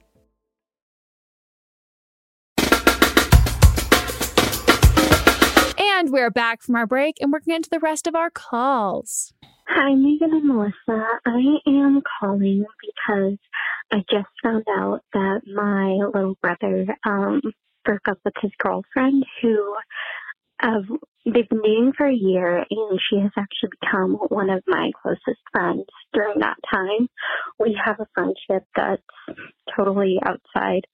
And 5.93 6.09
we're 6.09 6.31
back 6.31 6.63
from 6.63 6.75
our 6.75 6.87
break 6.87 7.17
and 7.19 7.31
we're 7.31 7.41
going 7.41 7.57
into 7.57 7.69
the 7.69 7.79
rest 7.79 8.07
of 8.07 8.15
our 8.15 8.29
calls. 8.29 9.33
Hi, 9.67 9.93
Megan 9.93 10.31
and 10.31 10.47
Melissa. 10.47 11.05
I 11.25 11.57
am 11.67 12.01
calling 12.19 12.65
because 12.81 13.37
I 13.91 13.97
just 14.09 14.29
found 14.41 14.63
out 14.69 15.01
that 15.13 15.41
my 15.53 15.97
little 16.13 16.37
brother 16.41 16.87
um, 17.05 17.41
broke 17.83 18.07
up 18.07 18.19
with 18.23 18.33
his 18.41 18.51
girlfriend 18.57 19.25
who 19.41 19.75
uh, 20.63 20.79
they've 21.25 21.49
been 21.49 21.61
dating 21.61 21.93
for 21.97 22.07
a 22.07 22.15
year 22.15 22.57
and 22.57 22.99
she 23.09 23.19
has 23.19 23.31
actually 23.37 23.69
become 23.81 24.13
one 24.29 24.49
of 24.49 24.63
my 24.67 24.91
closest 25.01 25.41
friends 25.51 25.85
during 26.13 26.39
that 26.39 26.57
time. 26.73 27.09
We 27.59 27.77
have 27.85 27.99
a 27.99 28.07
friendship 28.15 28.65
that's 28.75 29.03
totally 29.75 30.19
outside 30.25 30.87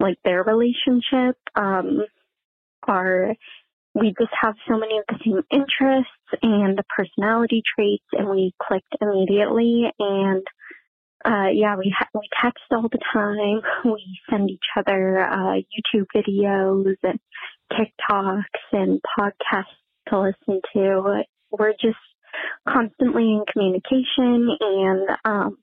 like 0.00 0.16
their 0.24 0.44
relationship. 0.44 1.36
Um, 1.56 2.04
our 2.86 3.34
we 3.94 4.14
just 4.18 4.32
have 4.40 4.54
so 4.68 4.78
many 4.78 4.98
of 4.98 5.04
the 5.08 5.18
same 5.24 5.42
interests 5.50 6.12
and 6.42 6.78
the 6.78 6.84
personality 6.96 7.62
traits 7.74 8.04
and 8.12 8.28
we 8.28 8.52
clicked 8.62 8.94
immediately 9.00 9.84
and 9.98 10.46
uh, 11.24 11.48
yeah, 11.52 11.76
we 11.76 11.92
ha- 11.96 12.08
we 12.14 12.28
text 12.42 12.62
all 12.70 12.88
the 12.90 13.00
time. 13.12 13.60
We 13.84 14.20
send 14.30 14.50
each 14.50 14.64
other 14.76 15.20
uh, 15.20 15.56
YouTube 15.56 16.06
videos 16.14 16.94
and 17.02 17.18
TikToks 17.72 18.42
and 18.72 19.00
podcasts 19.18 19.64
to 20.08 20.20
listen 20.20 20.60
to. 20.74 21.22
We're 21.50 21.72
just 21.72 21.96
constantly 22.68 23.24
in 23.24 23.44
communication, 23.52 24.48
and 24.60 25.08
um, 25.24 25.58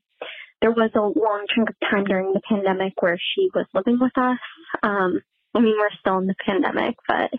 there 0.61 0.71
was 0.71 0.91
a 0.95 0.99
long 0.99 1.45
chunk 1.55 1.69
of 1.69 1.75
time 1.89 2.03
during 2.03 2.33
the 2.33 2.41
pandemic 2.47 2.93
where 2.99 3.17
she 3.17 3.49
was 3.53 3.65
living 3.73 3.97
with 3.99 4.17
us. 4.17 4.39
Um, 4.83 5.21
I 5.55 5.59
mean, 5.59 5.75
we're 5.77 5.89
still 5.99 6.17
in 6.17 6.27
the 6.27 6.35
pandemic, 6.45 6.95
but 7.07 7.31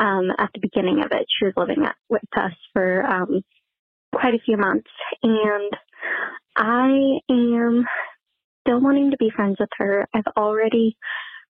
um, 0.00 0.30
at 0.38 0.50
the 0.54 0.60
beginning 0.60 1.02
of 1.04 1.10
it, 1.12 1.26
she 1.28 1.46
was 1.46 1.54
living 1.56 1.84
at, 1.84 1.96
with 2.08 2.22
us 2.36 2.52
for 2.72 3.04
um, 3.04 3.42
quite 4.14 4.34
a 4.34 4.42
few 4.44 4.56
months, 4.56 4.90
and 5.22 5.72
I 6.56 7.18
am 7.30 7.84
still 8.62 8.80
wanting 8.80 9.10
to 9.10 9.16
be 9.18 9.30
friends 9.34 9.56
with 9.58 9.70
her. 9.78 10.06
I've 10.14 10.32
already 10.36 10.96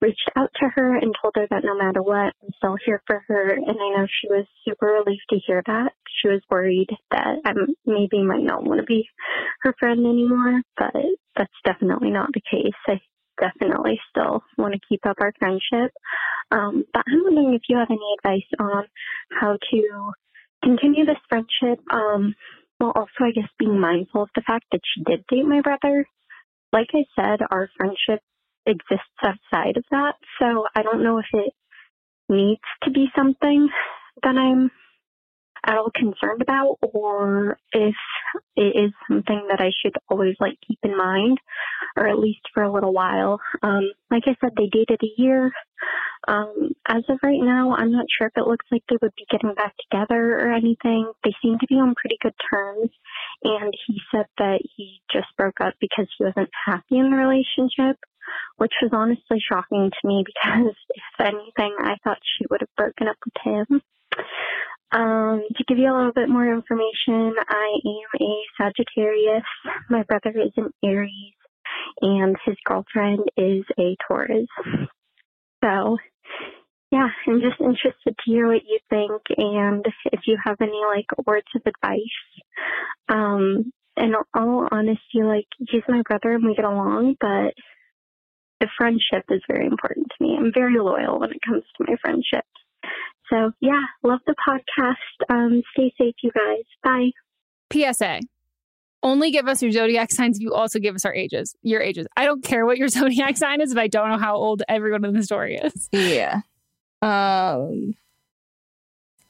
reached 0.01 0.31
out 0.37 0.51
to 0.61 0.69
her 0.69 0.97
and 0.97 1.15
told 1.21 1.35
her 1.37 1.47
that 1.51 1.65
no 1.65 1.77
matter 1.77 2.03
what, 2.03 2.33
I'm 2.43 2.51
still 2.57 2.77
here 2.85 3.03
for 3.07 3.23
her. 3.27 3.51
And 3.51 3.67
I 3.69 3.99
know 3.99 4.07
she 4.07 4.29
was 4.29 4.47
super 4.65 4.87
relieved 4.87 5.27
to 5.31 5.41
hear 5.45 5.63
that. 5.67 5.93
She 6.23 6.29
was 6.29 6.41
worried 6.51 6.89
that 7.11 7.39
I 7.45 7.53
maybe 7.85 8.23
might 8.23 8.45
not 8.45 8.65
want 8.65 8.81
to 8.81 8.87
be 8.87 9.09
her 9.63 9.75
friend 9.79 10.07
anymore, 10.07 10.63
but 10.77 10.95
that's 11.37 11.51
definitely 11.65 12.11
not 12.11 12.31
the 12.33 12.43
case. 12.49 12.75
I 12.87 13.01
definitely 13.41 14.01
still 14.11 14.43
want 14.57 14.75
to 14.75 14.81
keep 14.89 15.05
up 15.07 15.17
our 15.21 15.33
friendship. 15.39 15.93
Um, 16.51 16.85
but 16.93 17.05
I'm 17.07 17.23
wondering 17.25 17.55
if 17.55 17.63
you 17.69 17.77
have 17.77 17.91
any 17.91 18.15
advice 18.19 18.49
on 18.59 18.85
how 19.39 19.59
to 19.71 20.13
continue 20.63 21.05
this 21.05 21.17
friendship. 21.29 21.81
Um, 21.93 22.35
well, 22.81 22.93
also, 22.95 23.25
I 23.25 23.33
guess 23.35 23.49
being 23.59 23.81
mindful 23.81 24.23
of 24.23 24.31
the 24.35 24.43
fact 24.47 24.67
that 24.73 24.81
she 24.85 25.03
did 25.05 25.25
date 25.29 25.45
my 25.45 25.61
brother. 25.61 26.07
Like 26.73 26.89
I 26.95 27.05
said, 27.17 27.41
our 27.51 27.69
friendship 27.77 28.23
exists 28.67 29.19
outside 29.25 29.77
of 29.77 29.85
that. 29.91 30.15
So 30.39 30.67
I 30.75 30.83
don't 30.83 31.03
know 31.03 31.19
if 31.19 31.27
it 31.33 31.53
needs 32.29 32.61
to 32.85 32.91
be 32.91 33.07
something 33.17 33.69
that 34.23 34.37
I'm 34.37 34.71
at 35.67 35.77
all 35.77 35.91
concerned 35.95 36.43
about 36.43 36.77
or 36.83 37.59
if 37.73 37.95
it 38.57 38.77
is 38.77 38.93
something 39.09 39.47
that 39.49 39.61
I 39.61 39.71
should 39.83 39.95
always 40.09 40.37
like 40.41 40.59
keep 40.67 40.79
in 40.83 40.97
mind 40.97 41.39
or 41.97 42.09
at 42.09 42.19
least 42.19 42.41
for 42.55 42.63
a 42.63 42.73
little 42.73 42.93
while. 42.93 43.41
Um, 43.63 43.91
like 44.11 44.25
I 44.27 44.37
said, 44.41 44.53
they 44.57 44.69
dated 44.71 45.01
a 45.03 45.21
year. 45.21 45.53
Um, 46.27 46.73
as 46.87 47.05
of 47.09 47.19
right 47.23 47.41
now, 47.41 47.75
I'm 47.75 47.93
not 47.93 48.07
sure 48.11 48.27
if 48.27 48.37
it 48.37 48.47
looks 48.47 48.67
like 48.71 48.83
they 48.89 48.99
would 49.01 49.15
be 49.17 49.27
getting 49.31 49.55
back 49.55 49.75
together 49.79 50.39
or 50.39 50.53
anything. 50.53 51.11
They 51.25 51.33
seem 51.43 51.59
to 51.59 51.67
be 51.67 51.77
on 51.77 51.95
pretty 51.95 52.19
good 52.21 52.35
terms. 52.51 52.91
And 53.45 53.73
he 53.87 54.01
said 54.11 54.27
that 54.39 54.61
he 54.77 55.01
just 55.13 55.29
broke 55.37 55.61
up 55.61 55.75
because 55.81 56.07
he 56.17 56.25
wasn't 56.25 56.51
happy 56.67 56.99
in 56.99 57.11
the 57.11 57.17
relationship, 57.17 57.99
which 58.57 58.73
was 58.83 58.91
honestly 58.93 59.41
shocking 59.41 59.91
to 59.91 60.09
me 60.09 60.25
because 60.27 60.75
if 60.91 61.21
anything, 61.21 61.77
I 61.79 61.97
thought 62.05 62.19
she 62.39 62.47
would 62.51 62.61
have 62.61 62.77
broken 62.77 63.09
up 63.09 63.17
with 63.25 63.37
him. 63.45 63.83
Um, 64.91 65.43
to 65.57 65.65
give 65.69 65.79
you 65.79 65.93
a 65.93 65.97
little 65.97 66.13
bit 66.13 66.29
more 66.29 66.51
information, 66.51 67.35
I 67.49 67.79
am 67.85 68.21
a 68.21 68.43
Sagittarius. 68.57 69.45
My 69.91 70.03
brother 70.05 70.33
is 70.41 70.53
an 70.57 70.71
Aries, 70.83 71.35
and 72.01 72.37
his 72.47 72.57
girlfriend 72.65 73.21
is 73.37 73.65
a 73.79 73.97
Taurus. 74.07 74.47
So, 75.63 75.99
yeah, 76.91 77.09
I'm 77.27 77.41
just 77.41 77.61
interested 77.61 78.17
to 78.17 78.23
hear 78.25 78.47
what 78.47 78.63
you 78.67 78.79
think 78.89 79.21
and 79.37 79.85
if 80.07 80.21
you 80.27 80.39
have 80.43 80.57
any 80.61 80.81
like 80.89 81.27
words 81.27 81.49
of 81.55 81.63
advice. 81.67 82.01
Um, 83.09 83.73
in 83.97 84.15
all 84.35 84.69
honesty, 84.71 85.23
like 85.23 85.49
he's 85.59 85.83
my 85.89 86.03
brother 86.09 86.33
and 86.33 86.45
we 86.45 86.55
get 86.55 86.65
along, 86.65 87.17
but 87.21 87.53
the 88.61 88.69
friendship 88.77 89.25
is 89.31 89.43
very 89.49 89.67
important 89.67 90.07
to 90.07 90.25
me. 90.25 90.37
I'm 90.39 90.53
very 90.55 90.79
loyal 90.79 91.19
when 91.19 91.31
it 91.31 91.43
comes 91.45 91.65
to 91.77 91.85
my 91.87 91.97
friendships. 92.01 92.49
So 93.31 93.53
yeah, 93.61 93.81
love 94.03 94.21
the 94.27 94.35
podcast. 94.47 95.31
Um, 95.31 95.63
stay 95.73 95.93
safe, 95.99 96.15
you 96.23 96.31
guys. 96.33 96.65
Bye. 96.83 97.11
PSA. 97.73 98.21
Only 99.03 99.31
give 99.31 99.47
us 99.47 99.63
your 99.63 99.71
zodiac 99.71 100.11
signs 100.11 100.39
if 100.39 100.43
you 100.43 100.55
also 100.55 100.79
give 100.81 100.95
us 100.95 101.05
our 101.05 101.15
ages, 101.15 101.55
your 101.63 101.81
ages. 101.81 102.07
I 102.17 102.25
don't 102.25 102.43
care 102.43 102.67
what 102.67 102.79
your 102.79 102.89
zodiac 102.89 103.37
sign 103.37 103.61
is 103.61 103.73
if 103.73 103.79
I 103.79 103.87
don't 103.87 104.09
know 104.11 104.19
how 104.19 104.35
old 104.37 104.63
everyone 104.69 105.05
in 105.05 105.15
the 105.15 105.23
story 105.23 105.57
is. 105.57 105.89
Yeah. 105.93 106.41
Um 107.03 107.95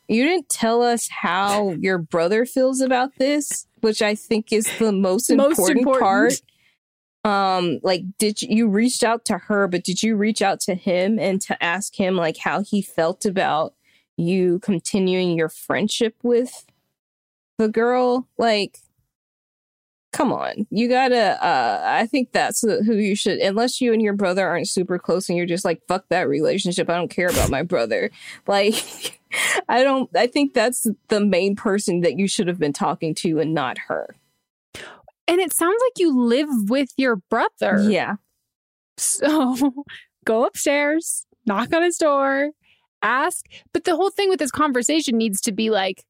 you 0.09 0.25
didn't 0.25 0.49
tell 0.49 0.83
us 0.83 1.09
how 1.11 1.71
your 1.81 1.99
brother 1.99 2.47
feels 2.47 2.81
about 2.81 3.11
this, 3.19 3.67
which 3.81 4.01
I 4.01 4.15
think 4.15 4.53
is 4.53 4.67
the 4.79 4.91
most, 4.91 5.31
Most 5.31 5.59
important, 5.59 5.79
important. 5.81 6.01
part. 6.03 6.41
Um, 7.25 7.81
like, 7.83 8.03
did 8.19 8.41
you, 8.41 8.49
you 8.51 8.69
reached 8.69 9.05
out 9.05 9.27
to 9.27 9.37
her, 9.37 9.69
but 9.69 9.85
did 9.85 10.03
you 10.03 10.17
reach 10.17 10.41
out 10.41 10.61
to 10.61 10.75
him 10.75 11.19
and 11.19 11.43
to 11.43 11.63
ask 11.63 11.95
him 11.95 12.17
like 12.17 12.39
how 12.39 12.63
he 12.63 12.81
felt 12.81 13.27
about 13.27 13.75
you 14.19 14.59
continuing 14.61 15.37
your 15.37 15.49
friendship 15.49 16.15
with 16.23 16.67
the 17.57 17.69
girl? 17.69 18.29
Like, 18.37 18.79
come 20.13 20.33
on, 20.33 20.67
you 20.71 20.89
gotta. 20.89 21.43
uh 21.45 21.83
I 21.85 22.07
think 22.07 22.33
that's 22.33 22.63
who 22.63 22.95
you 22.95 23.15
should, 23.15 23.39
unless 23.39 23.81
you 23.81 23.93
and 23.93 24.03
your 24.03 24.15
brother 24.15 24.47
aren't 24.47 24.69
super 24.69 24.99
close 24.99 25.29
and 25.29 25.39
you're 25.39 25.47
just 25.47 25.65
like, 25.65 25.81
fuck 25.89 26.05
that 26.09 26.29
relationship. 26.29 26.91
I 26.91 26.97
don't 26.97 27.11
care 27.11 27.29
about 27.29 27.51
my 27.51 27.63
brother. 27.63 28.11
Like, 28.47 29.21
I 29.69 29.83
don't. 29.83 30.11
I 30.17 30.27
think 30.27 30.55
that's 30.55 30.87
the 31.09 31.21
main 31.21 31.57
person 31.57 32.01
that 32.01 32.19
you 32.19 32.27
should 32.29 32.49
have 32.49 32.59
been 32.59 32.73
talking 32.73 33.15
to, 33.17 33.39
and 33.39 33.55
not 33.55 33.79
her. 33.89 34.17
And 35.27 35.41
it 35.41 35.53
sounds 35.53 35.77
like 35.87 35.99
you 35.99 36.19
live 36.19 36.49
with 36.71 36.89
your 36.97 37.17
brother. 37.17 37.79
Yeah. 37.87 38.17
So 38.97 39.85
go 40.25 40.47
upstairs, 40.47 41.27
knock 41.47 41.75
on 41.75 41.83
his 41.83 41.99
door, 41.99 42.51
ask. 43.03 43.47
But 43.73 43.85
the 43.85 43.97
whole 43.97 44.11
thing 44.11 44.29
with 44.29 44.39
this 44.39 44.51
conversation 44.51 45.17
needs 45.17 45.41
to 45.43 45.53
be 45.53 45.71
like, 45.71 46.05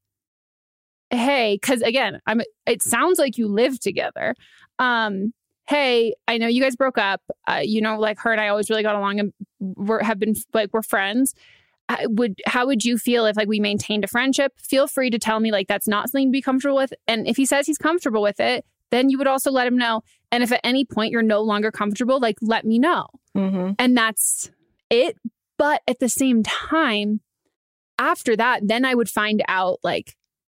hey, 1.09 1.57
because 1.59 1.81
again, 1.81 2.19
I'm 2.27 2.41
it 2.65 2.81
sounds 2.81 3.19
like 3.19 3.37
you 3.37 3.47
live 3.47 3.79
together. 3.79 4.35
Um, 4.77 5.33
hey, 5.67 6.15
I 6.27 6.37
know 6.37 6.47
you 6.47 6.61
guys 6.61 6.75
broke 6.75 6.97
up. 6.97 7.21
Uh, 7.47 7.61
you 7.63 7.81
know, 7.81 7.99
like 7.99 8.19
her 8.19 8.31
and 8.31 8.41
I 8.41 8.47
always 8.47 8.69
really 8.69 8.83
got 8.83 8.95
along 8.95 9.19
and 9.19 9.33
we're, 9.59 10.03
have 10.03 10.19
been 10.19 10.35
like 10.53 10.69
we're 10.73 10.81
friends. 10.81 11.35
I 11.89 12.05
would 12.07 12.39
how 12.45 12.67
would 12.67 12.85
you 12.85 12.97
feel 12.97 13.25
if 13.25 13.35
like 13.35 13.47
we 13.47 13.59
maintained 13.59 14.03
a 14.03 14.07
friendship? 14.07 14.53
Feel 14.57 14.87
free 14.87 15.09
to 15.09 15.17
tell 15.17 15.39
me 15.39 15.51
like 15.51 15.67
that's 15.67 15.87
not 15.87 16.09
something 16.09 16.29
to 16.29 16.31
be 16.31 16.41
comfortable 16.41 16.75
with. 16.75 16.93
And 17.07 17.27
if 17.27 17.37
he 17.37 17.45
says 17.45 17.65
he's 17.65 17.79
comfortable 17.79 18.21
with 18.21 18.39
it, 18.39 18.63
then 18.91 19.09
you 19.09 19.17
would 19.17 19.27
also 19.27 19.51
let 19.51 19.67
him 19.67 19.77
know. 19.77 20.01
And 20.31 20.43
if 20.43 20.51
at 20.51 20.61
any 20.63 20.85
point 20.85 21.11
you're 21.11 21.23
no 21.23 21.41
longer 21.41 21.71
comfortable, 21.71 22.19
like 22.19 22.37
let 22.41 22.65
me 22.65 22.77
know. 22.77 23.07
Mm-hmm. 23.35 23.71
And 23.79 23.97
that's 23.97 24.51
it. 24.89 25.17
But 25.59 25.81
at 25.87 25.99
the 25.99 26.09
same 26.09 26.41
time, 26.41 27.19
after 27.99 28.35
that, 28.35 28.61
then 28.67 28.85
I 28.85 28.95
would 28.95 29.09
find 29.09 29.43
out 29.47 29.79
like 29.83 30.15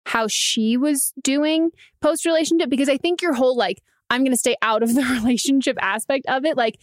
how 0.06 0.28
she 0.28 0.76
was 0.76 1.12
doing 1.22 1.70
post 2.00 2.24
relationship 2.26 2.70
because 2.70 2.88
I 2.88 2.98
think 2.98 3.22
your 3.22 3.34
whole 3.34 3.56
like, 3.56 3.82
I'm 4.10 4.20
going 4.22 4.32
to 4.32 4.36
stay 4.36 4.56
out 4.62 4.82
of 4.82 4.94
the 4.94 5.02
relationship 5.02 5.76
aspect 5.80 6.26
of 6.28 6.44
it. 6.44 6.56
Like, 6.56 6.78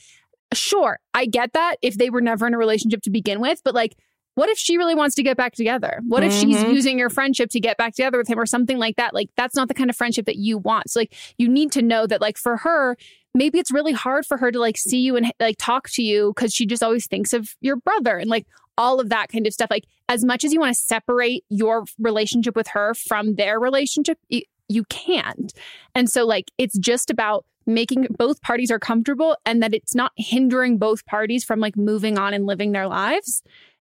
sure, 0.53 0.99
I 1.13 1.26
get 1.28 1.53
that 1.53 1.76
if 1.82 1.95
they 1.97 2.09
were 2.09 2.22
never 2.22 2.47
in 2.47 2.53
a 2.53 2.57
relationship 2.57 3.01
to 3.03 3.09
begin 3.09 3.39
with, 3.39 3.61
but 3.63 3.76
like, 3.76 3.95
what 4.36 4.49
if 4.49 4.57
she 4.57 4.78
really 4.78 4.93
wants 4.95 5.15
to 5.15 5.24
get 5.24 5.36
back 5.36 5.53
together? 5.55 5.99
What 6.07 6.24
if 6.24 6.32
she's 6.32 6.63
Mhm. 6.63 6.72
using 6.72 6.99
your 6.99 7.09
friendship 7.09 7.49
to 7.51 7.59
get 7.59 7.76
back 7.78 7.95
together 7.95 8.20
with 8.20 8.28
him 8.28 8.39
or 8.39 8.45
something 8.45 8.78
like 8.78 8.95
that? 8.97 9.13
Like, 9.13 9.30
that's 9.36 9.55
not 9.55 9.68
the 9.68 9.74
kind 9.74 9.89
of 9.89 9.95
friendship 9.95 10.26
that 10.28 10.36
you 10.36 10.59
want. 10.59 10.91
So, 10.91 10.99
like, 10.99 11.13
you 11.39 11.47
need 11.49 11.72
to 11.72 11.82
know 11.82 12.05
that, 12.05 12.22
like, 12.22 12.38
for 12.38 12.57
her, 12.57 12.97
maybe 13.38 13.59
it's 13.59 13.71
really 13.71 13.93
hard 13.93 14.25
for 14.25 14.38
her 14.38 14.51
to 14.51 14.59
like 14.59 14.77
see 14.77 14.99
you 14.99 15.15
and 15.15 15.31
like 15.39 15.55
talk 15.57 15.89
to 15.91 16.01
you 16.01 16.33
because 16.35 16.53
she 16.53 16.65
just 16.65 16.83
always 16.83 17.07
thinks 17.07 17.33
of 17.33 17.55
your 17.61 17.75
brother 17.75 18.17
and 18.17 18.29
like 18.29 18.47
all 18.77 18.99
of 18.99 19.09
that 19.09 19.29
kind 19.29 19.47
of 19.47 19.53
stuff. 19.53 19.69
Like, 19.71 19.85
as 20.09 20.23
much 20.23 20.43
as 20.43 20.53
you 20.53 20.59
want 20.59 20.73
to 20.75 20.79
separate 20.79 21.43
your 21.49 21.85
relationship 21.99 22.55
with 22.55 22.67
her 22.69 22.93
from 22.93 23.35
their 23.35 23.59
relationship, 23.59 24.19
you 24.29 24.83
can't. 24.85 25.53
And 25.95 26.09
so, 26.09 26.25
like, 26.25 26.51
it's 26.57 26.77
just 26.77 27.09
about 27.09 27.45
making 27.65 28.07
both 28.17 28.41
parties 28.41 28.71
are 28.71 28.79
comfortable 28.79 29.35
and 29.45 29.61
that 29.61 29.73
it's 29.73 29.93
not 29.93 30.13
hindering 30.15 30.77
both 30.77 31.05
parties 31.05 31.43
from 31.43 31.59
like 31.59 31.75
moving 31.75 32.17
on 32.17 32.33
and 32.33 32.45
living 32.45 32.71
their 32.71 32.88
lives. 32.88 33.43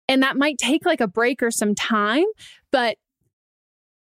And 0.09 0.21
that 0.21 0.35
might 0.35 0.57
take 0.57 0.85
like 0.85 0.99
a 0.99 1.07
break 1.07 1.41
or 1.41 1.51
some 1.51 1.75
time, 1.75 2.25
but 2.71 2.97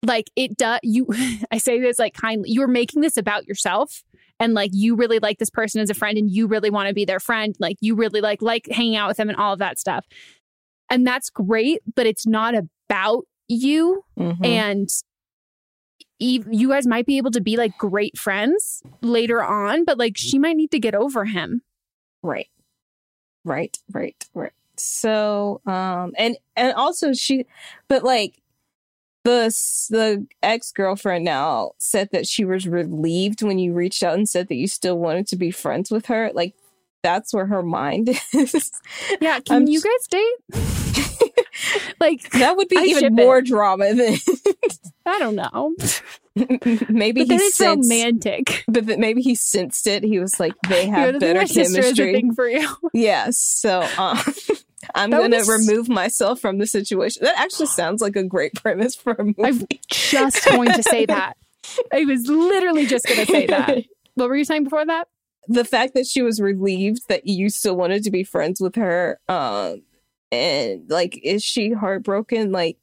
like 0.05 0.29
it 0.35 0.55
does 0.55 0.79
you 0.83 1.07
I 1.51 1.57
say 1.57 1.81
this 1.81 1.97
like 1.97 2.13
kindly 2.13 2.51
you're 2.51 2.67
making 2.67 3.01
this 3.01 3.17
about 3.17 3.47
yourself 3.47 4.03
and 4.39 4.53
like 4.53 4.71
you 4.73 4.95
really 4.95 5.19
like 5.19 5.37
this 5.39 5.49
person 5.49 5.81
as 5.81 5.89
a 5.89 5.93
friend 5.93 6.17
and 6.17 6.29
you 6.31 6.47
really 6.47 6.69
want 6.69 6.87
to 6.87 6.93
be 6.93 7.05
their 7.05 7.19
friend 7.19 7.55
like 7.59 7.77
you 7.81 7.95
really 7.95 8.21
like 8.21 8.41
like 8.41 8.67
hanging 8.71 8.95
out 8.95 9.07
with 9.07 9.17
them 9.17 9.29
and 9.29 9.37
all 9.37 9.53
of 9.53 9.59
that 9.59 9.77
stuff. 9.79 10.05
And 10.89 11.05
that's 11.05 11.29
great, 11.29 11.81
but 11.95 12.05
it's 12.05 12.25
not 12.27 12.53
about 12.55 13.25
you 13.47 14.03
Mhm. 14.17 14.45
and 14.45 14.89
you 16.19 16.69
guys 16.69 16.87
might 16.87 17.05
be 17.05 17.17
able 17.17 17.31
to 17.31 17.41
be 17.41 17.57
like 17.57 17.77
great 17.77 18.17
friends 18.17 18.81
later 19.01 19.43
on, 19.43 19.85
but 19.85 19.97
like 19.99 20.17
she 20.17 20.39
might 20.39 20.57
need 20.57 20.71
to 20.71 20.79
get 20.79 20.95
over 20.95 21.25
him. 21.25 21.61
Right. 22.23 22.47
Right, 23.43 23.77
right, 23.93 24.25
right. 24.33 24.51
So, 24.77 25.61
um 25.65 26.13
and 26.17 26.37
and 26.55 26.73
also 26.73 27.13
she 27.13 27.45
but 27.87 28.03
like 28.03 28.41
the 29.27 29.87
the 29.89 30.25
ex 30.41 30.71
girlfriend 30.71 31.25
now 31.25 31.71
said 31.77 32.09
that 32.13 32.25
she 32.27 32.45
was 32.45 32.67
relieved 32.67 33.41
when 33.41 33.59
you 33.59 33.73
reached 33.73 34.01
out 34.03 34.13
and 34.15 34.27
said 34.29 34.47
that 34.47 34.55
you 34.55 34.67
still 34.67 34.97
wanted 34.97 35.27
to 35.27 35.35
be 35.35 35.51
friends 35.51 35.91
with 35.91 36.05
her. 36.05 36.31
Like 36.33 36.55
that's 37.03 37.33
where 37.33 37.45
her 37.45 37.61
mind 37.61 38.09
is. 38.33 38.71
Yeah, 39.21 39.39
can 39.41 39.55
I'm 39.63 39.67
you 39.67 39.81
guys 39.81 40.07
date? 40.09 41.33
like 41.99 42.29
that 42.31 42.55
would 42.55 42.69
be 42.69 42.77
I 42.77 42.83
even 42.83 43.15
more 43.15 43.39
it. 43.39 43.45
drama 43.45 43.93
than 43.93 44.17
I 45.05 45.19
don't 45.19 45.35
know. 45.35 45.75
maybe 46.89 47.25
But 47.25 47.39
sensed, 47.41 47.89
romantic. 47.89 48.63
but 48.67 48.85
maybe 48.99 49.21
he 49.21 49.35
sensed 49.35 49.87
it. 49.87 50.03
He 50.03 50.19
was 50.19 50.39
like, 50.39 50.53
they 50.69 50.85
have 50.87 51.19
better 51.19 51.39
my 51.39 51.45
sister 51.45 51.79
a 51.79 51.83
chemistry. 51.83 52.13
thing 52.13 52.33
for 52.33 52.47
you. 52.47 52.67
Yes. 52.93 53.37
So 53.39 53.87
um, 53.97 54.19
I'm 54.95 55.09
That 55.11 55.17
going 55.19 55.31
be 55.31 55.37
to 55.37 55.43
s- 55.43 55.49
remove 55.67 55.89
myself 55.89 56.39
from 56.39 56.57
the 56.57 56.67
situation. 56.67 57.23
That 57.23 57.37
actually 57.37 57.67
sounds 57.67 58.01
like 58.01 58.15
a 58.15 58.23
great 58.23 58.53
premise 58.61 58.95
for 58.95 59.13
a 59.13 59.23
movie. 59.23 59.43
I'm 59.43 59.67
just 59.89 60.45
going 60.45 60.71
to 60.73 60.83
say 60.83 61.05
that. 61.05 61.37
I 61.93 62.05
was 62.05 62.27
literally 62.27 62.85
just 62.85 63.05
going 63.05 63.25
to 63.25 63.31
say 63.31 63.45
that. 63.47 63.83
What 64.15 64.29
were 64.29 64.35
you 64.35 64.45
saying 64.45 64.63
before 64.63 64.83
that? 64.85 65.07
the 65.49 65.63
fact 65.63 65.93
that 65.93 66.05
she 66.07 66.21
was 66.21 66.41
relieved 66.41 67.07
that 67.07 67.25
you 67.27 67.49
still 67.49 67.77
wanted 67.77 68.03
to 68.03 68.11
be 68.11 68.21
friends 68.23 68.59
with 68.59 68.75
her 68.75 69.17
um 69.29 69.81
and 70.31 70.89
like 70.89 71.17
is 71.23 71.41
she 71.41 71.71
heartbroken 71.71 72.51
like 72.51 72.77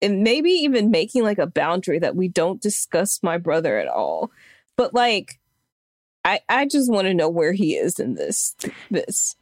and 0.00 0.22
maybe 0.22 0.50
even 0.50 0.92
making 0.92 1.24
like 1.24 1.38
a 1.38 1.46
boundary 1.46 1.98
that 1.98 2.14
we 2.14 2.28
don't 2.28 2.60
discuss 2.62 3.18
my 3.22 3.36
brother 3.36 3.78
at 3.78 3.88
all 3.88 4.30
but 4.76 4.94
like 4.94 5.40
i 6.24 6.38
i 6.48 6.66
just 6.66 6.88
want 6.92 7.06
to 7.08 7.14
know 7.14 7.28
where 7.28 7.52
he 7.52 7.74
is 7.74 7.98
in 7.98 8.14
this 8.14 8.54
this 8.92 9.34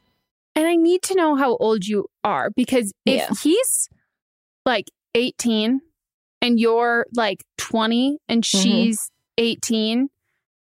And 0.55 0.67
I 0.67 0.75
need 0.75 1.01
to 1.03 1.15
know 1.15 1.35
how 1.35 1.55
old 1.57 1.85
you 1.85 2.05
are 2.23 2.49
because 2.55 2.91
if 3.05 3.15
Yeah. 3.21 3.33
he's 3.41 3.89
like 4.65 4.89
18 5.15 5.81
and 6.41 6.59
you're 6.59 7.05
like 7.15 7.43
20 7.57 8.17
and 8.27 8.43
Mm-hmm. 8.43 8.59
she's 8.59 9.09
18 9.37 10.09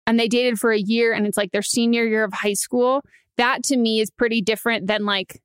and 0.07 0.19
they 0.19 0.27
dated 0.29 0.59
for 0.59 0.73
a 0.73 0.79
year 0.79 1.13
and 1.13 1.27
it's 1.27 1.37
like 1.37 1.53
their 1.53 1.63
senior 1.63 2.05
year 2.05 2.25
of 2.25 2.33
high 2.33 2.55
school, 2.55 3.03
that 3.37 3.63
to 3.65 3.77
me 3.77 4.01
is 4.01 4.11
pretty 4.11 4.41
different 4.43 4.87
than 4.89 5.05
like, 5.05 5.41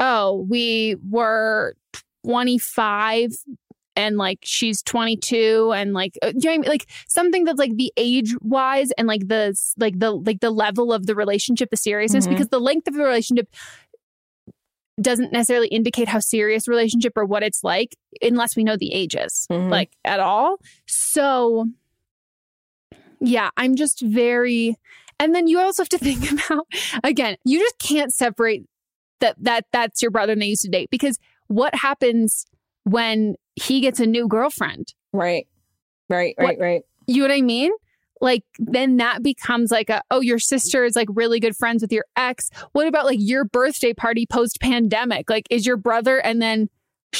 oh, 0.00 0.46
we 0.48 0.96
were 1.08 1.74
25 2.24 3.30
and 3.98 4.16
like 4.16 4.38
she's 4.44 4.80
22 4.82 5.72
and 5.74 5.92
like 5.92 6.16
uh, 6.22 6.28
you 6.28 6.32
know 6.34 6.50
what 6.50 6.54
I 6.54 6.58
mean? 6.58 6.68
like 6.70 6.86
something 7.08 7.44
that's 7.44 7.58
like 7.58 7.76
the 7.76 7.92
age 7.98 8.34
wise 8.40 8.90
and 8.96 9.06
like 9.08 9.26
the 9.28 9.54
like 9.76 9.98
the 9.98 10.12
like 10.12 10.40
the 10.40 10.50
level 10.50 10.92
of 10.92 11.06
the 11.06 11.14
relationship 11.14 11.68
the 11.70 11.76
seriousness 11.76 12.26
Mhm. 12.26 12.30
because 12.30 12.48
the 12.48 12.60
length 12.60 12.86
of 12.88 12.94
the 12.94 13.02
relationship 13.02 13.48
doesn't 15.00 15.32
necessarily 15.32 15.68
indicate 15.68 16.08
how 16.08 16.18
serious 16.20 16.66
relationship 16.68 17.12
or 17.16 17.24
what 17.24 17.42
it's 17.42 17.62
like 17.62 17.96
unless 18.22 18.56
we 18.56 18.64
know 18.64 18.76
the 18.76 18.92
ages 18.92 19.46
Mhm. 19.50 19.68
like 19.70 19.90
at 20.04 20.20
all 20.20 20.56
so 20.86 21.66
yeah 23.20 23.50
i'm 23.56 23.74
just 23.76 24.00
very 24.00 24.76
and 25.20 25.34
then 25.34 25.46
you 25.48 25.58
also 25.60 25.82
have 25.82 25.88
to 25.88 25.98
think 26.08 26.30
about 26.32 26.66
again 27.04 27.36
you 27.44 27.58
just 27.58 27.78
can't 27.78 28.12
separate 28.12 28.62
that 29.20 29.34
that 29.40 29.66
that's 29.72 30.00
your 30.02 30.10
brother 30.12 30.32
and 30.32 30.42
they 30.42 30.46
used 30.46 30.62
to 30.62 30.68
date 30.70 30.88
because 30.90 31.18
what 31.48 31.74
happens 31.74 32.44
when 32.84 33.34
he 33.58 33.80
gets 33.80 34.00
a 34.00 34.06
new 34.06 34.28
girlfriend 34.28 34.94
right 35.12 35.46
right 36.08 36.34
What- 36.38 36.46
right 36.46 36.58
right 36.60 36.82
you 37.06 37.22
know 37.22 37.28
what 37.28 37.38
I 37.38 37.40
mean? 37.40 37.72
Like 38.20 38.42
then 38.58 38.98
that 38.98 39.22
becomes 39.22 39.70
like 39.70 39.88
a 39.88 40.02
oh 40.10 40.20
your 40.20 40.38
sister 40.38 40.84
is 40.84 40.94
like 40.96 41.08
really 41.10 41.40
good 41.40 41.56
friends 41.56 41.80
with 41.80 41.90
your 41.92 42.04
ex. 42.16 42.50
What 42.72 42.86
about 42.86 43.06
like 43.06 43.18
your 43.20 43.44
birthday 43.46 43.94
party 43.94 44.26
post 44.26 44.60
pandemic? 44.60 45.30
Like 45.30 45.46
is 45.50 45.64
your 45.64 45.76
brother 45.78 46.18
and 46.18 46.42
then 46.42 46.68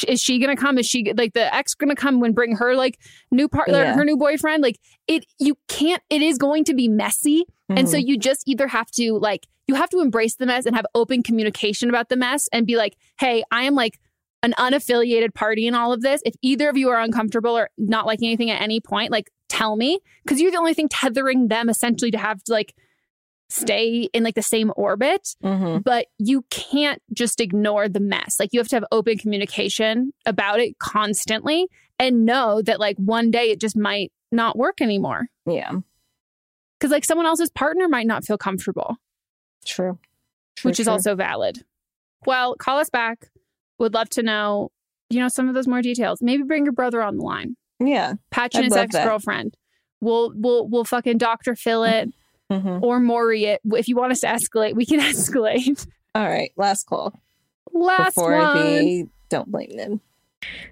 is 0.07 0.21
she 0.21 0.39
gonna 0.41 0.57
come? 0.57 0.77
Is 0.77 0.85
she 0.87 1.11
like 1.17 1.33
the 1.33 1.55
ex 1.55 1.73
gonna 1.75 1.95
come 1.97 2.23
and 2.23 2.35
bring 2.35 2.57
her 2.57 2.75
like 2.75 2.99
new 3.31 3.49
partner, 3.49 3.79
Yeah. 3.79 3.95
her 3.95 4.05
new 4.05 4.19
boyfriend? 4.19 4.63
Like 4.63 4.79
it 5.07 5.25
you 5.39 5.57
can't. 5.69 6.03
It 6.11 6.21
is 6.21 6.37
going 6.37 6.65
to 6.65 6.75
be 6.75 6.89
messy, 6.89 7.45
and 7.71 7.89
so 7.89 7.97
Mhm. 7.97 8.07
you 8.07 8.19
just 8.19 8.43
either 8.47 8.67
have 8.67 8.91
to 8.93 9.15
like 9.15 9.47
you 9.69 9.75
have 9.75 9.89
to 9.91 10.01
embrace 10.01 10.35
the 10.37 10.45
mess 10.47 10.67
and 10.67 10.77
have 10.77 10.85
open 10.95 11.23
communication 11.23 11.89
about 11.89 12.11
the 12.11 12.17
mess 12.17 12.47
and 12.53 12.67
be 12.67 12.77
like, 12.77 12.97
hey, 13.19 13.43
I 13.51 13.63
am 13.63 13.75
like 13.75 13.99
an 14.43 14.55
unaffiliated 14.59 15.35
party 15.35 15.67
in 15.67 15.75
all 15.75 15.93
of 15.93 16.01
this. 16.01 16.21
If 16.25 16.35
either 16.43 16.69
of 16.69 16.77
you 16.77 16.89
are 16.91 17.01
uncomfortable 17.01 17.57
or 17.57 17.71
not 17.77 18.07
liking 18.07 18.29
anything 18.29 18.51
at 18.51 18.61
any 18.63 18.81
point, 18.81 19.11
like 19.11 19.31
tell 19.49 19.77
me 19.77 19.99
because 20.25 20.41
you're 20.41 20.51
the 20.53 20.59
only 20.59 20.75
thing 20.75 20.89
tethering 20.89 21.49
them 21.49 21.69
essentially 21.69 22.11
to 22.13 22.19
have 22.19 22.43
to 22.45 22.53
like 22.53 22.75
stay 23.51 24.09
in 24.13 24.23
like 24.23 24.35
the 24.35 24.43
same 24.43 24.73
orbit. 24.77 25.35
Mhm. 25.43 25.83
But 25.83 26.07
you 26.19 26.43
can't 26.51 27.03
just 27.13 27.41
ignore 27.41 27.89
the 27.89 28.01
mess. 28.01 28.37
Like 28.39 28.51
you 28.53 28.61
have 28.61 28.69
to 28.69 28.77
have 28.77 28.85
open 28.93 29.17
communication 29.19 30.13
about 30.27 30.61
it 30.61 30.79
constantly 30.79 31.67
and 31.99 32.25
know 32.27 32.61
that 32.63 32.79
like 32.79 32.97
one 32.99 33.31
day 33.31 33.51
it 33.51 33.61
just 33.61 33.77
might 33.77 34.13
not 34.31 34.57
work 34.57 34.81
anymore. 34.83 35.29
yeah 35.47 35.73
Because 36.79 36.93
like 36.93 37.05
someone 37.07 37.27
else's 37.27 37.51
partner 37.51 37.89
might 37.89 38.07
not 38.07 38.25
feel 38.25 38.37
comfortable, 38.39 38.99
true, 39.65 39.99
True, 40.57 40.69
which 40.71 40.79
is 40.79 40.87
also 40.87 41.15
valid. 41.15 41.65
Well, 42.27 42.55
call 42.57 42.79
us 42.79 42.91
back. 42.91 43.31
Would 43.79 43.95
love 43.95 44.09
to 44.11 44.23
know, 44.23 44.71
you 45.11 45.21
know, 45.21 45.29
some 45.29 45.49
of 45.49 45.55
those 45.55 45.69
more 45.69 45.83
details. 45.83 46.21
Maybe 46.23 46.43
bring 46.43 46.65
your 46.65 46.73
brother 46.73 47.03
on 47.03 47.17
the 47.17 47.23
line. 47.23 47.57
yeah 47.81 48.15
Patch 48.31 48.55
I'd 48.57 48.65
and 48.65 48.73
his 48.73 48.77
ex 48.77 48.95
girlfriend. 48.95 49.55
We'll 50.01 50.33
we'll 50.35 50.67
we'll 50.69 50.85
fucking 50.85 51.19
Doctor 51.19 51.55
Phil 51.57 51.85
it 51.85 52.11
Mhm. 52.53 52.83
or 52.83 52.99
Maury 53.01 53.45
it. 53.45 53.61
If 53.65 53.89
you 53.89 53.97
want 53.97 54.13
us 54.13 54.21
to 54.21 54.27
escalate, 54.27 54.75
we 54.75 54.87
can 54.87 55.01
escalate. 55.13 55.87
all 56.15 56.27
right 56.29 56.53
last 56.57 56.85
call 56.87 57.19
Last 57.73 58.15
before 58.17 58.33
one. 58.33 58.57
the 58.57 59.09
don't 59.29 59.51
blame 59.51 59.77
them 59.77 60.01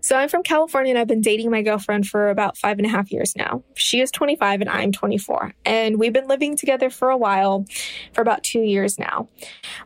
So 0.01 0.17
I'm 0.17 0.29
from 0.29 0.43
California 0.43 0.91
and 0.91 0.99
I've 0.99 1.09
been 1.09 1.21
dating 1.21 1.51
my 1.51 1.62
girlfriend 1.62 2.07
for 2.07 2.31
about 2.31 2.57
five 2.57 2.79
and 2.79 2.87
a 2.87 2.91
half 2.91 3.11
years 3.11 3.35
now. 3.37 3.64
She 3.75 4.01
is 4.01 4.11
25 4.11 4.61
and 4.61 4.71
I'm 4.71 4.93
24. 4.93 5.53
And 5.64 5.99
we've 5.99 6.12
been 6.12 6.29
living 6.29 6.57
together 6.57 6.91
for 6.91 7.11
a 7.11 7.17
while, 7.17 7.64
for 8.12 8.21
about 8.21 8.45
two 8.45 8.61
years 8.61 8.99
now. 8.99 9.29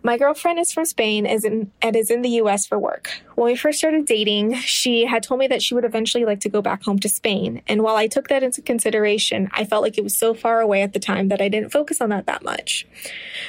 My 0.02 0.18
girlfriend 0.18 0.58
is 0.58 0.72
from 0.72 0.84
Spain 0.84 1.26
is 1.26 1.44
and 1.44 1.70
is 1.82 2.10
in 2.10 2.22
the 2.22 2.30
US 2.40 2.66
for 2.66 2.78
work. 2.78 3.22
When 3.40 3.50
we 3.50 3.56
first 3.56 3.78
started 3.78 4.04
dating, 4.04 4.56
she 4.56 5.06
had 5.06 5.22
told 5.22 5.40
me 5.40 5.46
that 5.46 5.62
she 5.62 5.72
would 5.72 5.86
eventually 5.86 6.26
like 6.26 6.40
to 6.40 6.50
go 6.50 6.60
back 6.60 6.82
home 6.82 6.98
to 6.98 7.08
Spain. 7.08 7.62
And 7.66 7.82
while 7.82 7.96
I 7.96 8.06
took 8.06 8.28
that 8.28 8.42
into 8.42 8.60
consideration, 8.60 9.48
I 9.54 9.64
felt 9.64 9.80
like 9.80 9.96
it 9.96 10.04
was 10.04 10.14
so 10.14 10.34
far 10.34 10.60
away 10.60 10.82
at 10.82 10.92
the 10.92 10.98
time 10.98 11.28
that 11.28 11.40
I 11.40 11.48
didn't 11.48 11.72
focus 11.72 12.02
on 12.02 12.10
that 12.10 12.26
that 12.26 12.44
much. 12.44 12.86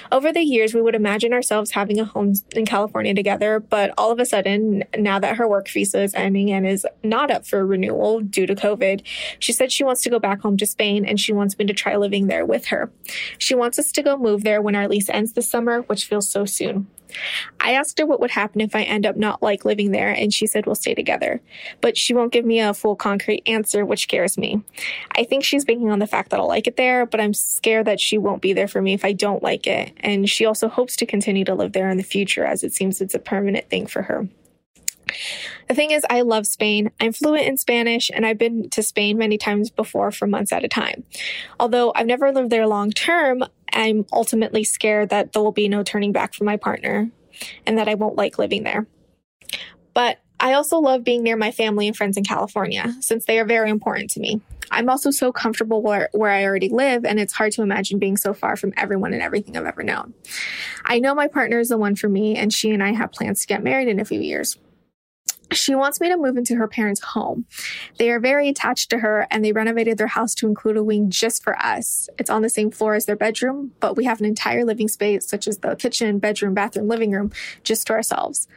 Over 0.09 0.31
the 0.31 0.43
years, 0.43 0.73
we 0.73 0.81
would 0.81 0.95
imagine 0.95 1.33
ourselves 1.33 1.71
having 1.71 1.99
a 1.99 2.05
home 2.05 2.35
in 2.55 2.65
California 2.65 3.13
together, 3.13 3.59
but 3.59 3.93
all 3.97 4.13
of 4.13 4.19
a 4.21 4.25
sudden, 4.25 4.85
now 4.97 5.19
that 5.19 5.35
her 5.35 5.45
work 5.45 5.67
visa 5.67 6.01
is 6.01 6.15
ending 6.15 6.51
and 6.51 6.65
is 6.65 6.87
not 7.03 7.29
up 7.29 7.45
for 7.45 7.65
renewal 7.65 8.21
due 8.21 8.45
to 8.45 8.55
COVID, 8.55 9.01
she 9.39 9.51
said 9.51 9.73
she 9.73 9.83
wants 9.83 10.03
to 10.03 10.09
go 10.09 10.19
back 10.19 10.39
home 10.39 10.55
to 10.55 10.65
Spain 10.65 11.03
and 11.03 11.19
she 11.19 11.33
wants 11.33 11.59
me 11.59 11.65
to 11.65 11.73
try 11.73 11.97
living 11.97 12.27
there 12.27 12.45
with 12.45 12.67
her. 12.67 12.89
She 13.37 13.55
wants 13.55 13.77
us 13.77 13.91
to 13.91 14.01
go 14.01 14.15
move 14.15 14.45
there 14.45 14.61
when 14.61 14.73
our 14.73 14.87
lease 14.87 15.09
ends 15.09 15.33
this 15.33 15.49
summer, 15.49 15.81
which 15.81 16.05
feels 16.05 16.29
so 16.29 16.45
soon. 16.45 16.87
I 17.59 17.73
asked 17.73 17.99
her 17.99 18.05
what 18.05 18.19
would 18.19 18.31
happen 18.31 18.61
if 18.61 18.75
I 18.75 18.83
end 18.83 19.05
up 19.05 19.15
not 19.15 19.41
like 19.41 19.65
living 19.65 19.91
there, 19.91 20.09
and 20.09 20.33
she 20.33 20.47
said 20.47 20.65
we'll 20.65 20.75
stay 20.75 20.93
together. 20.93 21.41
But 21.81 21.97
she 21.97 22.13
won't 22.13 22.33
give 22.33 22.45
me 22.45 22.59
a 22.59 22.73
full 22.73 22.95
concrete 22.95 23.43
answer, 23.45 23.85
which 23.85 24.03
scares 24.03 24.37
me. 24.37 24.61
I 25.15 25.23
think 25.23 25.43
she's 25.43 25.65
banking 25.65 25.91
on 25.91 25.99
the 25.99 26.07
fact 26.07 26.29
that 26.29 26.39
I'll 26.39 26.47
like 26.47 26.67
it 26.67 26.77
there, 26.77 27.05
but 27.05 27.19
I'm 27.19 27.33
scared 27.33 27.87
that 27.87 27.99
she 27.99 28.17
won't 28.17 28.41
be 28.41 28.53
there 28.53 28.67
for 28.67 28.81
me 28.81 28.93
if 28.93 29.05
I 29.05 29.13
don't 29.13 29.43
like 29.43 29.67
it. 29.67 29.93
And 29.97 30.29
she 30.29 30.45
also 30.45 30.67
hopes 30.67 30.95
to 30.97 31.05
continue 31.05 31.45
to 31.45 31.55
live 31.55 31.73
there 31.73 31.89
in 31.89 31.97
the 31.97 32.03
future 32.03 32.45
as 32.45 32.63
it 32.63 32.73
seems 32.73 33.01
it's 33.01 33.15
a 33.15 33.19
permanent 33.19 33.69
thing 33.69 33.87
for 33.87 34.03
her. 34.03 34.27
The 35.67 35.75
thing 35.75 35.91
is, 35.91 36.05
I 36.09 36.21
love 36.21 36.45
Spain. 36.47 36.91
I'm 36.99 37.13
fluent 37.13 37.47
in 37.47 37.57
Spanish 37.57 38.11
and 38.13 38.25
I've 38.25 38.37
been 38.37 38.69
to 38.71 38.83
Spain 38.83 39.17
many 39.17 39.37
times 39.37 39.69
before 39.69 40.11
for 40.11 40.27
months 40.27 40.51
at 40.51 40.63
a 40.63 40.67
time. 40.67 41.03
Although 41.59 41.91
I've 41.95 42.07
never 42.07 42.31
lived 42.31 42.49
there 42.49 42.67
long 42.67 42.91
term, 42.91 43.43
I'm 43.73 44.05
ultimately 44.11 44.63
scared 44.63 45.09
that 45.09 45.33
there 45.33 45.41
will 45.41 45.51
be 45.51 45.69
no 45.69 45.83
turning 45.83 46.11
back 46.11 46.33
for 46.33 46.43
my 46.43 46.57
partner 46.57 47.09
and 47.65 47.77
that 47.77 47.87
I 47.87 47.95
won't 47.95 48.15
like 48.15 48.37
living 48.37 48.63
there. 48.63 48.87
But 49.93 50.19
I 50.39 50.53
also 50.53 50.79
love 50.79 51.03
being 51.03 51.21
near 51.23 51.37
my 51.37 51.51
family 51.51 51.87
and 51.87 51.95
friends 51.95 52.17
in 52.17 52.23
California 52.23 52.95
since 52.99 53.25
they 53.25 53.39
are 53.39 53.45
very 53.45 53.69
important 53.69 54.09
to 54.11 54.19
me. 54.19 54.41
I'm 54.71 54.89
also 54.89 55.11
so 55.11 55.31
comfortable 55.31 55.81
where, 55.81 56.09
where 56.13 56.31
I 56.31 56.45
already 56.45 56.69
live, 56.69 57.03
and 57.03 57.19
it's 57.19 57.33
hard 57.33 57.51
to 57.53 57.61
imagine 57.61 57.99
being 57.99 58.15
so 58.15 58.33
far 58.33 58.55
from 58.55 58.73
everyone 58.77 59.13
and 59.13 59.21
everything 59.21 59.57
I've 59.57 59.65
ever 59.65 59.83
known. 59.83 60.13
I 60.85 60.99
know 60.99 61.13
my 61.13 61.27
partner 61.27 61.59
is 61.59 61.67
the 61.67 61.77
one 61.77 61.95
for 61.95 62.07
me, 62.07 62.37
and 62.37 62.53
she 62.53 62.71
and 62.71 62.81
I 62.81 62.93
have 62.93 63.11
plans 63.11 63.41
to 63.41 63.47
get 63.47 63.63
married 63.63 63.89
in 63.89 63.99
a 63.99 64.05
few 64.05 64.21
years. 64.21 64.57
She 65.51 65.75
wants 65.75 65.99
me 65.99 66.07
to 66.09 66.17
move 66.17 66.37
into 66.37 66.55
her 66.55 66.67
parents' 66.67 67.01
home. 67.01 67.45
They 67.97 68.09
are 68.09 68.19
very 68.19 68.47
attached 68.47 68.89
to 68.91 68.99
her 68.99 69.27
and 69.29 69.43
they 69.43 69.51
renovated 69.51 69.97
their 69.97 70.07
house 70.07 70.33
to 70.35 70.47
include 70.47 70.77
a 70.77 70.83
wing 70.83 71.09
just 71.09 71.43
for 71.43 71.57
us. 71.61 72.07
It's 72.17 72.29
on 72.29 72.41
the 72.41 72.49
same 72.49 72.71
floor 72.71 72.95
as 72.95 73.05
their 73.05 73.15
bedroom, 73.15 73.71
but 73.79 73.97
we 73.97 74.05
have 74.05 74.19
an 74.19 74.25
entire 74.25 74.63
living 74.63 74.87
space, 74.87 75.27
such 75.27 75.47
as 75.47 75.57
the 75.57 75.75
kitchen, 75.75 76.19
bedroom, 76.19 76.53
bathroom, 76.53 76.87
living 76.87 77.11
room, 77.11 77.31
just 77.63 77.87
to 77.87 77.93
ourselves. 77.93 78.47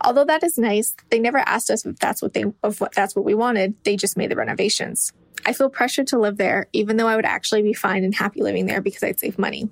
Although 0.00 0.24
that 0.24 0.44
is 0.44 0.58
nice, 0.58 0.94
they 1.10 1.18
never 1.18 1.38
asked 1.38 1.70
us 1.70 1.84
if 1.84 1.98
that's 1.98 2.22
what 2.22 2.34
they 2.34 2.44
if 2.62 2.80
what 2.80 2.94
that's 2.94 3.14
what 3.14 3.24
we 3.24 3.34
wanted. 3.34 3.74
They 3.84 3.96
just 3.96 4.16
made 4.16 4.30
the 4.30 4.36
renovations. 4.36 5.12
I 5.46 5.52
feel 5.52 5.68
pressured 5.68 6.06
to 6.08 6.18
live 6.18 6.36
there, 6.36 6.68
even 6.72 6.96
though 6.96 7.06
I 7.06 7.16
would 7.16 7.26
actually 7.26 7.62
be 7.62 7.74
fine 7.74 8.02
and 8.02 8.14
happy 8.14 8.42
living 8.42 8.66
there 8.66 8.80
because 8.80 9.02
I'd 9.02 9.20
save 9.20 9.38
money. 9.38 9.68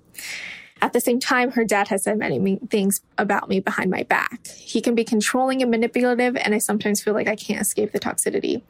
At 0.83 0.93
the 0.93 1.01
same 1.01 1.20
time, 1.20 1.53
her 1.53 1.64
dad 1.64 1.89
has 1.89 2.03
said 2.03 2.18
many 2.18 2.59
things 2.68 3.03
about 3.16 3.49
me 3.49 3.61
behind 3.61 3.89
my 3.89 4.03
back. 4.03 4.49
He 4.49 4.80
can 4.80 4.97
be 4.97 5.05
controlling 5.05 5.62
and 5.62 5.70
manipulative, 5.70 6.37
and 6.37 6.57
I 6.57 6.59
sometimes 6.59 7.01
feel 7.01 7.14
like 7.14 7.28
I 7.28 7.37
can't 7.37 7.61
escape 7.61 7.93
the 7.93 8.01
toxicity. 8.01 8.62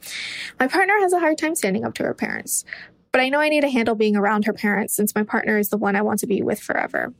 My 0.60 0.68
partner 0.68 0.92
has 1.00 1.14
a 1.14 1.20
hard 1.20 1.38
time 1.38 1.54
standing 1.54 1.86
up 1.86 1.94
to 1.94 2.02
her 2.02 2.12
parents. 2.12 2.66
But 3.12 3.20
I 3.20 3.28
know 3.28 3.40
I 3.40 3.50
need 3.50 3.60
to 3.60 3.68
handle 3.68 3.94
being 3.94 4.16
around 4.16 4.46
her 4.46 4.54
parents 4.54 4.94
since 4.94 5.14
my 5.14 5.22
partner 5.22 5.58
is 5.58 5.68
the 5.68 5.76
one 5.76 5.96
I 5.96 6.00
want 6.00 6.20
to 6.20 6.26
be 6.26 6.40
with 6.42 6.58
forever. 6.58 7.12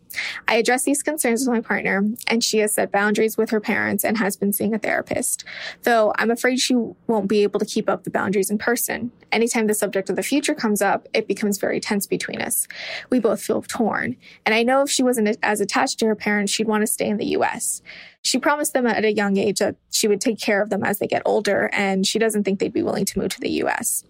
I 0.49 0.55
address 0.55 0.85
these 0.85 1.03
concerns 1.03 1.47
with 1.47 1.55
my 1.55 1.61
partner, 1.61 2.03
and 2.27 2.43
she 2.43 2.59
has 2.59 2.73
set 2.73 2.91
boundaries 2.91 3.37
with 3.37 3.51
her 3.51 3.61
parents 3.61 4.03
and 4.03 4.17
has 4.17 4.35
been 4.35 4.55
seeing 4.55 4.75
a 4.75 4.79
therapist. 4.79 5.45
Though 5.83 6.15
I'm 6.17 6.31
afraid 6.31 6.61
she 6.61 6.75
won't 7.07 7.29
be 7.29 7.43
able 7.43 7.61
to 7.61 7.67
keep 7.67 7.91
up 7.91 8.05
the 8.05 8.11
boundaries 8.11 8.51
in 8.51 8.57
person. 8.57 9.13
Anytime 9.31 9.67
the 9.67 9.75
subject 9.75 10.09
of 10.09 10.17
the 10.17 10.23
future 10.23 10.55
comes 10.55 10.81
up, 10.81 11.09
it 11.13 11.29
becomes 11.29 11.59
very 11.59 11.79
tense 11.79 12.07
between 12.07 12.41
us. 12.41 12.67
We 13.11 13.21
both 13.21 13.43
feel 13.43 13.61
torn. 13.61 14.17
And 14.47 14.55
I 14.55 14.63
know 14.63 14.81
if 14.83 14.91
she 14.91 15.03
wasn't 15.03 15.37
as 15.43 15.61
attached 15.61 15.99
to 15.99 16.07
her 16.07 16.17
parents, 16.17 16.53
she'd 16.53 16.69
want 16.69 16.83
to 16.83 16.87
stay 16.87 17.09
in 17.09 17.19
the 17.19 17.37
US. 17.37 17.83
She 18.23 18.39
promised 18.39 18.73
them 18.73 18.87
at 18.87 19.05
a 19.05 19.13
young 19.13 19.37
age 19.37 19.59
that 19.59 19.77
she 19.91 20.09
would 20.09 20.23
take 20.23 20.41
care 20.41 20.63
of 20.63 20.71
them 20.71 20.85
as 20.85 21.01
they 21.01 21.07
get 21.07 21.23
older, 21.27 21.69
and 21.71 22.07
she 22.07 22.19
doesn't 22.19 22.45
think 22.45 22.61
they'd 22.61 22.73
be 22.73 22.83
willing 22.83 23.05
to 23.05 23.19
move 23.19 23.31
to 23.31 23.41
the 23.41 23.51
US. 23.65 24.05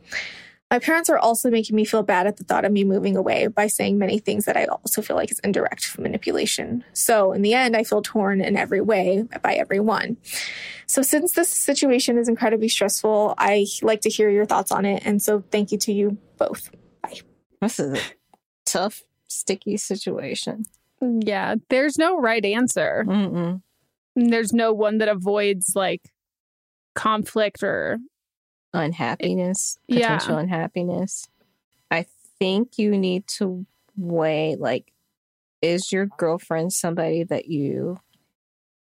My 0.73 0.79
parents 0.79 1.11
are 1.11 1.19
also 1.19 1.51
making 1.51 1.77
me 1.77 1.85
feel 1.85 2.03
bad 2.03 2.27
at 2.27 2.39
the 2.39 2.45
thought 2.45 2.65
of 2.65 2.73
me 2.73 2.83
moving 2.83 3.15
away 3.15 3.47
by 3.47 3.67
saying 3.67 3.99
many 3.99 4.19
things 4.19 4.47
that 4.47 4.57
I 4.57 4.65
also 4.65 5.03
feel 5.03 5.17
like 5.17 5.31
is 5.31 5.39
indirect 5.41 5.99
manipulation. 5.99 6.83
So 6.95 7.33
in 7.33 7.43
the 7.43 7.53
end, 7.53 7.77
I 7.77 7.85
feel 7.85 8.01
torn 8.01 8.41
in 8.41 8.57
every 8.57 8.81
way 8.81 9.23
by 9.43 9.53
everyone. 9.53 10.17
So 10.87 11.03
since 11.03 11.33
this 11.33 11.51
situation 11.51 12.17
is 12.17 12.27
incredibly 12.27 12.71
stressful, 12.71 13.35
I 13.37 13.67
like 13.83 14.01
to 14.01 14.09
hear 14.09 14.31
your 14.31 14.47
thoughts 14.47 14.73
on 14.73 14.87
it. 14.87 15.03
And 15.05 15.21
so 15.21 15.45
thank 15.51 15.73
you 15.73 15.79
to 15.79 15.93
you 15.93 16.17
both. 16.39 16.71
Bye. 17.03 17.21
This 17.61 17.79
is 17.79 17.99
a 17.99 18.03
tough, 18.65 19.03
sticky 19.29 19.77
situation. 19.77 20.65
Yeah, 21.03 21.57
there's 21.69 21.99
no 21.99 22.19
right 22.19 22.47
answer. 22.47 23.05
Mm-mm. 23.07 23.61
There's 24.17 24.55
no 24.55 24.73
one 24.73 24.97
that 24.99 25.09
avoids 25.09 25.73
like 25.77 26.01
conflict 26.95 27.63
or 27.63 27.99
unhappiness, 28.73 29.79
Yeah. 29.87 30.17
potential 30.17 30.39
unhappiness. 30.39 31.29
I 31.91 32.07
think 32.39 32.79
you 32.79 32.97
need 32.97 33.27
to 33.39 33.67
weigh 33.97 34.57
like, 34.57 34.93
is 35.61 35.93
your 35.93 36.07
girlfriend 36.07 36.73
somebody 36.73 37.23
that 37.25 37.47
you 37.47 37.99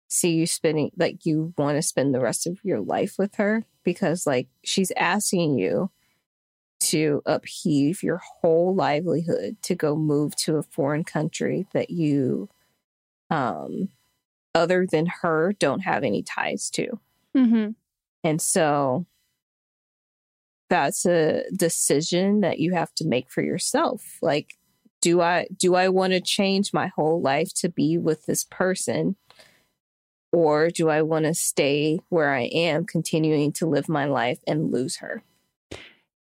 see 0.08 0.32
you 0.32 0.46
spending, 0.48 0.92
like, 0.98 1.26
you 1.26 1.54
want 1.58 1.78
to 1.78 1.82
spend 1.82 2.14
the 2.16 2.20
rest 2.20 2.48
of 2.48 2.60
your 2.64 2.80
life 2.80 3.16
with 3.20 3.36
her? 3.36 3.66
Because, 3.84 4.26
like, 4.26 4.48
she's 4.64 4.92
asking 4.98 5.60
you 5.60 5.92
to 6.80 7.22
upheave 7.26 8.02
your 8.02 8.22
whole 8.42 8.74
livelihood 8.74 9.58
to 9.62 9.76
go 9.76 9.96
move 9.96 10.36
to 10.38 10.56
a 10.56 10.64
foreign 10.64 11.04
country 11.04 11.68
that 11.74 11.90
you, 11.90 12.50
um, 13.30 13.90
other 14.56 14.88
than 14.90 15.08
her, 15.22 15.54
don't 15.60 15.82
have 15.82 16.04
any 16.04 16.24
ties 16.24 16.70
to. 16.72 17.00
Mm-hmm. 17.36 17.72
And 18.24 18.42
so 18.42 19.06
that's 20.70 21.06
a 21.06 21.44
decision 21.56 22.42
that 22.42 22.60
you 22.60 22.74
have 22.74 22.94
to 22.96 23.08
make 23.08 23.30
for 23.32 23.42
yourself. 23.42 24.18
Like, 24.22 24.56
do 25.02 25.22
I 25.22 25.48
do 25.56 25.76
I 25.76 25.90
want 25.90 26.14
to 26.14 26.22
change 26.22 26.74
my 26.74 26.88
whole 26.88 27.22
life 27.22 27.54
to 27.56 27.70
be 27.70 27.98
with 27.98 28.26
this 28.26 28.44
person? 28.44 29.16
Or 30.32 30.70
do 30.70 30.90
I 30.90 31.02
want 31.02 31.26
to 31.26 31.34
stay 31.34 32.00
where 32.10 32.32
I 32.34 32.44
am, 32.44 32.86
continuing 32.86 33.52
to 33.54 33.66
live 33.66 33.90
my 33.90 34.06
life 34.06 34.40
and 34.46 34.72
lose 34.72 34.98
her? 34.98 35.24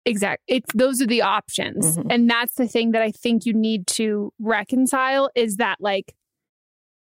Exactly. 0.04 0.56
It's 0.58 0.72
those 0.74 1.02
are 1.02 1.06
the 1.06 1.22
options. 1.22 1.98
Mhm. 1.98 2.06
And 2.10 2.30
that's 2.30 2.54
the 2.54 2.68
thing 2.68 2.92
that 2.92 3.02
I 3.02 3.10
think 3.10 3.44
you 3.44 3.52
need 3.52 3.88
to 3.88 4.32
reconcile 4.38 5.30
is 5.34 5.56
that 5.56 5.78
like 5.80 6.14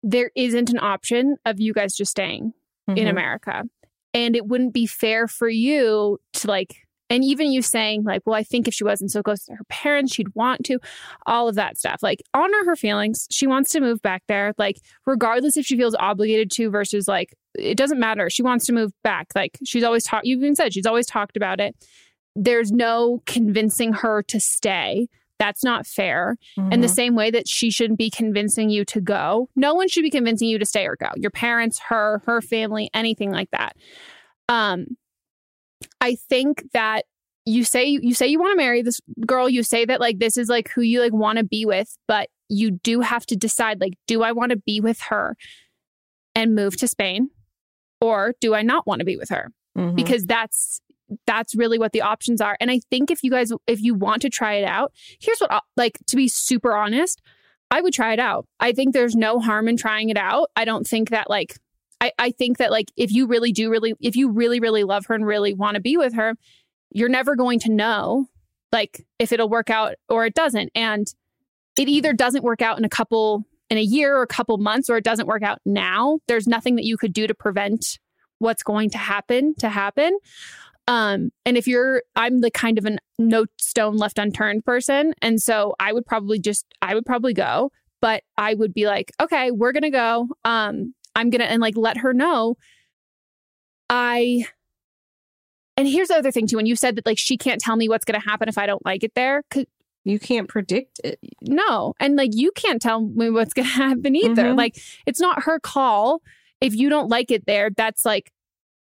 there 0.04 0.30
isn't 0.36 0.70
an 0.70 0.78
option 0.80 1.38
of 1.46 1.60
you 1.60 1.74
guys 1.74 1.96
just 1.96 2.12
staying 2.12 2.54
in 2.88 2.96
Mhm. 3.08 3.10
America. 3.10 3.64
And 4.14 4.36
it 4.36 4.46
wouldn't 4.46 4.74
be 4.74 4.86
fair 4.86 5.28
for 5.28 5.50
you 5.50 6.20
to 6.34 6.48
like 6.48 6.88
and 7.12 7.24
even 7.24 7.52
you 7.52 7.62
saying 7.62 8.04
like, 8.04 8.22
well, 8.26 8.36
I 8.36 8.44
think 8.44 8.68
if 8.68 8.74
she 8.74 8.84
wasn't 8.84 9.12
so 9.12 9.22
close 9.22 9.44
to 9.46 9.54
her 9.54 9.64
parents, 9.70 10.14
she'd 10.16 10.34
want 10.34 10.66
to, 10.66 10.80
all 11.26 11.48
of 11.48 11.56
that 11.56 11.78
stuff. 11.78 12.02
Like 12.02 12.22
honor 12.34 12.66
her 12.66 12.76
feelings. 12.76 13.28
She 13.30 13.46
wants 13.46 13.70
to 13.72 13.80
move 13.82 14.02
back 14.02 14.24
there. 14.28 14.54
Like 14.58 14.78
regardless 15.06 15.58
if 15.58 15.66
she 15.66 15.78
feels 15.78 15.96
obligated 15.96 16.50
to 16.52 16.70
versus 16.72 17.08
like 17.08 17.36
it 17.56 17.78
doesn't 17.78 18.00
matter. 18.00 18.30
She 18.30 18.42
wants 18.44 18.66
to 18.66 18.74
move 18.74 18.92
back. 19.04 19.28
Like 19.36 19.60
she's 19.66 19.84
always 19.84 20.04
talked 20.06 20.26
you've 20.26 20.42
even 20.42 20.56
said 20.56 20.74
she's 20.74 20.86
always 20.88 21.06
talked 21.06 21.38
about 21.38 21.60
it 21.60 21.76
there's 22.34 22.72
no 22.72 23.22
convincing 23.26 23.92
her 23.92 24.24
to 24.24 24.40
stay. 24.40 25.10
That's 25.38 25.66
not 25.66 25.86
fair. 25.86 26.38
In 26.72 26.80
the 26.80 26.88
Mhm. 26.88 26.96
same 26.96 27.16
way 27.16 27.30
that 27.30 27.46
she 27.46 27.70
shouldn't 27.70 28.00
be 28.00 28.10
convincing 28.10 28.70
you 28.70 28.86
to 28.86 29.02
go. 29.02 29.50
No 29.58 29.74
one 29.74 29.90
should 29.90 30.04
be 30.04 30.10
convincing 30.10 30.48
you 30.48 30.58
to 30.58 30.66
stay 30.66 30.86
or 30.88 30.96
go. 30.96 31.10
Your 31.18 31.32
parents, 31.32 31.80
her, 31.90 32.22
her 32.26 32.40
family, 32.42 32.90
anything 32.94 33.32
like 33.32 33.50
that. 33.52 33.76
Um 34.48 34.96
I 36.02 36.16
think 36.16 36.64
that 36.74 37.06
you 37.46 37.64
say 37.64 37.86
you 37.86 38.14
say 38.14 38.28
you 38.28 38.40
want 38.40 38.52
to 38.52 38.58
marry 38.58 38.82
this 38.82 39.00
girl, 39.26 39.48
you 39.48 39.64
say 39.64 39.86
that 39.86 40.00
like 40.00 40.20
this 40.20 40.36
is 40.38 40.50
like 40.50 40.70
who 40.70 40.82
you 40.82 41.00
like 41.00 41.14
want 41.14 41.38
to 41.38 41.44
be 41.46 41.66
with, 41.66 41.96
but 42.08 42.30
you 42.50 42.72
do 42.72 43.00
have 43.02 43.26
to 43.28 43.36
decide 43.38 43.80
like 43.80 43.94
do 44.08 44.24
I 44.24 44.34
want 44.34 44.50
to 44.52 44.58
be 44.58 44.82
with 44.82 45.00
her 45.10 45.38
and 46.36 46.54
move 46.56 46.76
to 46.78 46.88
Spain 46.88 47.30
or 48.02 48.34
do 48.42 48.54
I 48.56 48.62
not 48.62 48.86
want 48.86 49.00
to 49.00 49.06
be 49.06 49.16
with 49.16 49.30
her? 49.30 49.52
Mhm. 49.78 49.96
because 49.96 50.26
that's 50.26 50.82
that's 51.26 51.56
really 51.56 51.80
what 51.80 51.94
the 51.94 52.02
options 52.02 52.42
are 52.42 52.58
and 52.60 52.70
i 52.70 52.82
think 52.90 53.10
if 53.10 53.24
you 53.24 53.32
guys 53.32 53.54
if 53.68 53.82
you 53.82 53.94
want 53.94 54.22
to 54.22 54.30
try 54.30 54.56
it 54.56 54.66
out 54.66 54.92
here's 55.22 55.40
what 55.40 55.64
like 55.78 55.98
to 56.08 56.18
be 56.18 56.28
super 56.28 56.76
honest 56.76 57.22
i 57.70 57.80
would 57.80 57.94
try 57.94 58.12
it 58.12 58.20
out 58.20 58.46
i 58.60 58.74
think 58.74 58.94
there's 58.94 59.16
no 59.16 59.40
harm 59.40 59.70
in 59.70 59.78
trying 59.78 60.10
it 60.10 60.18
out 60.18 60.50
i 60.58 60.66
don't 60.66 60.86
think 60.86 61.10
that 61.10 61.30
like 61.30 61.58
i 62.02 62.12
i 62.20 62.32
think 62.32 62.58
that 62.58 62.72
like 62.72 62.92
if 62.98 63.12
you 63.12 63.28
really 63.28 63.54
do 63.54 63.70
really 63.72 63.94
if 64.02 64.16
you 64.16 64.30
really 64.30 64.60
really 64.60 64.84
love 64.84 65.06
her 65.06 65.16
and 65.16 65.26
really 65.26 65.54
want 65.54 65.76
to 65.76 65.82
be 65.82 65.96
with 65.96 66.14
her 66.14 66.36
you're 66.92 67.10
never 67.10 67.36
going 67.36 67.60
to 67.60 67.72
know 67.72 68.28
like 68.72 69.06
if 69.20 69.32
it'll 69.32 69.50
work 69.50 69.70
out 69.70 69.96
or 70.10 70.26
it 70.26 70.34
doesn't. 70.34 70.72
And 70.76 71.08
it 71.78 71.88
either 71.88 72.14
doesn't 72.14 72.44
work 72.44 72.62
out 72.62 72.78
in 72.78 72.86
a 72.86 72.90
couple 72.90 73.44
in 73.70 73.78
a 73.78 73.82
year 73.82 74.18
or 74.18 74.22
a 74.22 74.28
couple 74.28 74.58
months 74.58 74.90
or 74.90 74.98
it 74.98 75.04
doesn't 75.04 75.28
work 75.28 75.44
out 75.44 75.60
now. 75.66 76.20
There's 76.28 76.48
nothing 76.48 76.76
that 76.76 76.86
you 76.86 76.98
could 76.98 77.14
do 77.14 77.28
to 77.28 77.34
prevent 77.34 78.00
what's 78.40 78.64
going 78.64 78.90
to 78.92 78.98
happen 78.98 79.56
to 79.60 79.70
happen. 79.70 80.18
Um 80.88 81.32
and 81.46 81.58
if 81.58 81.68
you're 81.68 82.02
i'm 82.16 82.42
the 82.42 82.50
kind 82.50 82.80
of 82.80 82.86
a 82.86 82.98
no 83.20 83.46
stone 83.60 83.98
left 83.98 84.18
unturned 84.18 84.66
person 84.66 85.14
and 85.22 85.40
so 85.40 85.76
i 85.80 85.94
would 85.94 86.08
probably 86.08 86.40
just 86.40 86.66
i 86.82 86.96
would 86.96 87.06
probably 87.06 87.36
go 87.36 87.72
but 88.02 88.24
i 88.36 88.56
would 88.56 88.74
be 88.74 88.88
like 88.88 89.12
okay 89.22 89.52
we're 89.52 89.74
gonna 89.74 89.92
go. 89.92 90.28
Um 90.44 90.96
i'm 91.16 91.30
gonna 91.30 91.44
and 91.46 91.62
like 91.62 91.76
let 91.78 91.98
her 91.98 92.14
know 92.14 92.56
i 93.90 94.46
and 95.78 95.88
here's 95.88 96.10
the 96.10 96.16
other 96.16 96.32
thing 96.32 96.48
too 96.48 96.58
when 96.58 96.66
you 96.66 96.76
said 96.76 96.96
that 96.96 97.06
like 97.06 97.18
she 97.18 97.38
can't 97.38 97.62
tell 97.62 97.76
me 97.76 97.90
what's 97.90 98.06
gonna 98.06 98.20
happen 98.20 98.48
if 98.50 98.58
i 98.58 98.66
don't 98.66 98.86
like 98.86 99.04
it 99.04 99.14
there, 99.16 99.44
you 100.04 100.20
can't 100.20 100.48
predict 100.50 101.00
it. 101.04 101.20
no 101.42 101.94
and 102.00 102.16
like 102.16 102.32
you 102.34 102.52
can't 102.56 102.82
tell 102.82 103.02
me 103.02 103.30
what's 103.30 103.54
gonna 103.54 103.68
happen 103.86 104.16
either 104.16 104.46
Mhm. 104.46 104.58
like 104.58 104.78
it's 105.06 105.20
not 105.20 105.44
her 105.44 105.60
call 105.60 106.22
if 106.60 106.76
you 106.76 106.90
don't 106.90 107.10
like 107.10 107.32
it 107.32 107.46
there 107.46 107.70
that's 107.76 108.06
like 108.06 108.32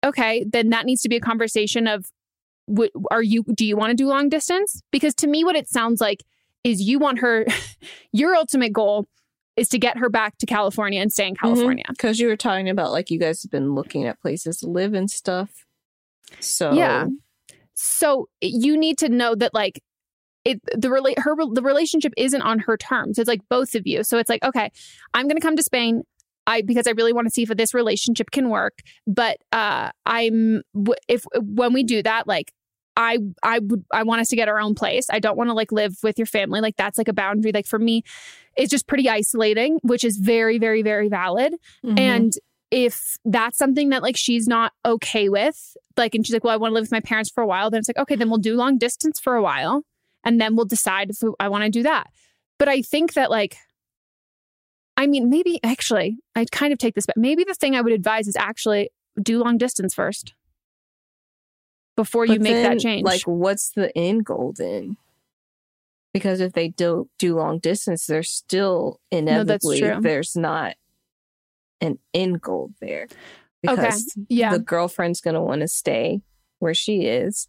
okay 0.04 0.44
then 0.48 0.70
that 0.70 0.84
needs 0.86 1.02
to 1.02 1.08
be 1.08 1.16
a 1.16 1.20
conversation 1.20 1.86
of 1.86 2.06
what 2.66 2.90
are 3.10 3.22
you 3.22 3.44
do 3.54 3.64
you 3.64 3.76
want 3.76 3.90
to 3.90 3.94
do 3.96 4.06
long 4.08 4.28
distance 4.28 4.82
because 4.90 5.14
to 5.14 5.26
me 5.26 5.44
what 5.44 5.54
it 5.56 5.68
sounds 5.68 6.00
like 6.00 6.24
is 6.64 6.82
you 6.82 6.98
want 6.98 7.20
her 7.20 7.46
your 8.12 8.34
ultimate 8.34 8.72
goal 8.72 9.06
is 9.56 9.68
to 9.70 9.78
get 9.78 9.96
her 9.98 10.08
back 10.08 10.36
to 10.38 10.46
california 10.46 11.00
and 11.00 11.12
stay 11.12 11.26
in 11.28 11.34
california. 11.34 11.84
Because 11.88 12.18
you 12.20 12.28
were 12.28 12.36
talking 12.36 12.68
about 12.68 12.92
like 12.92 13.10
you 13.10 13.18
guys 13.18 13.42
have 13.42 13.50
been 13.50 13.74
looking 13.74 14.04
at 14.04 14.20
places 14.20 14.58
to 14.58 14.68
live 14.68 14.94
and 14.94 15.10
stuff. 15.10 15.50
So 16.40 16.72
Yeah. 16.72 17.06
so 17.74 18.28
you 18.40 18.76
need 18.76 18.98
to 18.98 19.08
know 19.08 19.34
that 19.34 19.54
like 19.54 19.82
it 20.44 20.60
the 20.76 20.90
relate 20.90 21.18
her 21.18 21.34
the 21.52 21.62
relationship 21.62 22.12
isn't 22.16 22.42
on 22.42 22.60
her 22.60 22.76
terms. 22.76 23.18
It's 23.18 23.28
like 23.28 23.40
both 23.48 23.74
of 23.74 23.86
you. 23.86 24.04
So 24.04 24.18
it's 24.18 24.30
like 24.30 24.42
okay 24.44 24.70
i'm 25.14 25.26
going 25.26 25.36
to 25.36 25.42
come 25.46 25.56
to 25.56 25.62
spain 25.62 26.02
i 26.46 26.62
because 26.62 26.86
i 26.86 26.90
really 26.90 27.12
want 27.12 27.26
to 27.26 27.32
see 27.32 27.42
if 27.42 27.48
this 27.50 27.74
relationship 27.74 28.30
can 28.30 28.48
work. 28.50 28.78
But 29.06 29.38
uh 29.52 29.90
i'm 30.04 30.62
if 31.08 31.24
when 31.34 31.72
we 31.72 31.82
do 31.82 32.02
that 32.02 32.26
like 32.26 32.52
I 32.96 33.18
I 33.42 33.58
would 33.58 33.84
I 33.92 34.02
want 34.04 34.20
us 34.20 34.28
to 34.28 34.36
get 34.36 34.48
our 34.48 34.58
own 34.60 34.74
place. 34.74 35.06
I 35.10 35.18
don't 35.18 35.36
want 35.36 35.48
to 35.50 35.54
like 35.54 35.72
live 35.72 35.96
with 36.02 36.18
your 36.18 36.26
family. 36.26 36.60
Like 36.60 36.76
that's 36.76 36.98
like 36.98 37.08
a 37.08 37.12
boundary. 37.12 37.52
Like 37.52 37.66
for 37.66 37.78
me, 37.78 38.02
it's 38.56 38.70
just 38.70 38.86
pretty 38.86 39.08
isolating, 39.08 39.78
which 39.82 40.04
is 40.04 40.16
very 40.16 40.58
very 40.58 40.82
very 40.82 41.08
valid. 41.08 41.54
Mhm. 41.84 41.98
And 41.98 42.32
if 42.70 43.16
that's 43.24 43.58
something 43.58 43.90
that 43.90 44.02
like 44.02 44.16
she's 44.16 44.48
not 44.48 44.72
okay 44.84 45.28
with, 45.28 45.76
like, 45.96 46.14
and 46.14 46.26
she's 46.26 46.34
like, 46.34 46.42
well, 46.42 46.52
I 46.52 46.56
want 46.56 46.70
to 46.72 46.74
live 46.74 46.82
with 46.82 46.92
my 46.92 47.00
parents 47.00 47.30
for 47.30 47.42
a 47.42 47.46
while, 47.46 47.70
then 47.70 47.78
it's 47.78 47.88
like, 47.88 47.98
okay, 47.98 48.16
then 48.16 48.28
we'll 48.28 48.38
do 48.38 48.56
long 48.56 48.76
distance 48.76 49.20
for 49.20 49.36
a 49.36 49.42
while. 49.42 49.82
And 50.24 50.40
then 50.40 50.56
we'll 50.56 50.64
decide 50.66 51.10
if 51.10 51.18
I 51.38 51.48
want 51.48 51.62
to 51.64 51.70
do 51.70 51.84
that. 51.84 52.08
But 52.58 52.68
I 52.68 52.82
think 52.82 53.12
that, 53.12 53.30
like, 53.30 53.56
I 54.96 55.06
mean, 55.06 55.30
maybe 55.30 55.60
actually, 55.62 56.18
I'd 56.34 56.50
kind 56.50 56.72
of 56.72 56.78
take 56.78 56.94
this, 56.94 57.06
but 57.06 57.16
maybe 57.16 57.44
the 57.44 57.54
thing 57.54 57.76
I 57.76 57.82
would 57.82 57.92
advise 57.92 58.26
is 58.26 58.34
actually 58.34 58.90
do 59.22 59.42
long 59.42 59.58
distance 59.58 59.94
first 59.94 60.34
before 61.96 62.24
you 62.26 62.34
But 62.34 62.42
make 62.42 62.52
then, 62.54 62.62
that 62.76 62.80
change. 62.80 63.04
Like, 63.04 63.22
what's 63.22 63.70
the 63.70 63.96
end 63.96 64.24
goal 64.24 64.54
then? 64.56 64.96
Because 66.12 66.40
if 66.40 66.52
they 66.52 66.68
do 66.68 67.08
do 67.18 67.36
long 67.36 67.58
distance, 67.58 68.06
there's 68.06 68.30
still 68.30 69.00
inevitably 69.10 69.80
true. 69.80 69.98
there's 70.00 70.36
not 70.36 70.76
an 71.80 71.98
end 72.14 72.40
goal 72.40 72.70
there. 72.80 73.06
Because 73.62 74.14
yeah. 74.28 74.52
the 74.52 74.58
girlfriend's 74.58 75.20
gonna 75.20 75.42
want 75.42 75.60
to 75.62 75.68
stay 75.68 76.22
where 76.58 76.74
she 76.74 77.02
is, 77.02 77.48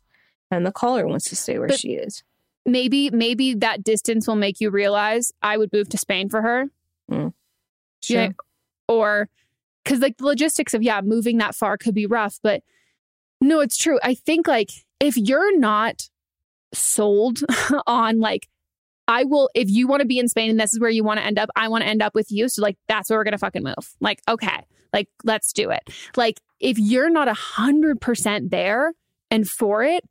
and 0.51 0.65
the 0.65 0.71
caller 0.71 1.07
wants 1.07 1.25
to 1.29 1.35
stay 1.35 1.57
where 1.59 1.67
But- 1.67 1.79
she 1.79 1.93
is. 1.93 2.23
maybe 2.65 3.09
maybe 3.11 3.53
that 3.53 3.83
distance 3.83 4.27
will 4.27 4.35
make 4.35 4.59
you 4.59 4.69
realize 4.69 5.31
I 5.41 5.57
would 5.57 5.71
move 5.71 5.87
to 5.89 5.97
Spain 5.97 6.27
for 6.29 6.41
her. 6.41 6.65
Mm. 7.09 7.33
Yeah. 8.09 8.31
Or 8.89 9.29
because 9.83 9.99
like 9.99 10.17
the 10.17 10.25
logistics 10.25 10.73
of 10.73 10.83
yeah, 10.83 10.99
moving 11.01 11.37
that 11.37 11.55
far 11.55 11.77
could 11.77 11.93
be 11.93 12.05
rough, 12.05 12.39
but 12.43 12.63
no, 13.41 13.59
it's 13.59 13.77
true. 13.77 13.99
I 14.03 14.13
think 14.15 14.47
like 14.47 14.69
if 14.99 15.15
you're 15.17 15.57
not 15.57 16.03
sold 16.73 17.39
on 17.87 18.19
like 18.19 18.47
I 19.07 19.23
will 19.23 19.49
if 19.55 19.69
you 19.69 19.87
want 19.87 20.01
to 20.01 20.07
be 20.07 20.19
in 20.19 20.27
Spain 20.27 20.49
and 20.49 20.59
this 20.59 20.73
is 20.73 20.79
where 20.79 20.89
you 20.89 21.03
want 21.03 21.19
to 21.19 21.25
end 21.25 21.39
up, 21.39 21.49
I 21.55 21.67
want 21.69 21.83
to 21.83 21.87
end 21.89 22.01
up 22.01 22.13
with 22.15 22.27
you. 22.29 22.49
So 22.49 22.61
like 22.61 22.77
that's 22.87 23.09
where 23.09 23.17
we're 23.19 23.23
gonna 23.23 23.37
fucking 23.37 23.63
move. 23.63 23.95
Like, 24.01 24.21
okay, 24.27 24.65
like 24.93 25.07
let's 25.23 25.53
do 25.53 25.69
it. 25.69 25.81
Like 26.15 26.41
if 26.59 26.77
you're 26.77 27.09
not 27.09 27.27
a 27.27 27.33
hundred 27.33 28.01
percent 28.01 28.51
there 28.51 28.93
and 29.31 29.47
for 29.47 29.83
it, 29.83 30.03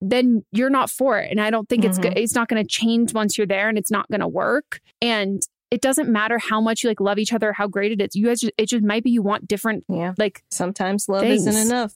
then 0.00 0.44
you're 0.52 0.70
not 0.70 0.90
for 0.90 1.18
it. 1.18 1.30
And 1.30 1.40
I 1.40 1.50
don't 1.50 1.68
think 1.68 1.84
it's 1.84 1.98
good. 1.98 2.12
Mm-hmm. 2.12 2.18
It's 2.22 2.34
not 2.34 2.48
going 2.48 2.62
to 2.62 2.68
change 2.68 3.14
once 3.14 3.38
you're 3.38 3.46
there 3.46 3.68
and 3.70 3.78
it's 3.78 3.90
not 3.90 4.06
going 4.10 4.20
to 4.20 4.28
work. 4.28 4.80
And 5.00 5.40
it 5.70 5.80
doesn't 5.80 6.10
matter 6.10 6.38
how 6.38 6.60
much 6.60 6.82
you 6.82 6.90
like 6.90 7.00
love 7.00 7.18
each 7.18 7.32
other, 7.32 7.54
how 7.54 7.66
great 7.68 7.92
it 7.92 8.02
is. 8.02 8.14
You 8.14 8.26
guys, 8.26 8.40
just, 8.40 8.52
it 8.58 8.68
just 8.68 8.84
might 8.84 9.02
be 9.02 9.10
you 9.10 9.22
want 9.22 9.48
different, 9.48 9.84
Yeah. 9.88 10.12
like, 10.18 10.42
Sometimes 10.50 11.08
love 11.08 11.22
Things. 11.22 11.46
isn't 11.46 11.66
enough. 11.68 11.94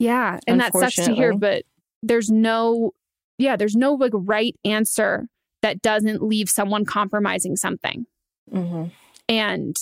Yeah. 0.00 0.40
And 0.48 0.60
that 0.60 0.72
sucks 0.72 0.96
to 0.96 1.14
hear, 1.14 1.30
but 1.38 1.64
there's 2.02 2.28
no, 2.30 2.92
yeah, 3.38 3.54
there's 3.56 3.76
no 3.76 3.92
like 3.94 4.10
right 4.14 4.56
answer 4.64 5.28
that 5.62 5.80
doesn't 5.82 6.22
leave 6.22 6.50
someone 6.50 6.84
compromising 6.84 7.54
something. 7.56 8.06
hmm 8.50 8.86
and 9.28 9.76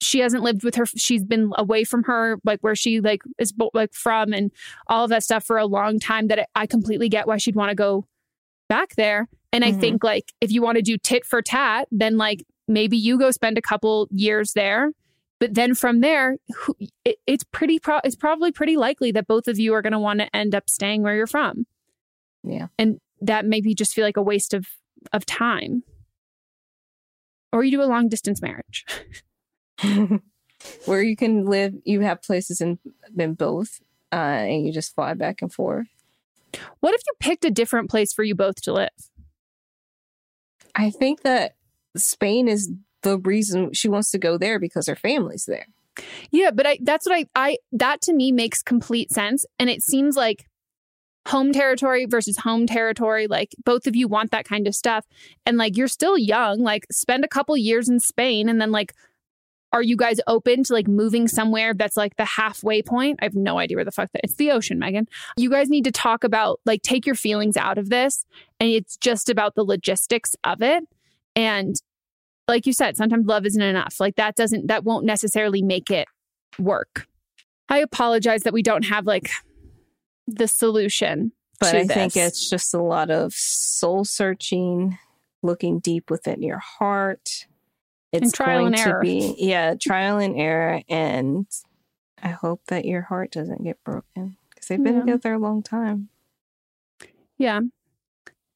she 0.00 0.20
hasn't 0.20 0.42
lived 0.42 0.64
with 0.64 0.74
her 0.74 0.86
she's 0.86 1.22
been 1.24 1.52
away 1.56 1.84
from 1.84 2.02
her 2.04 2.38
like 2.44 2.60
where 2.60 2.74
she 2.74 3.00
like 3.00 3.20
is 3.38 3.52
like 3.74 3.92
from 3.92 4.32
and 4.32 4.50
all 4.86 5.04
of 5.04 5.10
that 5.10 5.22
stuff 5.22 5.44
for 5.44 5.56
a 5.58 5.66
long 5.66 5.98
time 5.98 6.28
that 6.28 6.48
i 6.54 6.66
completely 6.66 7.08
get 7.08 7.26
why 7.26 7.36
she'd 7.36 7.54
want 7.54 7.68
to 7.70 7.74
go 7.74 8.06
back 8.68 8.94
there 8.96 9.28
and 9.52 9.64
i 9.64 9.70
Mhm. 9.72 9.80
think 9.80 10.04
like 10.04 10.32
if 10.40 10.50
you 10.50 10.62
want 10.62 10.76
to 10.76 10.82
do 10.82 10.96
tit 10.98 11.24
for 11.26 11.40
tat 11.42 11.86
then 11.90 12.16
like 12.16 12.44
maybe 12.66 12.96
you 12.96 13.18
go 13.18 13.30
spend 13.30 13.56
a 13.58 13.62
couple 13.62 14.08
years 14.10 14.52
there 14.54 14.90
but 15.40 15.54
then 15.54 15.74
from 15.74 16.00
there 16.00 16.36
it, 17.04 17.16
it's 17.26 17.44
pretty 17.44 17.78
pro- 17.78 18.00
it's 18.04 18.16
probably 18.16 18.52
pretty 18.52 18.76
likely 18.76 19.10
that 19.12 19.26
both 19.26 19.48
of 19.48 19.58
you 19.58 19.74
are 19.74 19.82
going 19.82 19.92
to 19.92 19.98
want 19.98 20.20
to 20.20 20.36
end 20.36 20.54
up 20.54 20.68
staying 20.70 21.02
where 21.02 21.14
you're 21.16 21.26
from 21.26 21.66
Yeah. 22.42 22.68
and 22.78 22.98
that 23.20 23.44
maybe 23.46 23.74
just 23.74 23.92
feel 23.94 24.04
like 24.04 24.16
a 24.16 24.22
waste 24.22 24.54
of 24.54 24.66
of 25.12 25.26
time 25.26 25.82
or 27.52 27.62
you 27.64 27.70
do 27.70 27.82
a 27.82 27.84
long 27.84 28.08
distance 28.08 28.40
marriage 28.42 28.84
Where 30.86 31.02
you 31.02 31.14
can 31.14 31.44
live, 31.44 31.74
you 31.84 32.00
have 32.00 32.22
places 32.22 32.62
in 32.62 32.78
in 33.18 33.34
both, 33.34 33.80
uh, 34.10 34.14
and 34.14 34.64
you 34.66 34.72
just 34.72 34.94
fly 34.94 35.12
back 35.12 35.42
and 35.42 35.52
forth. 35.52 35.88
What 36.80 36.94
if 36.94 37.02
you 37.06 37.12
picked 37.20 37.44
a 37.44 37.50
different 37.50 37.90
place 37.90 38.14
for 38.14 38.22
you 38.22 38.34
both 38.34 38.62
to 38.62 38.72
live? 38.72 38.88
I 40.74 40.88
think 40.88 41.20
that 41.22 41.56
Spain 41.96 42.48
is 42.48 42.72
the 43.04 43.18
reason 43.18 43.72
she 43.72 43.88
wants 43.88 44.10
to 44.10 44.18
go 44.18 44.36
there 44.36 44.58
because 44.58 44.88
her 44.88 44.96
family's 44.96 45.44
there. 45.44 45.66
Yeah, 46.32 46.50
but 46.50 46.66
I 46.66 46.78
that's 46.82 47.06
what 47.06 47.16
I 47.16 47.26
I 47.36 47.58
that 47.70 48.00
to 48.02 48.12
me 48.12 48.32
makes 48.32 48.62
complete 48.62 49.12
sense 49.12 49.46
and 49.60 49.70
it 49.70 49.82
seems 49.82 50.16
like 50.16 50.46
home 51.28 51.52
territory 51.52 52.04
versus 52.04 52.36
home 52.38 52.66
territory 52.66 53.26
like 53.26 53.54
both 53.64 53.86
of 53.86 53.96
you 53.96 54.06
want 54.06 54.30
that 54.30 54.44
kind 54.44 54.66
of 54.66 54.74
stuff 54.74 55.06
and 55.46 55.56
like 55.56 55.74
you're 55.74 55.88
still 55.88 56.18
young 56.18 56.58
like 56.58 56.84
spend 56.92 57.24
a 57.24 57.28
couple 57.28 57.56
years 57.56 57.88
in 57.88 57.98
Spain 57.98 58.46
and 58.46 58.60
then 58.60 58.70
like 58.70 58.92
are 59.72 59.82
you 59.82 59.96
guys 59.96 60.20
open 60.26 60.62
to 60.62 60.72
like 60.72 60.86
moving 60.86 61.26
somewhere 61.26 61.74
that's 61.74 61.96
like 61.96 62.16
the 62.16 62.24
halfway 62.24 62.80
point? 62.80 63.18
I 63.20 63.24
have 63.24 63.34
no 63.34 63.58
idea 63.58 63.76
where 63.76 63.84
the 63.84 63.90
fuck 63.90 64.12
that 64.12 64.20
it's 64.22 64.36
the 64.36 64.52
ocean, 64.52 64.78
Megan. 64.78 65.08
You 65.36 65.50
guys 65.50 65.68
need 65.68 65.82
to 65.84 65.90
talk 65.90 66.22
about 66.22 66.60
like 66.64 66.82
take 66.82 67.06
your 67.06 67.16
feelings 67.16 67.56
out 67.56 67.76
of 67.76 67.90
this 67.90 68.24
and 68.60 68.68
it's 68.68 68.96
just 68.96 69.28
about 69.28 69.56
the 69.56 69.64
logistics 69.64 70.36
of 70.44 70.62
it 70.62 70.84
and 71.34 71.74
like 72.48 72.66
you 72.66 72.72
said, 72.72 72.96
sometimes 72.96 73.26
love 73.26 73.46
isn't 73.46 73.60
enough. 73.62 74.00
Like 74.00 74.16
that 74.16 74.36
doesn't, 74.36 74.66
that 74.68 74.84
won't 74.84 75.04
necessarily 75.06 75.62
make 75.62 75.90
it 75.90 76.06
work. 76.58 77.06
I 77.68 77.78
apologize 77.78 78.42
that 78.42 78.52
we 78.52 78.62
don't 78.62 78.84
have 78.84 79.06
like 79.06 79.30
the 80.26 80.46
solution. 80.48 81.32
But 81.60 81.72
to 81.72 81.78
I 81.78 81.86
think 81.86 82.16
it's 82.16 82.50
just 82.50 82.74
a 82.74 82.82
lot 82.82 83.10
of 83.10 83.32
soul 83.32 84.04
searching, 84.04 84.98
looking 85.42 85.78
deep 85.78 86.10
within 86.10 86.42
your 86.42 86.58
heart. 86.58 87.46
It's 88.12 88.32
trial 88.32 88.60
going 88.60 88.74
and 88.74 88.76
to 88.76 88.88
error. 88.90 89.00
be 89.02 89.34
yeah, 89.38 89.74
trial 89.80 90.18
and 90.18 90.36
error, 90.38 90.82
and 90.88 91.46
I 92.22 92.28
hope 92.28 92.62
that 92.68 92.84
your 92.84 93.02
heart 93.02 93.32
doesn't 93.32 93.64
get 93.64 93.82
broken 93.82 94.36
because 94.50 94.68
they've 94.68 94.82
been 94.82 94.94
Yeah. 94.94 95.00
together 95.00 95.34
a 95.34 95.38
long 95.38 95.62
time. 95.62 96.10
Yeah. 97.38 97.60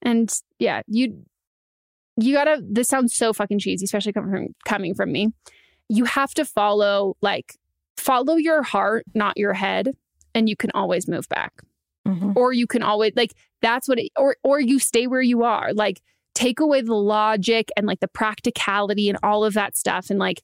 And 0.03 0.33
yeah, 0.59 0.83
you 0.87 1.25
you 2.21 2.35
gotta 2.35 2.61
this 2.69 2.89
sounds 2.89 3.15
so 3.15 3.33
fucking 3.33 3.59
cheesy, 3.61 3.85
especially 3.85 4.13
coming 4.13 4.31
from 4.31 4.55
coming 4.65 4.95
from 4.95 5.13
me. 5.13 5.29
You 5.89 6.05
have 6.05 6.35
to 6.35 6.45
follow 6.45 7.17
like 7.23 7.55
follow 7.97 8.37
your 8.37 8.63
heart, 8.63 9.05
not 9.15 9.37
your 9.37 9.53
head, 9.55 9.97
and 10.35 10.49
you 10.49 10.57
can 10.57 10.71
always 10.75 11.07
move 11.09 11.29
back. 11.29 11.53
Mhm. 12.07 12.35
Or 12.37 12.53
you 12.53 12.67
can 12.67 12.83
always 12.83 13.13
like 13.17 13.35
that's 13.63 13.89
what 13.89 13.99
it 13.99 14.11
or 14.17 14.37
or 14.43 14.61
you 14.61 14.79
stay 14.79 15.07
where 15.07 15.23
you 15.23 15.45
are. 15.45 15.73
Like 15.73 16.01
take 16.35 16.61
away 16.61 16.81
the 16.83 16.95
logic 16.95 17.71
and 17.77 17.87
like 17.87 18.01
the 18.01 18.09
practicality 18.09 19.09
and 19.09 19.19
all 19.23 19.45
of 19.45 19.55
that 19.55 19.77
stuff 19.77 20.09
and 20.11 20.19
like 20.19 20.43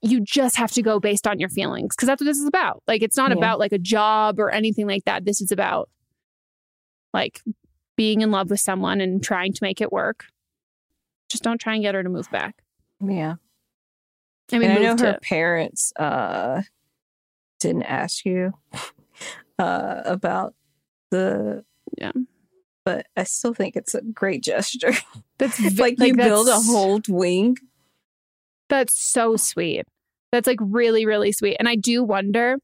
you 0.00 0.20
just 0.20 0.56
have 0.56 0.70
to 0.72 0.80
go 0.82 0.98
based 0.98 1.26
on 1.26 1.38
your 1.38 1.48
feelings 1.50 1.94
because 1.94 2.06
that's 2.06 2.20
what 2.20 2.26
this 2.26 2.38
is 2.38 2.46
about. 2.46 2.82
Like 2.86 3.02
it's 3.02 3.16
not 3.16 3.30
Yeah. 3.30 3.36
about 3.36 3.58
like 3.58 3.72
a 3.72 3.78
job 3.78 4.38
or 4.40 4.50
anything 4.50 4.86
like 4.86 5.04
that. 5.04 5.24
This 5.24 5.40
is 5.40 5.50
about 5.52 5.90
like 7.12 7.40
being 7.96 8.20
in 8.20 8.30
love 8.30 8.50
with 8.50 8.60
someone 8.60 9.00
and 9.00 9.22
trying 9.22 9.52
to 9.52 9.58
make 9.62 9.80
it 9.80 9.92
work. 9.92 10.26
Just 11.28 11.42
don't 11.42 11.60
try 11.60 11.74
and 11.74 11.82
get 11.82 11.94
her 11.94 12.02
to 12.02 12.08
move 12.08 12.30
back. 12.30 12.62
Yeah, 13.00 13.34
I 14.52 14.58
mean, 14.58 14.70
and 14.70 14.78
I 14.78 14.82
know 14.82 14.90
her 15.06 15.12
to- 15.14 15.20
parents 15.20 15.92
uh 15.96 16.62
didn't 17.60 17.84
ask 17.84 18.24
you 18.24 18.52
uh 19.58 20.02
about 20.04 20.54
the 21.10 21.64
Yeah. 21.98 22.12
but 22.84 23.06
I 23.16 23.24
still 23.24 23.54
think 23.54 23.76
it's 23.76 23.94
a 23.94 24.02
great 24.02 24.42
gesture. 24.42 24.92
that's 25.38 25.58
vi- 25.58 25.82
like, 25.98 25.98
you 26.00 26.14
build 26.14 26.48
a 26.48 26.56
whole 26.60 27.00
wing. 27.08 27.56
That's 28.68 28.98
so 28.98 29.36
sweet. 29.36 29.84
That's 30.32 30.46
like 30.46 30.58
really, 30.60 31.06
really 31.06 31.32
sweet. 31.32 31.56
And 31.58 31.68
I 31.68 31.76
do 31.76 32.02
wonder 32.02 32.56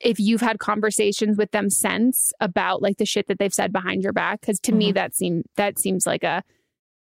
if 0.00 0.18
you've 0.18 0.40
had 0.40 0.58
conversations 0.58 1.36
with 1.36 1.50
them 1.52 1.70
since 1.70 2.32
about 2.40 2.82
like 2.82 2.96
the 2.96 3.04
shit 3.06 3.28
that 3.28 3.38
they've 3.38 3.52
said 3.54 3.72
behind 3.72 4.02
your 4.02 4.12
back. 4.12 4.40
Cause 4.42 4.58
to 4.60 4.72
me 4.72 4.90
Mhm. 4.90 4.94
that 4.94 5.14
seem 5.14 5.42
that 5.56 5.78
seems 5.78 6.06
like 6.06 6.24
a 6.24 6.42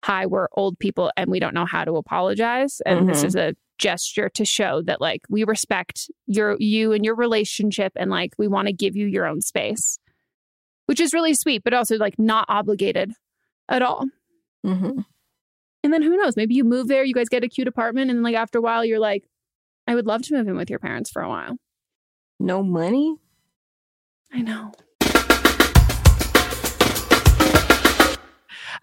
hi, 0.03 0.25
we're 0.25 0.47
old 0.53 0.79
people 0.79 1.11
and 1.17 1.29
we 1.29 1.39
don't 1.39 1.53
know 1.53 1.65
how 1.65 1.83
to 1.85 1.93
apologize. 1.97 2.81
And 2.85 3.07
this 3.07 3.21
Mhm. 3.23 3.27
is 3.27 3.35
a 3.35 3.55
gesture 3.77 4.29
to 4.29 4.45
show 4.45 4.81
that 4.83 5.01
like 5.01 5.21
we 5.29 5.43
respect 5.43 6.09
your 6.27 6.55
you 6.59 6.91
and 6.93 7.03
your 7.03 7.15
relationship 7.15 7.91
and 7.95 8.09
like 8.11 8.33
we 8.37 8.47
want 8.47 8.67
to 8.67 8.73
give 8.73 8.95
you 8.95 9.07
your 9.07 9.25
own 9.25 9.41
space. 9.41 9.97
Which 10.87 10.99
is 10.99 11.13
really 11.13 11.33
sweet, 11.33 11.63
but 11.63 11.73
also 11.73 11.95
like 11.97 12.19
not 12.19 12.45
obligated 12.49 13.13
at 13.69 13.81
all. 13.81 14.05
Mm-hmm. 14.65 15.01
And 15.83 15.93
then 15.93 16.01
who 16.01 16.17
knows? 16.17 16.35
Maybe 16.35 16.53
you 16.53 16.63
move 16.63 16.87
there, 16.87 17.03
you 17.03 17.13
guys 17.13 17.29
get 17.29 17.43
a 17.43 17.47
cute 17.47 17.67
apartment, 17.67 18.09
and 18.11 18.17
then 18.19 18.23
like 18.23 18.35
after 18.35 18.59
a 18.59 18.61
while, 18.61 18.83
you're 18.85 18.99
like, 18.99 19.23
I 19.87 19.95
would 19.95 20.05
love 20.05 20.21
to 20.23 20.35
move 20.35 20.47
in 20.47 20.57
with 20.57 20.69
your 20.69 20.79
parents 20.79 21.09
for 21.09 21.21
a 21.21 21.29
while. 21.29 21.55
No 22.39 22.61
money. 22.61 23.15
I 24.33 24.41
know. 24.41 24.73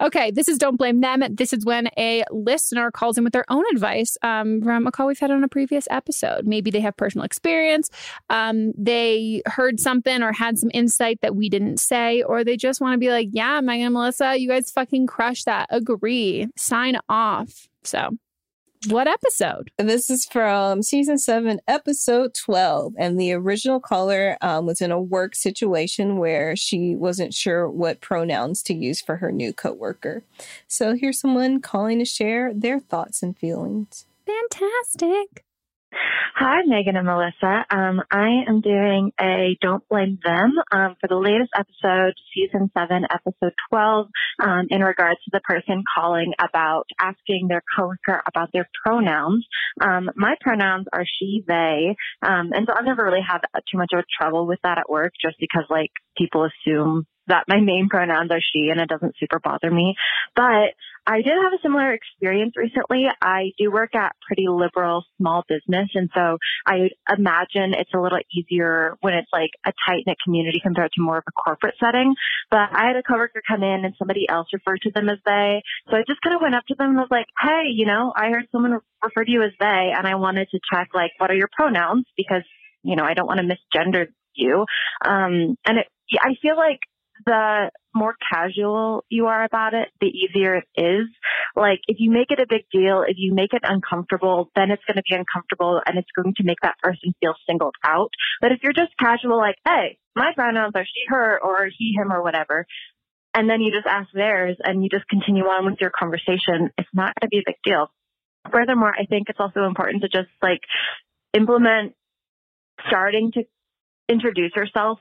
Okay, 0.01 0.31
this 0.31 0.47
is 0.47 0.57
Don't 0.57 0.77
Blame 0.77 1.01
Them. 1.01 1.23
This 1.29 1.51
is 1.51 1.65
when 1.65 1.89
a 1.97 2.23
listener 2.31 2.89
calls 2.89 3.17
in 3.17 3.25
with 3.25 3.33
their 3.33 3.43
own 3.49 3.65
advice 3.73 4.17
um, 4.21 4.61
from 4.61 4.87
a 4.87 4.91
call 4.91 5.07
we've 5.07 5.19
had 5.19 5.29
on 5.29 5.43
a 5.43 5.49
previous 5.49 5.87
episode. 5.91 6.47
Maybe 6.47 6.71
they 6.71 6.79
have 6.79 6.95
personal 6.95 7.25
experience, 7.25 7.89
um, 8.29 8.71
they 8.77 9.41
heard 9.45 9.79
something 9.79 10.23
or 10.23 10.31
had 10.31 10.57
some 10.57 10.71
insight 10.73 11.19
that 11.21 11.35
we 11.35 11.49
didn't 11.49 11.79
say, 11.79 12.21
or 12.21 12.45
they 12.45 12.55
just 12.55 12.79
want 12.79 12.93
to 12.93 12.97
be 12.97 13.09
like, 13.09 13.27
yeah, 13.31 13.59
Megan 13.59 13.87
and 13.87 13.93
Melissa, 13.93 14.37
you 14.37 14.47
guys 14.47 14.71
fucking 14.71 15.07
crush 15.07 15.43
that. 15.43 15.67
Agree. 15.69 16.47
Sign 16.55 16.97
off. 17.09 17.67
So, 17.83 18.11
what 18.87 19.07
episode? 19.07 19.71
This 19.77 20.09
is 20.09 20.25
from 20.25 20.81
season 20.83 21.17
seven, 21.17 21.59
episode 21.67 22.33
12. 22.33 22.93
And 22.97 23.19
the 23.19 23.33
original 23.33 23.79
caller 23.79 24.37
um, 24.41 24.65
was 24.65 24.79
in 24.79 24.91
a 24.91 25.01
work 25.01 25.35
situation 25.35 26.17
where 26.17 26.55
she 26.55 26.95
wasn't 26.95 27.33
sure 27.33 27.69
what 27.69 27.99
pronouns 27.99 28.63
to 28.63 28.73
use 28.73 29.01
for 29.01 29.17
her 29.17 29.31
new 29.31 29.51
coworker. 29.51 30.23
So 30.67 30.95
here's 30.95 31.19
someone 31.19 31.59
calling 31.59 31.99
to 31.99 32.05
share 32.05 32.53
their 32.53 32.79
thoughts 32.79 33.21
and 33.21 33.37
feelings. 33.37 34.05
Fantastic. 34.25 35.43
Hi, 35.91 36.61
Megan 36.65 36.95
and 36.95 37.07
Melissa. 37.07 37.65
Um, 37.71 38.01
I 38.11 38.43
am 38.47 38.61
doing 38.61 39.11
a 39.19 39.57
Don't 39.59 39.87
Blame 39.89 40.19
Them 40.23 40.53
um, 40.71 40.95
for 41.01 41.07
the 41.07 41.15
latest 41.15 41.49
episode, 41.57 42.13
season 42.33 42.69
seven, 42.77 43.05
episode 43.11 43.53
12, 43.69 44.07
um, 44.39 44.67
in 44.69 44.81
regards 44.81 45.19
to 45.25 45.31
the 45.33 45.41
person 45.41 45.83
calling 45.95 46.33
about 46.39 46.85
asking 46.99 47.47
their 47.47 47.63
coworker 47.75 48.21
about 48.27 48.49
their 48.53 48.69
pronouns. 48.85 49.45
Um, 49.81 50.09
my 50.15 50.35
pronouns 50.41 50.85
are 50.93 51.05
she, 51.19 51.43
they, 51.47 51.95
um, 52.21 52.51
and 52.53 52.67
so 52.67 52.73
I've 52.77 52.85
never 52.85 53.03
really 53.03 53.25
had 53.27 53.39
too 53.71 53.77
much 53.77 53.89
of 53.93 53.99
a 53.99 54.05
trouble 54.17 54.45
with 54.45 54.59
that 54.63 54.77
at 54.77 54.89
work 54.89 55.13
just 55.19 55.37
because 55.39 55.65
like 55.69 55.91
people 56.17 56.47
assume 56.47 57.05
that 57.29 57.45
my 57.47 57.59
main 57.61 57.87
pronouns 57.89 58.31
are 58.31 58.41
she 58.41 58.69
and 58.69 58.79
it 58.79 58.89
doesn't 58.89 59.15
super 59.19 59.39
bother 59.39 59.71
me. 59.71 59.95
But 60.35 60.75
I 61.07 61.23
did 61.23 61.33
have 61.41 61.53
a 61.53 61.61
similar 61.63 61.93
experience 61.93 62.53
recently. 62.55 63.05
I 63.21 63.51
do 63.57 63.71
work 63.71 63.95
at 63.95 64.15
pretty 64.27 64.45
liberal 64.47 65.03
small 65.17 65.43
business. 65.47 65.89
And 65.95 66.09
so 66.13 66.37
I 66.67 66.89
imagine 67.11 67.73
it's 67.73 67.93
a 67.95 67.99
little 67.99 68.19
easier 68.31 68.95
when 69.01 69.15
it's 69.15 69.29
like 69.33 69.49
a 69.65 69.71
tight 69.87 70.03
knit 70.05 70.17
community 70.23 70.59
compared 70.61 70.91
to 70.93 71.01
more 71.01 71.17
of 71.17 71.23
a 71.27 71.31
corporate 71.31 71.75
setting. 71.79 72.13
But 72.51 72.69
I 72.73 72.87
had 72.87 72.95
a 72.95 73.03
coworker 73.03 73.41
come 73.47 73.63
in 73.63 73.85
and 73.85 73.95
somebody 73.97 74.27
else 74.29 74.47
referred 74.53 74.81
to 74.81 74.91
them 74.91 75.09
as 75.09 75.17
they. 75.25 75.63
So 75.89 75.97
I 75.97 76.03
just 76.07 76.21
kind 76.21 76.35
of 76.35 76.41
went 76.41 76.55
up 76.55 76.65
to 76.67 76.75
them 76.75 76.89
and 76.89 76.97
was 76.97 77.07
like, 77.09 77.27
Hey, 77.41 77.69
you 77.73 77.85
know, 77.85 78.13
I 78.15 78.29
heard 78.29 78.45
someone 78.51 78.79
refer 79.03 79.23
to 79.23 79.31
you 79.31 79.41
as 79.41 79.53
they 79.59 79.93
and 79.97 80.05
I 80.05 80.15
wanted 80.15 80.49
to 80.51 80.59
check 80.71 80.89
like, 80.93 81.11
what 81.17 81.31
are 81.31 81.35
your 81.35 81.49
pronouns? 81.51 82.05
Because, 82.17 82.43
you 82.83 82.95
know, 82.95 83.03
I 83.03 83.15
don't 83.15 83.27
want 83.27 83.39
to 83.39 83.47
misgender 83.47 84.07
you. 84.35 84.65
Um, 85.03 85.57
and 85.65 85.79
it, 85.79 85.87
I 86.21 86.35
feel 86.41 86.55
like 86.55 86.79
the 87.25 87.71
more 87.93 88.15
casual 88.31 89.03
you 89.09 89.27
are 89.27 89.43
about 89.43 89.73
it, 89.73 89.89
the 89.99 90.07
easier 90.07 90.55
it 90.55 90.67
is. 90.75 91.07
Like 91.55 91.79
if 91.87 91.97
you 91.99 92.11
make 92.11 92.31
it 92.31 92.39
a 92.39 92.45
big 92.47 92.65
deal, 92.71 93.03
if 93.07 93.15
you 93.17 93.33
make 93.33 93.53
it 93.53 93.63
uncomfortable, 93.63 94.49
then 94.55 94.71
it's 94.71 94.83
going 94.85 94.97
to 94.97 95.03
be 95.09 95.15
uncomfortable 95.15 95.81
and 95.85 95.97
it's 95.97 96.09
going 96.15 96.33
to 96.37 96.43
make 96.43 96.59
that 96.61 96.77
person 96.81 97.13
feel 97.19 97.33
singled 97.47 97.75
out. 97.83 98.09
But 98.41 98.51
if 98.51 98.59
you're 98.63 98.73
just 98.73 98.97
casual, 98.97 99.37
like, 99.37 99.55
hey, 99.65 99.97
my 100.15 100.31
pronouns 100.35 100.73
are 100.75 100.85
she, 100.85 101.01
her, 101.07 101.39
or 101.41 101.69
he, 101.77 101.93
him, 101.97 102.11
or 102.11 102.23
whatever, 102.23 102.65
and 103.33 103.49
then 103.49 103.61
you 103.61 103.71
just 103.71 103.87
ask 103.87 104.09
theirs 104.13 104.57
and 104.63 104.83
you 104.83 104.89
just 104.89 105.07
continue 105.07 105.43
on 105.43 105.65
with 105.65 105.79
your 105.79 105.91
conversation, 105.91 106.71
it's 106.77 106.89
not 106.93 107.13
going 107.19 107.27
to 107.27 107.27
be 107.29 107.39
a 107.39 107.43
big 107.45 107.55
deal. 107.63 107.91
Furthermore, 108.51 108.93
I 108.97 109.05
think 109.05 109.29
it's 109.29 109.39
also 109.39 109.65
important 109.65 110.01
to 110.01 110.09
just 110.09 110.29
like 110.41 110.61
implement 111.33 111.93
starting 112.87 113.31
to 113.33 113.43
introduce 114.07 114.55
yourself 114.55 114.99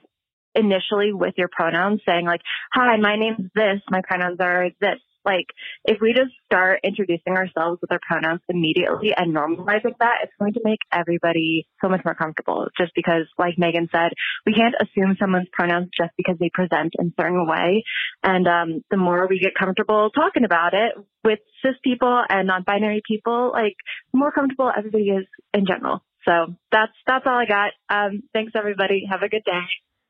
initially 0.55 1.13
with 1.13 1.35
your 1.37 1.49
pronouns 1.51 2.01
saying 2.07 2.27
like, 2.27 2.41
hi, 2.73 2.97
my 2.97 3.17
name's 3.17 3.51
this, 3.55 3.81
my 3.91 4.03
pronouns 4.07 4.39
are 4.41 4.71
this. 4.81 4.99
Like, 5.25 5.47
if 5.85 5.99
we 6.01 6.15
just 6.15 6.33
start 6.47 6.81
introducing 6.85 7.35
ourselves 7.35 7.83
with 7.83 7.93
our 7.93 7.99
pronouns 8.01 8.41
immediately 8.49 9.13
and 9.15 9.37
normalizing 9.37 9.93
that, 10.01 10.19
it's 10.23 10.33
going 10.39 10.55
to 10.55 10.61
make 10.65 10.79
everybody 10.91 11.67
so 11.83 11.91
much 11.91 12.01
more 12.03 12.15
comfortable. 12.15 12.69
Just 12.79 12.93
because, 12.95 13.27
like 13.37 13.59
Megan 13.59 13.91
said, 13.93 14.13
we 14.47 14.55
can't 14.55 14.77
assume 14.81 15.17
someone's 15.21 15.49
pronouns 15.53 15.91
just 15.95 16.13
because 16.17 16.37
they 16.41 16.51
present 16.55 16.95
in 16.99 17.09
a 17.09 17.23
certain 17.23 17.47
way. 17.47 17.85
And 18.23 18.49
um, 18.49 18.85
the 18.91 18.97
more 18.97 19.27
we 19.29 19.39
get 19.39 19.55
comfortable 19.59 20.09
talking 20.11 20.45
about 20.45 20.73
it 20.73 20.95
with 21.23 21.41
cis 21.63 21.75
people 21.85 22.23
and 22.31 22.47
non-binary 22.47 23.03
people, 23.07 23.51
like, 23.53 23.77
the 24.13 24.19
more 24.19 24.33
comfortable 24.33 24.73
everybody 24.75 25.11
is 25.11 25.27
in 25.53 25.67
general. 25.67 26.03
So 26.27 26.55
that's 26.73 26.93
that's 27.07 27.27
all 27.27 27.39
I 27.39 27.47
got. 27.47 27.73
Um, 27.91 28.23
thanks 28.33 28.53
everybody. 28.55 29.05
Have 29.11 29.23
a 29.23 29.29
good 29.29 29.45
day. 29.45 29.63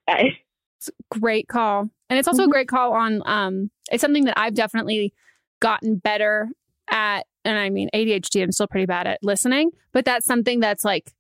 Bye. 0.09 0.39
It's 0.79 0.89
a 0.89 1.19
great 1.21 1.49
call. 1.49 1.89
And 2.11 2.19
it's 2.19 2.27
also 2.27 2.43
Mm-hmm. 2.43 2.51
a 2.51 2.53
great 2.53 2.69
call 2.69 2.93
on 2.95 3.23
um 3.27 3.71
it's 3.93 4.01
something 4.01 4.25
that 4.25 4.39
I've 4.39 4.55
definitely 4.55 5.13
gotten 5.61 5.97
better 5.97 6.49
at 6.91 7.27
and 7.45 7.59
I 7.59 7.69
mean 7.71 7.89
ADHD 7.95 8.43
I'm 8.43 8.53
still 8.53 8.67
pretty 8.67 8.87
bad 8.87 9.07
at 9.07 9.19
listening, 9.23 9.71
but 9.93 10.05
that's 10.05 10.25
something 10.27 10.61
that's 10.61 10.85
like 10.85 11.13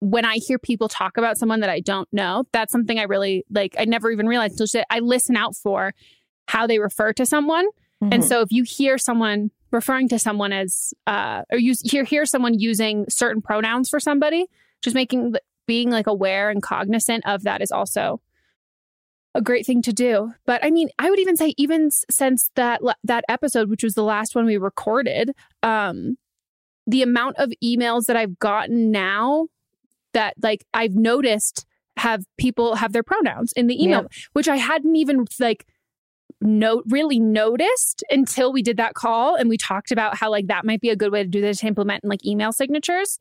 when 0.00 0.24
I 0.24 0.36
hear 0.36 0.58
people 0.58 0.88
talk 0.88 1.16
about 1.16 1.38
someone 1.38 1.60
that 1.60 1.70
I 1.70 1.80
don't 1.80 2.08
know, 2.12 2.44
that's 2.52 2.72
something 2.72 2.98
I 2.98 3.04
really 3.04 3.44
like 3.50 3.76
I 3.78 3.84
never 3.84 4.10
even 4.10 4.26
realized 4.26 4.52
until 4.54 4.66
shit. 4.66 4.84
I 4.90 4.98
listen 4.98 5.36
out 5.36 5.54
for 5.54 5.92
how 6.48 6.66
they 6.66 6.78
refer 6.78 7.12
to 7.14 7.24
someone. 7.24 7.66
And 8.02 8.22
Mhm. 8.22 8.28
so 8.28 8.40
if 8.42 8.50
you 8.52 8.64
hear 8.64 8.98
someone 8.98 9.50
referring 9.70 10.08
to 10.08 10.18
someone 10.18 10.52
as 10.52 10.92
uh 11.06 11.42
or 11.52 11.58
you 11.58 11.74
hear 11.84 12.04
hear 12.04 12.26
someone 12.26 12.58
using 12.58 13.06
certain 13.08 13.40
pronouns 13.42 13.88
for 13.88 14.00
somebody, 14.00 14.46
just 14.82 14.94
making 14.94 15.34
being 15.66 15.90
like 15.90 16.06
aware 16.06 16.50
and 16.50 16.62
cognizant 16.62 17.24
of 17.26 17.44
that 17.44 17.62
is 17.62 17.70
also 17.72 18.20
a 19.34 19.42
great 19.42 19.66
thing 19.66 19.82
to 19.82 19.92
do. 19.92 20.32
But 20.46 20.64
I 20.64 20.70
mean, 20.70 20.88
I 20.98 21.10
would 21.10 21.18
even 21.18 21.36
say 21.36 21.54
even 21.56 21.90
since 21.90 22.50
that 22.54 22.80
that 23.02 23.24
episode 23.28 23.68
which 23.68 23.82
was 23.82 23.94
the 23.94 24.04
last 24.04 24.34
one 24.34 24.46
we 24.46 24.56
recorded, 24.56 25.32
um 25.62 26.16
the 26.86 27.02
amount 27.02 27.36
of 27.38 27.50
emails 27.62 28.04
that 28.06 28.16
I've 28.16 28.38
gotten 28.38 28.90
now 28.90 29.46
that 30.12 30.34
like 30.42 30.64
I've 30.74 30.94
noticed 30.94 31.66
have 31.96 32.24
people 32.38 32.74
have 32.76 32.92
their 32.92 33.02
pronouns 33.02 33.52
in 33.52 33.66
the 33.68 33.82
email, 33.82 34.00
which 34.32 34.48
I 34.48 34.56
hadn't 34.56 34.96
even 34.96 35.26
like 35.40 35.66
no 36.40 36.82
really 36.88 37.18
noticed 37.18 38.04
until 38.10 38.52
we 38.52 38.62
did 38.62 38.76
that 38.76 38.94
call 38.94 39.34
and 39.34 39.48
we 39.48 39.56
talked 39.56 39.90
about 39.92 40.16
how 40.16 40.30
like 40.30 40.48
that 40.48 40.64
might 40.64 40.80
be 40.80 40.90
a 40.90 40.96
good 40.96 41.10
way 41.12 41.22
to 41.22 41.28
do 41.28 41.40
this 41.40 41.60
to 41.60 41.66
implement 41.66 42.04
in 42.04 42.10
like 42.10 42.24
email 42.26 42.52
signatures. 42.52 43.18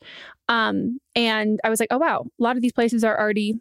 Um 0.50 1.00
and 1.16 1.60
I 1.64 1.70
was 1.70 1.80
like, 1.80 1.90
oh 1.92 1.98
wow, 1.98 2.26
a 2.40 2.44
lot 2.44 2.56
of 2.56 2.62
these 2.62 2.74
places 2.74 3.04
are 3.04 3.18
already 3.18 3.56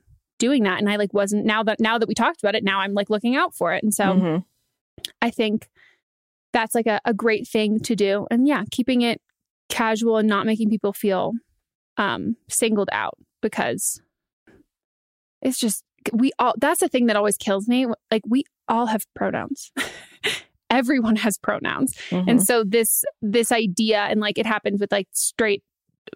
doing 0.46 0.62
that 0.64 0.78
and 0.80 0.90
I 0.90 0.96
like 0.96 1.14
wasn't 1.14 1.44
now 1.46 1.62
that 1.62 1.78
now 1.80 1.96
that 1.98 2.08
we 2.08 2.14
talked 2.14 2.42
about 2.42 2.54
it, 2.54 2.64
now 2.64 2.80
I'm 2.80 2.94
like 2.94 3.10
looking 3.10 3.36
out 3.36 3.54
for 3.54 3.72
it. 3.74 3.82
And 3.82 3.94
so 3.94 4.04
Mhm. 4.04 4.44
I 5.20 5.30
think 5.30 5.68
that's 6.52 6.74
like 6.74 6.86
a, 6.86 7.00
a 7.04 7.14
great 7.14 7.46
thing 7.48 7.80
to 7.80 7.94
do. 7.96 8.26
And 8.30 8.46
yeah, 8.46 8.64
keeping 8.70 9.00
it 9.02 9.20
casual 9.68 10.16
and 10.18 10.28
not 10.28 10.44
making 10.46 10.68
people 10.70 10.92
feel 10.92 11.32
um 11.96 12.36
singled 12.48 12.90
out 12.92 13.16
because 13.40 14.00
it's 15.40 15.58
just 15.58 15.84
we 16.12 16.30
all 16.38 16.54
that's 16.58 16.80
the 16.80 16.88
thing 16.88 17.06
that 17.06 17.16
always 17.16 17.36
kills 17.36 17.68
me. 17.68 17.86
Like 18.10 18.22
we 18.28 18.44
all 18.68 18.86
have 18.86 19.04
pronouns. 19.14 19.70
Everyone 20.70 21.16
has 21.16 21.36
pronouns. 21.38 21.94
Mhm. 22.10 22.24
And 22.28 22.42
so 22.42 22.64
this 22.64 23.04
this 23.20 23.52
idea 23.52 24.00
and 24.10 24.20
like 24.20 24.38
it 24.38 24.46
happens 24.46 24.80
with 24.80 24.90
like 24.92 25.08
straight 25.12 25.62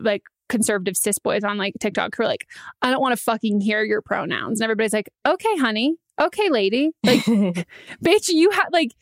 like 0.01 0.23
conservative 0.49 0.97
cis 0.97 1.19
boys 1.19 1.45
on 1.45 1.59
like 1.59 1.75
TikTok 1.81 2.15
who 2.17 2.23
are 2.23 2.27
like, 2.27 2.47
I 2.83 2.91
don't 2.91 3.01
want 3.01 3.17
to 3.17 3.23
fucking 3.23 3.61
hear 3.61 3.83
your 3.85 4.03
pronouns. 4.03 4.61
And 4.61 4.65
everybody's 4.65 4.93
like, 4.93 5.11
okay, 5.27 5.57
honey. 5.59 5.97
Okay, 6.21 6.49
lady. 6.51 6.91
Like, 7.05 7.21
bitch, 8.05 8.29
you 8.29 8.51
have 8.51 8.69
like 8.73 8.93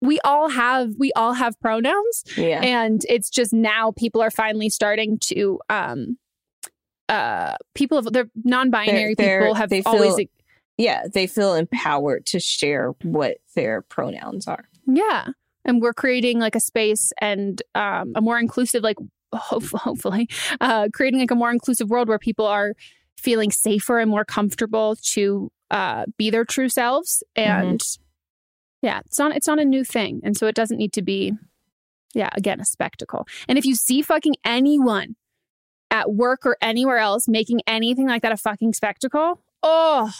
we 0.00 0.20
all 0.24 0.48
have 0.48 0.90
we 0.98 1.12
all 1.16 1.32
have 1.32 1.58
pronouns. 1.60 2.22
Yeah. 2.36 2.60
And 2.62 3.02
it's 3.08 3.30
just 3.30 3.52
now 3.52 3.92
people 3.96 4.20
are 4.22 4.30
finally 4.30 4.68
starting 4.68 5.18
to 5.24 5.58
um 5.68 6.18
uh 7.08 7.56
people 7.74 7.98
of 7.98 8.04
the 8.04 8.28
non-binary 8.44 9.14
They're- 9.16 9.40
people 9.40 9.54
have 9.54 9.70
they 9.70 9.82
feel- 9.82 9.92
always 9.92 10.26
yeah, 10.78 11.06
they 11.12 11.26
feel 11.26 11.54
empowered 11.54 12.26
to 12.26 12.38
share 12.40 12.90
what 13.02 13.38
their 13.54 13.80
pronouns 13.82 14.46
are. 14.46 14.68
Yeah. 14.86 15.28
And 15.64 15.80
we're 15.80 15.94
creating 15.94 16.38
like 16.38 16.54
a 16.54 16.60
space 16.60 17.12
and 17.18 17.60
um, 17.74 18.12
a 18.14 18.20
more 18.20 18.38
inclusive, 18.38 18.82
like 18.82 18.98
hopefully, 19.32 20.28
uh, 20.60 20.88
creating 20.92 21.20
like 21.20 21.30
a 21.30 21.34
more 21.34 21.50
inclusive 21.50 21.90
world 21.90 22.08
where 22.08 22.18
people 22.18 22.46
are 22.46 22.74
feeling 23.18 23.50
safer 23.50 23.98
and 23.98 24.10
more 24.10 24.24
comfortable 24.24 24.96
to 25.02 25.50
uh, 25.70 26.04
be 26.16 26.30
their 26.30 26.44
true 26.44 26.68
selves. 26.68 27.22
And 27.34 27.80
yeah, 28.82 29.00
it's 29.06 29.18
not 29.18 29.34
it's 29.36 29.46
not 29.46 29.58
a 29.58 29.64
new 29.64 29.84
thing, 29.84 30.20
and 30.22 30.36
so 30.36 30.46
it 30.46 30.54
doesn't 30.54 30.76
need 30.78 30.92
to 30.94 31.02
be, 31.02 31.32
yeah, 32.14 32.30
again, 32.34 32.60
a 32.60 32.64
spectacle. 32.64 33.26
And 33.48 33.58
if 33.58 33.64
you 33.64 33.74
see 33.74 34.02
fucking 34.02 34.34
anyone 34.44 35.16
at 35.90 36.12
work 36.12 36.44
or 36.44 36.56
anywhere 36.60 36.98
else 36.98 37.28
making 37.28 37.60
anything 37.66 38.06
like 38.08 38.22
that 38.22 38.32
a 38.32 38.36
fucking 38.36 38.72
spectacle, 38.74 39.40
oh, 39.62 40.10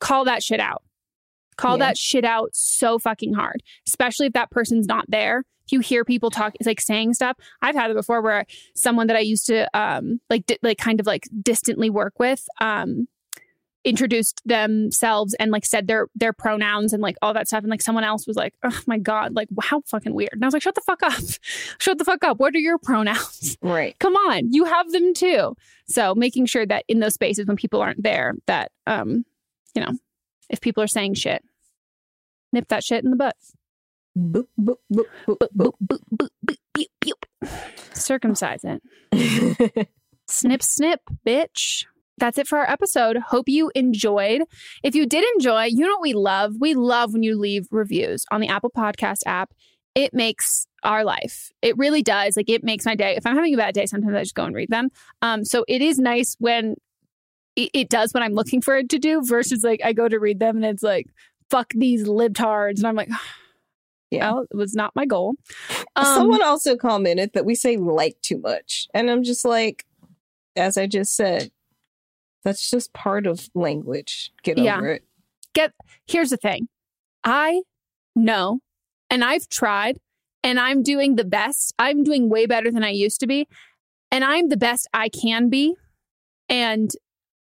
call 0.00 0.24
that 0.24 0.42
shit 0.42 0.60
out. 0.60 0.82
Call 1.56 1.76
Yeah. 1.78 1.86
that 1.88 1.98
shit 1.98 2.24
out 2.24 2.50
so 2.52 2.98
fucking 2.98 3.34
hard, 3.34 3.62
especially 3.86 4.26
if 4.26 4.32
that 4.32 4.50
person's 4.50 4.86
not 4.86 5.04
there. 5.08 5.44
If 5.70 5.74
you 5.74 5.80
hear 5.80 6.04
people 6.04 6.30
talk, 6.30 6.56
it's 6.56 6.66
like 6.66 6.80
saying 6.80 7.14
stuff. 7.14 7.36
I've 7.62 7.76
had 7.76 7.92
it 7.92 7.96
before 7.96 8.20
where 8.20 8.44
someone 8.74 9.06
that 9.06 9.16
I 9.16 9.20
used 9.20 9.46
to 9.46 9.68
um 9.78 10.20
like 10.28 10.44
di- 10.46 10.58
like 10.64 10.78
kind 10.78 10.98
of 10.98 11.06
like 11.06 11.28
distantly 11.42 11.88
work 11.90 12.14
with 12.18 12.44
um 12.60 13.06
introduced 13.84 14.42
themselves 14.44 15.32
and 15.38 15.52
like 15.52 15.64
said 15.64 15.86
their 15.86 16.08
their 16.16 16.32
pronouns 16.32 16.92
and 16.92 17.00
like 17.00 17.14
all 17.22 17.32
that 17.34 17.46
stuff. 17.46 17.62
And 17.62 17.70
like 17.70 17.82
someone 17.82 18.02
else 18.02 18.26
was 18.26 18.36
like 18.36 18.52
oh 18.64 18.80
my 18.88 18.98
god 18.98 19.36
like 19.36 19.48
how 19.62 19.80
fucking 19.86 20.12
weird. 20.12 20.32
And 20.32 20.44
i 20.44 20.46
was 20.48 20.54
like 20.54 20.62
shut 20.62 20.74
the 20.74 20.80
fuck 20.80 21.04
up. 21.04 21.12
Shut 21.78 21.98
the 21.98 22.04
fuck 22.04 22.24
up. 22.24 22.40
What 22.40 22.54
are 22.56 22.58
your 22.58 22.78
pronouns? 22.78 23.56
Right. 23.62 23.96
Come 24.00 24.16
on. 24.16 24.52
You 24.52 24.64
have 24.64 24.90
them 24.90 25.14
too. 25.14 25.54
So 25.86 26.16
making 26.16 26.46
sure 26.46 26.66
that 26.66 26.84
in 26.88 26.98
those 26.98 27.14
spaces 27.14 27.46
when 27.46 27.56
people 27.56 27.80
aren't 27.80 28.02
there 28.02 28.34
that 28.46 28.72
um 28.88 29.24
you 29.76 29.82
know 29.82 29.92
if 30.48 30.60
people 30.60 30.82
are 30.82 30.88
saying 30.88 31.14
shit 31.14 31.44
nip 32.52 32.66
that 32.68 32.82
shit 32.82 33.04
in 33.04 33.10
the 33.10 33.16
butt 33.16 33.36
boop 34.20 34.46
boop 34.60 34.76
boop 34.92 35.04
boop 35.26 35.36
boop 35.56 35.72
boop 35.80 35.98
boop 36.16 36.28
boop 36.46 36.56
boop 36.76 36.86
boop 37.04 37.96
circumcise 37.96 38.64
it 38.64 39.88
snip 40.28 40.62
snip 40.62 41.00
bitch 41.26 41.84
that's 42.20 42.36
it 42.36 42.46
for 42.46 42.58
our 42.58 42.70
episode. 42.70 43.16
Hope 43.16 43.48
you 43.48 43.72
enjoyed. 43.74 44.42
If 44.82 44.94
you 44.94 45.06
did 45.06 45.24
enjoy, 45.36 45.64
you 45.64 45.86
know 45.86 45.94
what 45.94 46.02
we 46.02 46.12
love? 46.12 46.56
We 46.60 46.74
love 46.74 47.14
when 47.14 47.22
you 47.22 47.36
leave 47.36 47.66
reviews 47.70 48.26
on 48.30 48.42
the 48.42 48.48
Apple 48.48 48.70
Podcast 48.70 49.20
app. 49.24 49.54
It 49.94 50.12
makes 50.12 50.66
our 50.82 51.02
life. 51.02 51.50
It 51.62 51.76
really 51.76 52.02
does. 52.02 52.36
Like 52.36 52.50
it 52.50 52.62
makes 52.62 52.84
my 52.84 52.94
day. 52.94 53.16
If 53.16 53.26
I'm 53.26 53.34
having 53.34 53.54
a 53.54 53.56
bad 53.56 53.74
day, 53.74 53.86
sometimes 53.86 54.14
I 54.14 54.20
just 54.20 54.34
go 54.34 54.44
and 54.44 54.54
read 54.54 54.68
them. 54.68 54.90
Um, 55.22 55.44
so 55.44 55.64
it 55.66 55.82
is 55.82 55.98
nice 55.98 56.36
when 56.38 56.76
it, 57.56 57.70
it 57.74 57.88
does 57.88 58.12
what 58.12 58.22
I'm 58.22 58.34
looking 58.34 58.60
for 58.60 58.76
it 58.76 58.90
to 58.90 58.98
do 58.98 59.22
versus 59.24 59.64
like 59.64 59.80
I 59.82 59.92
go 59.92 60.08
to 60.08 60.18
read 60.18 60.38
them 60.38 60.56
and 60.56 60.64
it's 60.64 60.82
like, 60.82 61.06
fuck 61.48 61.72
these 61.74 62.06
libtards. 62.06 62.78
And 62.78 62.86
I'm 62.86 62.96
like, 62.96 63.10
yeah, 64.10 64.32
well, 64.32 64.46
it 64.50 64.56
was 64.56 64.74
not 64.74 64.94
my 64.96 65.06
goal. 65.06 65.34
Um, 65.96 66.04
Someone 66.04 66.42
also 66.42 66.76
commented 66.76 67.32
that 67.34 67.44
we 67.44 67.54
say 67.54 67.76
like 67.76 68.20
too 68.22 68.38
much. 68.38 68.88
And 68.94 69.10
I'm 69.10 69.22
just 69.22 69.44
like, 69.44 69.84
as 70.56 70.76
I 70.76 70.86
just 70.86 71.14
said, 71.14 71.50
that's 72.44 72.70
just 72.70 72.92
part 72.92 73.26
of 73.26 73.48
language. 73.54 74.32
Get 74.42 74.58
Yeah. 74.58 74.78
over 74.78 74.88
it. 74.88 75.04
get 75.54 75.72
here's 76.06 76.30
the 76.30 76.36
thing 76.36 76.68
i 77.24 77.60
know 78.14 78.60
and 79.10 79.24
i've 79.24 79.48
tried 79.48 79.98
and 80.44 80.58
i'm 80.60 80.82
doing 80.82 81.16
the 81.16 81.24
best 81.24 81.74
i'm 81.78 82.02
doing 82.04 82.28
way 82.30 82.46
better 82.46 82.70
than 82.70 82.84
i 82.84 82.88
used 82.88 83.18
to 83.20 83.26
be 83.26 83.46
and 84.12 84.24
i'm 84.24 84.48
the 84.48 84.56
best 84.56 84.86
i 84.94 85.08
can 85.08 85.48
be 85.50 85.74
and 86.48 86.92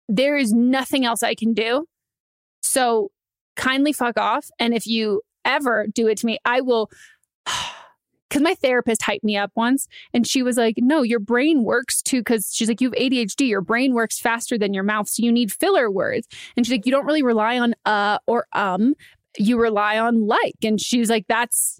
there 0.10 0.36
is 0.36 0.52
nothing 0.52 1.06
else 1.06 1.22
i 1.24 1.36
can 1.36 1.54
do 1.54 1.86
so 2.64 3.10
kindly 3.56 3.94
fuck 3.94 4.18
off 4.18 4.50
and 4.60 4.74
if 4.74 4.88
you 4.88 5.22
ever 5.46 5.88
do 5.94 6.08
it 6.08 6.18
to 6.18 6.26
me 6.26 6.38
i 6.46 6.62
will 6.62 6.90
because 8.30 8.42
my 8.42 8.56
therapist 8.56 9.02
hyped 9.02 9.24
me 9.24 9.38
up 9.38 9.52
once 9.56 9.88
and 10.14 10.26
she 10.26 10.42
was 10.42 10.58
like 10.58 10.76
no 10.78 11.04
your 11.04 11.20
brain 11.20 11.64
works 11.64 12.02
too 12.02 12.20
because 12.20 12.50
she's 12.54 12.68
like 12.68 12.82
you 12.82 12.90
have 12.90 13.00
adhd 13.00 13.48
your 13.48 13.62
brain 13.62 13.94
works 13.94 14.20
faster 14.20 14.58
than 14.58 14.74
your 14.74 14.84
mouth 14.84 15.08
so 15.08 15.24
you 15.24 15.32
need 15.32 15.52
filler 15.52 15.90
words. 15.90 16.28
And 16.56 16.66
she's 16.66 16.72
like 16.72 16.86
you 16.86 16.92
don't 16.92 17.06
really 17.06 17.24
rely 17.24 17.60
on 17.60 17.76
uh 17.86 18.20
or 18.28 18.48
um 18.54 18.96
you 19.38 19.60
rely 19.60 19.98
on 19.98 20.28
like. 20.28 20.56
And 20.64 20.80
she 20.80 21.00
was 21.00 21.10
like 21.10 21.26
that's 21.28 21.80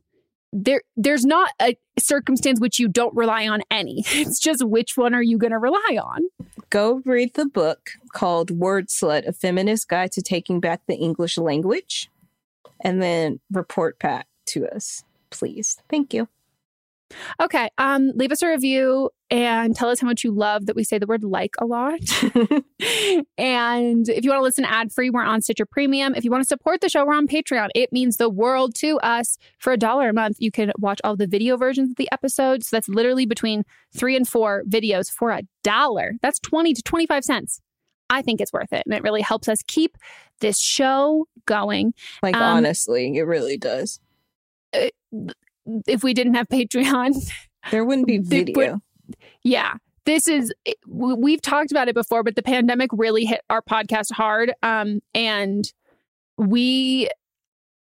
there 0.52 0.82
there's 0.96 1.26
not 1.26 1.50
a 1.62 1.78
circumstance 1.98 2.60
which 2.60 2.80
you 2.80 2.88
don't 2.88 3.16
rely 3.16 3.48
on 3.48 3.62
any. 3.72 4.04
It's 4.14 4.40
just 4.40 4.64
which 4.66 4.96
one 4.96 5.14
are 5.14 5.24
you 5.24 5.38
going 5.38 5.52
to 5.52 5.58
rely 5.58 5.98
on? 6.02 6.22
Go 6.70 7.02
read 7.06 7.34
the 7.34 7.46
book 7.46 7.92
called 8.14 8.52
Wordslut, 8.52 9.28
A 9.28 9.34
Feminist 9.34 9.90
Guide 9.90 10.12
to 10.14 10.22
Taking 10.22 10.60
Back 10.60 10.82
the 10.88 10.96
English 10.96 11.38
Language, 11.38 12.10
and 12.82 13.02
then 13.02 13.40
report 13.52 14.00
back 14.00 14.28
to 14.48 14.68
us, 14.68 15.04
please. 15.30 15.78
Thank 15.90 16.14
you. 16.14 16.28
okay 17.40 17.70
um 17.78 18.12
leave 18.16 18.32
us 18.32 18.42
a 18.42 18.48
review 18.48 19.08
and 19.30 19.76
tell 19.76 19.90
us 19.90 20.00
how 20.00 20.08
much 20.08 20.24
you 20.24 20.32
love 20.32 20.66
that 20.66 20.76
we 20.76 20.84
say 20.84 20.98
the 20.98 21.06
word 21.06 21.24
like 21.24 21.54
a 21.60 21.66
lot 21.66 22.00
and 23.38 24.10
if 24.10 24.24
you 24.24 24.30
want 24.30 24.40
to 24.40 24.44
listen 24.44 24.66
ad 24.66 24.92
free, 24.92 25.10
we're 25.10 25.24
on 25.24 25.42
Stitcher 25.42 25.66
Premium. 25.66 26.16
If 26.16 26.24
you 26.24 26.32
want 26.32 26.44
to 26.44 26.48
support 26.48 26.82
the 26.82 26.90
show, 26.90 27.06
we're 27.06 27.16
on 27.16 27.28
Patreon. 27.28 27.70
It 27.76 27.92
means 27.92 28.18
the 28.18 28.30
world 28.30 28.76
to 28.76 29.00
us. 29.00 29.38
For 29.60 29.74
a 29.74 29.78
dollar 29.78 30.10
a 30.10 30.14
month, 30.14 30.38
you 30.40 30.52
can 30.52 30.72
watch 30.78 31.00
all 31.04 31.16
the 31.16 31.28
video 31.28 31.58
versions 31.58 31.92
of 31.92 31.96
the 31.96 32.10
episodes. 32.12 32.68
So 32.68 32.76
that's 32.76 32.90
literally 32.90 33.26
between 33.26 33.64
three 33.96 34.16
and 34.16 34.28
four 34.28 34.64
videos 34.68 35.10
for 35.10 35.32
a 35.32 35.44
dollar. 35.64 36.14
That's 36.22 36.40
20 36.40 36.74
to 36.74 36.82
25 36.82 37.24
cents. 37.24 37.62
I 38.14 38.22
think 38.22 38.40
it's 38.42 38.54
worth 38.54 38.72
it. 38.74 38.84
And 38.86 38.94
it 38.94 39.04
really 39.04 39.22
helps 39.22 39.48
us 39.50 39.60
keep 39.68 39.98
this 40.40 40.60
show 40.60 41.28
going. 41.46 41.94
Like, 42.22 42.36
Um, 42.36 42.42
honestly, 42.58 43.18
it 43.18 43.24
really 43.24 43.58
does. 43.58 44.00
If 45.88 46.04
we 46.04 46.14
didn't 46.14 46.34
have 46.36 46.48
Patreon, 46.48 47.14
There 47.72 47.86
wouldn't 47.86 48.08
be 48.08 48.18
They 48.24 48.40
would- 48.40 48.46
video. 48.48 48.82
yeah 49.44 49.76
this 50.06 50.28
is 50.28 50.54
we- 50.88 51.14
we've 51.14 51.42
talked 51.42 51.72
about 51.72 51.88
it 51.88 51.96
before 51.96 52.24
but 52.24 52.36
the 52.36 52.42
pandemic 52.44 52.90
really 52.94 53.24
hit 53.26 53.42
our 53.50 53.62
podcast 53.62 54.12
hard 54.12 54.54
um 54.64 55.00
and 55.14 55.72
we 56.38 57.08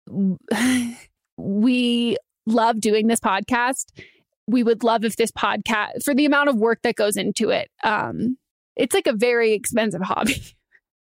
we 1.37 2.17
love 2.47 2.81
doing 2.81 3.07
this 3.07 3.21
podcast 3.21 3.87
we 4.47 4.63
would 4.63 4.83
love 4.85 5.05
if 5.05 5.17
this 5.17 5.31
podcast 5.33 6.03
for 6.05 6.15
the 6.15 6.25
amount 6.25 6.49
of 6.49 6.57
work 6.57 6.81
that 6.83 6.95
goes 6.97 7.17
into 7.17 7.51
it 7.51 7.71
um 7.85 8.37
it's 8.77 8.95
like 8.95 9.07
a 9.07 9.13
very 9.13 9.53
expensive 9.53 10.03
hobby. 10.03 10.43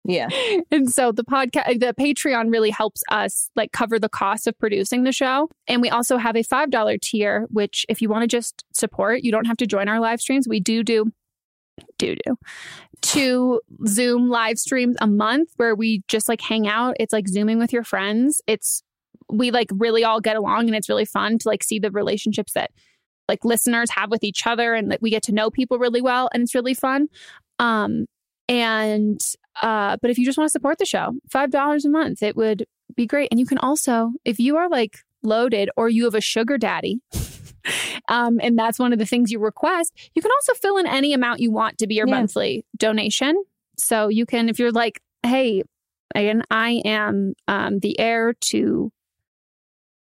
Yeah. 0.06 0.30
and 0.72 0.90
so 0.90 1.12
the 1.12 1.26
podcast 1.26 1.80
the 1.82 1.94
patreon 1.94 2.52
really 2.52 2.70
helps 2.70 3.04
us 3.12 3.50
like 3.56 3.74
cover 3.74 4.00
the 4.00 4.10
cost 4.10 4.48
of 4.48 4.58
producing 4.58 5.04
the 5.04 5.12
show. 5.12 5.50
And 5.68 5.82
we 5.82 5.90
also 5.90 6.18
have 6.18 6.38
a 6.38 6.42
five 6.42 6.72
dollar 6.72 6.98
tier 6.98 7.48
which 7.52 7.86
if 7.90 8.02
you 8.02 8.08
want 8.08 8.24
to 8.24 8.28
just 8.28 8.64
support 8.74 9.24
you 9.24 9.32
don't 9.32 9.46
have 9.46 9.58
to 9.58 9.68
join 9.68 9.90
our 9.90 10.00
live 10.00 10.22
streams. 10.22 10.48
We 10.48 10.62
do 10.62 10.84
do 10.84 11.12
do 11.98 12.16
do 12.16 12.38
two 13.02 13.60
zoom 13.88 14.30
live 14.30 14.58
streams 14.58 14.96
a 15.02 15.08
month 15.08 15.50
where 15.58 15.76
we 15.76 16.02
just 16.08 16.30
like 16.30 16.42
hang 16.42 16.68
out. 16.68 16.96
It's 17.00 17.14
like 17.14 17.28
zooming 17.28 17.60
with 17.60 17.74
your 17.74 17.84
friends. 17.84 18.42
It's 18.48 18.82
we 19.32 19.52
like 19.52 19.70
really 19.76 20.04
all 20.04 20.22
get 20.22 20.38
along 20.38 20.68
and 20.68 20.76
it's 20.76 20.90
really 20.90 21.06
fun 21.06 21.38
to 21.40 21.48
like 21.48 21.64
see 21.64 21.78
the 21.78 21.92
relationships 21.92 22.54
that 22.54 22.72
like 23.28 23.46
listeners 23.46 23.92
have 23.92 24.10
with 24.10 24.24
each 24.24 24.48
other 24.48 24.74
and 24.74 24.90
like 24.90 25.02
we 25.02 25.12
get 25.12 25.24
to 25.24 25.32
know 25.32 25.52
people 25.52 25.78
really 25.78 26.02
well 26.02 26.30
and 26.34 26.42
it's 26.42 26.56
really 26.56 26.74
fun 26.74 27.08
um 27.60 28.06
and 28.48 29.20
uh 29.62 29.98
but 30.02 30.10
if 30.10 30.18
you 30.18 30.26
just 30.26 30.38
want 30.38 30.48
to 30.48 30.52
support 30.52 30.78
the 30.80 30.86
show 30.86 31.12
five 31.30 31.52
dollars 31.52 31.86
a 31.86 31.90
month 31.90 32.24
it 32.24 32.36
would 32.36 32.66
be 32.96 33.06
great 33.06 33.28
and 33.32 33.40
you 33.40 33.46
can 33.46 33.58
also 33.60 34.12
if 34.26 34.40
you 34.40 34.58
are 34.58 34.68
like 34.70 34.98
loaded 35.22 35.70
or 35.78 35.90
you 35.90 36.06
have 36.06 36.16
a 36.16 36.22
sugar 36.22 36.58
daddy 36.58 37.00
um 38.08 38.40
and 38.42 38.58
that's 38.58 38.80
one 38.80 38.94
of 38.94 39.00
the 39.00 39.06
things 39.06 39.32
you 39.32 39.40
request 39.40 39.92
you 40.16 40.22
can 40.22 40.32
also 40.40 40.54
fill 40.54 40.78
in 40.78 40.88
any 40.88 41.14
amount 41.14 41.40
you 41.40 41.52
want 41.52 41.78
to 41.78 41.86
be 41.88 41.96
your 41.96 42.08
Yeah. 42.08 42.16
monthly 42.16 42.66
donation 42.78 43.44
so 43.78 44.08
you 44.08 44.26
can 44.26 44.50
if 44.50 44.58
you're 44.60 44.72
like 44.72 45.02
hey 45.24 45.62
and 46.16 46.44
I 46.50 46.82
am 46.86 47.36
um 47.48 47.80
the 47.80 48.00
heir 48.00 48.34
to 48.50 48.92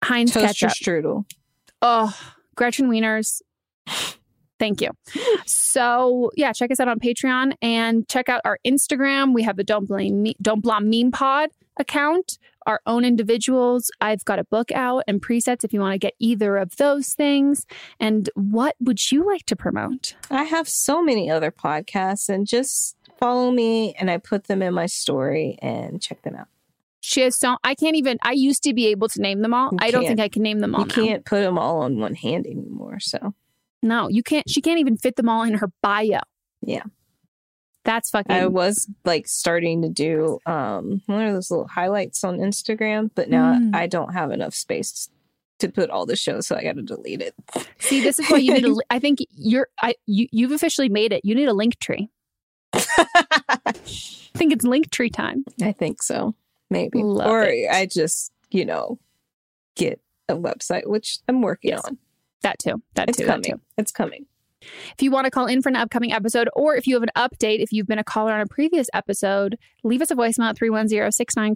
Heinz 0.05 0.32
Toaster 0.35 0.66
ketchup. 0.66 0.70
strudel. 0.86 1.24
Oh, 1.81 2.14
Gretchen 2.55 2.89
Wieners. 2.90 3.40
Thank 4.59 4.81
you. 4.81 4.91
So 5.45 6.31
yeah, 6.37 6.53
check 6.53 6.70
us 6.70 6.81
out 6.81 6.89
on 6.89 6.99
Patreon 6.99 7.55
and 7.61 8.09
check 8.09 8.28
out 8.28 8.41
our 8.45 8.59
Instagram. 8.66 9.35
We 9.35 9.43
have 9.43 9.57
the 9.57 9.65
Don't 9.65 9.87
Blame 9.87 10.23
Me, 10.23 10.37
Don't 10.41 10.61
Blame 10.61 10.89
Meme 10.91 11.11
Pod 11.11 11.51
account. 11.77 12.39
Our 12.66 12.81
own 12.85 13.05
individuals. 13.05 13.93
I've 14.01 14.24
got 14.24 14.41
a 14.41 14.45
book 14.45 14.73
out 14.73 15.05
and 15.07 15.23
presets 15.23 15.62
if 15.62 15.73
you 15.73 15.78
want 15.78 15.93
to 15.93 15.99
get 15.99 16.15
either 16.19 16.57
of 16.57 16.77
those 16.78 17.15
things. 17.15 17.65
And 18.01 18.28
what 18.35 18.74
would 18.81 19.12
you 19.12 19.24
like 19.24 19.47
to 19.47 19.57
promote? 19.57 20.16
I 20.33 20.43
have 20.45 20.69
so 20.69 21.01
many 21.01 21.31
other 21.31 21.53
podcasts 21.53 22.28
and 22.28 22.45
just 22.45 22.97
follow 23.19 23.53
me 23.53 23.95
and 23.95 24.11
I 24.11 24.19
put 24.19 24.45
them 24.45 24.62
in 24.62 24.74
my 24.74 24.87
story 24.87 25.59
and 25.62 26.03
check 26.03 26.23
them 26.23 26.35
out. 26.35 26.49
She 27.01 27.20
has 27.20 27.37
so 27.37 27.57
I 27.62 27.77
can't 27.77 27.95
even. 27.95 28.19
I 28.23 28.33
used 28.33 28.65
to 28.65 28.74
be 28.74 28.89
able 28.89 29.09
to 29.11 29.20
name 29.20 29.43
them 29.43 29.55
all. 29.55 29.69
You 29.70 29.78
I 29.81 29.93
don't 29.93 30.05
think 30.05 30.19
I 30.19 30.28
can 30.28 30.43
name 30.43 30.59
them 30.59 30.74
all. 30.74 30.81
You 30.81 30.87
now. 30.89 30.95
can't 30.95 31.24
put 31.24 31.41
them 31.43 31.57
all 31.57 31.83
on 31.83 32.01
one 32.01 32.16
hand 32.16 32.47
anymore. 32.47 32.99
So, 32.99 33.33
No, 33.82 34.09
you 34.09 34.23
can't. 34.23 34.48
She 34.48 34.61
can't 34.61 34.81
even 34.81 34.97
fit 34.97 35.16
them 35.16 35.28
all 35.28 35.43
in 35.43 35.55
her 35.55 35.69
bio. 35.82 36.20
yeah. 36.62 36.82
That's 37.85 38.11
fucking. 38.11 38.35
I 38.35 38.47
was 38.47 38.89
like 39.05 39.28
starting 39.28 39.82
to 39.82 39.89
do 39.89 40.40
um 40.44 41.03
one 41.07 41.23
of 41.23 41.32
those 41.35 41.53
little 41.53 41.69
highlights 41.69 42.24
on 42.24 42.39
Instagram, 42.39 43.11
but 43.15 43.31
now 43.31 43.55
Mm. 43.55 43.77
I 43.77 43.86
don't 43.86 44.12
have 44.12 44.32
enough 44.32 44.55
space 44.57 45.09
to 45.61 45.69
put 45.69 45.89
all 45.90 46.05
the 46.05 46.16
shows, 46.16 46.48
so 46.48 46.57
I 46.57 46.65
got 46.65 46.74
to 46.77 46.82
delete 46.82 47.23
it. 47.23 47.35
See, 47.78 48.01
this 48.03 48.19
is 48.19 48.28
why 48.28 48.39
you 48.39 48.55
need 48.55 48.65
a. 48.65 48.69
li- 48.73 48.85
I 48.90 48.98
think 48.98 49.20
you're. 49.36 49.69
I 49.81 49.94
you 50.07 50.27
you've 50.32 50.51
officially 50.51 50.89
made 50.89 51.12
it. 51.12 51.24
You 51.24 51.36
need 51.36 51.48
a 51.48 51.53
Linktree. 51.53 52.09
I 52.73 53.73
think 54.35 54.53
it's 54.53 54.65
Linktree 54.66 55.12
time. 55.12 55.44
I 55.62 55.70
think 55.73 56.03
so, 56.03 56.35
maybe, 56.70 57.03
Love 57.03 57.28
or 57.31 57.44
it. 57.44 57.69
I 57.70 57.86
just 57.86 58.32
you 58.51 58.65
know 58.65 58.98
get 59.77 60.01
a 60.28 60.35
website, 60.35 60.89
which 60.89 61.19
I'm 61.28 61.40
working 61.40 61.70
Yes. 61.70 61.82
on. 61.85 61.98
That 62.47 62.59
too. 62.60 62.81
That 62.94 63.09
It's 63.09 63.18
too. 63.18 63.24
That 63.27 63.32
coming. 63.32 63.43
too. 63.44 63.60
It's 63.77 63.93
coming. 63.93 64.27
If 64.62 65.02
you 65.02 65.10
want 65.10 65.27
to 65.27 65.31
call 65.31 65.47
in 65.47 65.62
for 65.62 65.68
an 65.68 65.77
upcoming 65.77 66.12
episode, 66.12 66.48
or 66.55 66.77
if 66.77 66.86
you 66.86 66.94
have 66.94 67.02
an 67.02 67.10
update, 67.16 67.60
if 67.60 67.73
you've 67.73 67.86
been 67.86 67.98
a 67.98 68.05
caller 68.05 68.32
on 68.32 68.40
a 68.40 68.47
previous 68.47 68.89
episode, 68.94 69.59
leave 69.85 70.01
us 70.02 70.10
a 70.10 70.14
voicemail 70.16 70.48
at 70.48 70.56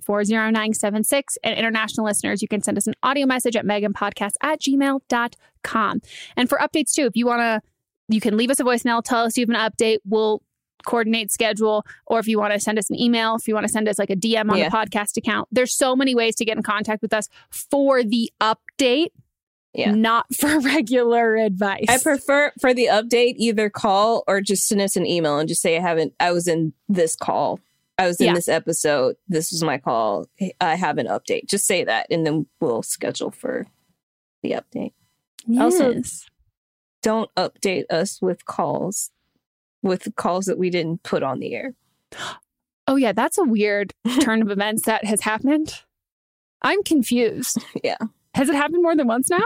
310-694-0976. 0.08 1.36
And 1.42 1.58
international 1.58 2.06
listeners, 2.06 2.42
you 2.42 2.48
can 2.48 2.62
send 2.62 2.78
us 2.78 2.86
an 2.86 2.94
audio 3.02 3.26
message 3.26 3.56
at 3.56 3.64
meganpodcast 3.64 4.32
at 4.42 4.60
gmail.com. 4.60 6.00
And 6.36 6.48
for 6.48 6.58
updates 6.58 6.92
too, 6.92 7.06
if 7.06 7.16
you 7.16 7.26
want 7.26 7.40
to, 7.40 7.60
you 8.08 8.20
can 8.20 8.36
leave 8.36 8.50
us 8.50 8.60
a 8.60 8.64
voicemail, 8.64 9.02
tell 9.02 9.24
us 9.24 9.36
you 9.36 9.46
have 9.48 9.50
an 9.50 9.70
update. 9.70 9.98
We'll 10.04 10.42
coordinate 10.86 11.30
schedule 11.30 11.84
or 12.06 12.18
if 12.20 12.26
you 12.26 12.38
want 12.38 12.54
to 12.54 12.58
send 12.58 12.78
us 12.78 12.88
an 12.88 12.98
email 12.98 13.36
if 13.36 13.46
you 13.46 13.52
want 13.52 13.66
to 13.66 13.70
send 13.70 13.86
us 13.86 13.98
like 13.98 14.08
a 14.08 14.16
dm 14.16 14.50
on 14.50 14.56
Yeah. 14.56 14.70
the 14.70 14.74
podcast 14.74 15.18
account 15.18 15.46
there's 15.52 15.76
so 15.76 15.94
many 15.94 16.14
ways 16.14 16.34
to 16.36 16.44
get 16.46 16.56
in 16.56 16.62
contact 16.62 17.02
with 17.02 17.12
us 17.12 17.28
for 17.50 18.02
the 18.02 18.32
update 18.40 19.08
Yeah. 19.72 19.92
not 19.92 20.26
for 20.34 20.58
regular 20.60 21.36
advice 21.36 21.86
I 21.88 21.98
prefer 21.98 22.52
for 22.60 22.74
the 22.74 22.86
update 22.86 23.34
either 23.36 23.70
call 23.70 24.24
or 24.26 24.40
just 24.40 24.66
send 24.66 24.80
us 24.80 24.96
an 24.96 25.06
email 25.06 25.38
and 25.38 25.48
just 25.48 25.62
say 25.62 25.76
I 25.76 25.80
haven't. 25.80 26.12
I 26.18 26.32
was 26.32 26.48
in 26.48 26.72
this 26.88 27.14
call. 27.14 27.60
I 27.98 28.06
was 28.06 28.20
in 28.20 28.26
Yeah. 28.28 28.34
this 28.34 28.48
episode. 28.48 29.16
This 29.28 29.52
was 29.52 29.62
my 29.62 29.78
call. 29.78 30.26
I 30.60 30.74
have 30.74 30.98
an 30.98 31.06
update. 31.06 31.48
Just 31.48 31.66
say 31.66 31.84
that, 31.84 32.06
and 32.10 32.26
then 32.26 32.46
we'll 32.60 32.82
schedule 32.82 33.30
for 33.30 33.66
the 34.42 34.52
update. 34.52 34.92
Also- 35.58 35.92
Yes. 35.94 36.26
Don't 37.02 37.34
update 37.34 37.84
us 37.90 38.20
with 38.20 38.44
calls, 38.44 39.10
with 39.82 40.08
calls 40.16 40.44
that 40.46 40.58
we 40.58 40.68
didn't 40.68 41.02
put 41.02 41.22
on 41.22 41.38
the 41.38 41.54
air. 41.54 41.74
Oh 42.86 42.96
yeah, 42.96 43.12
that's 43.12 43.38
a 43.38 43.44
weird 43.44 43.94
turn 44.20 44.42
of 44.42 44.50
events 44.50 44.82
that 44.86 45.04
has 45.04 45.20
happened. 45.22 45.80
I'm 46.62 46.82
confused. 46.82 47.58
Yeah. 47.84 47.96
Has 48.34 48.48
it 48.48 48.54
happened 48.54 48.82
more 48.82 48.94
than 48.94 49.06
once 49.08 49.28
now? 49.30 49.44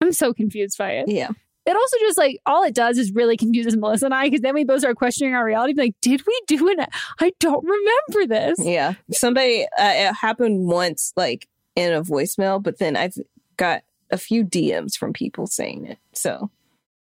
I'm 0.00 0.12
so 0.12 0.32
confused 0.32 0.78
by 0.78 0.92
it. 0.92 1.08
Yeah. 1.08 1.30
It 1.66 1.76
also 1.76 1.96
just 2.00 2.18
like 2.18 2.40
all 2.46 2.64
it 2.64 2.74
does 2.74 2.98
is 2.98 3.12
really 3.12 3.36
confuses 3.36 3.76
Melissa 3.76 4.06
and 4.06 4.14
I 4.14 4.26
because 4.26 4.40
then 4.40 4.54
we 4.54 4.64
both 4.64 4.80
start 4.80 4.96
questioning 4.96 5.34
our 5.34 5.44
reality. 5.44 5.74
Like, 5.76 5.94
did 6.00 6.22
we 6.26 6.40
do 6.46 6.68
it? 6.68 6.88
I 7.20 7.32
don't 7.38 7.64
remember 7.64 8.34
this. 8.34 8.58
Yeah. 8.64 8.94
Somebody, 9.12 9.64
uh, 9.78 9.92
it 9.92 10.14
happened 10.14 10.66
once, 10.66 11.12
like 11.16 11.48
in 11.76 11.92
a 11.92 12.02
voicemail, 12.02 12.62
but 12.62 12.78
then 12.78 12.96
I've 12.96 13.14
got 13.56 13.82
a 14.10 14.16
few 14.16 14.44
DMs 14.44 14.96
from 14.96 15.12
people 15.12 15.46
saying 15.46 15.86
it. 15.86 15.98
So 16.12 16.50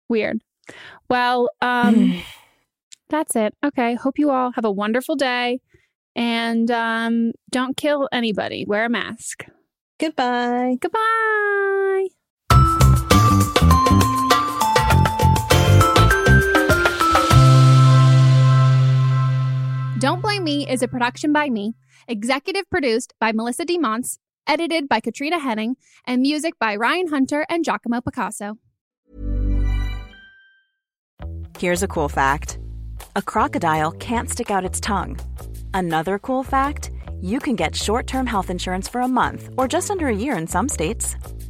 weird. 0.08 0.42
Well, 1.08 1.48
um, 1.62 2.20
that's 3.08 3.36
it. 3.36 3.54
Okay. 3.64 3.94
Hope 3.94 4.18
you 4.18 4.30
all 4.30 4.52
have 4.52 4.64
a 4.64 4.70
wonderful 4.70 5.16
day 5.16 5.60
and 6.16 6.70
um, 6.70 7.32
don't 7.50 7.76
kill 7.76 8.08
anybody. 8.12 8.64
Wear 8.66 8.84
a 8.84 8.90
mask. 8.90 9.46
Goodbye. 9.98 10.76
Goodbye. 10.80 12.08
Don't 20.00 20.22
Blame 20.22 20.44
Me 20.44 20.66
is 20.66 20.82
a 20.82 20.88
production 20.88 21.30
by 21.30 21.50
me, 21.50 21.74
executive 22.08 22.68
produced 22.70 23.12
by 23.20 23.32
Melissa 23.32 23.66
DeMonts, 23.66 24.16
edited 24.46 24.88
by 24.88 24.98
Katrina 24.98 25.38
Henning, 25.38 25.76
and 26.06 26.22
music 26.22 26.54
by 26.58 26.74
Ryan 26.74 27.08
Hunter 27.08 27.44
and 27.50 27.64
Giacomo 27.64 28.00
Picasso. 28.00 28.56
Here's 31.58 31.82
a 31.82 31.88
cool 31.88 32.08
fact 32.08 32.58
a 33.14 33.20
crocodile 33.20 33.92
can't 33.92 34.30
stick 34.30 34.50
out 34.50 34.64
its 34.64 34.80
tongue. 34.80 35.20
Another 35.74 36.18
cool 36.18 36.42
fact 36.42 36.90
you 37.20 37.38
can 37.38 37.54
get 37.54 37.76
short 37.76 38.06
term 38.06 38.26
health 38.26 38.48
insurance 38.48 38.88
for 38.88 39.02
a 39.02 39.08
month 39.08 39.50
or 39.58 39.68
just 39.68 39.90
under 39.90 40.08
a 40.08 40.16
year 40.16 40.34
in 40.38 40.46
some 40.46 40.68
states. 40.70 41.16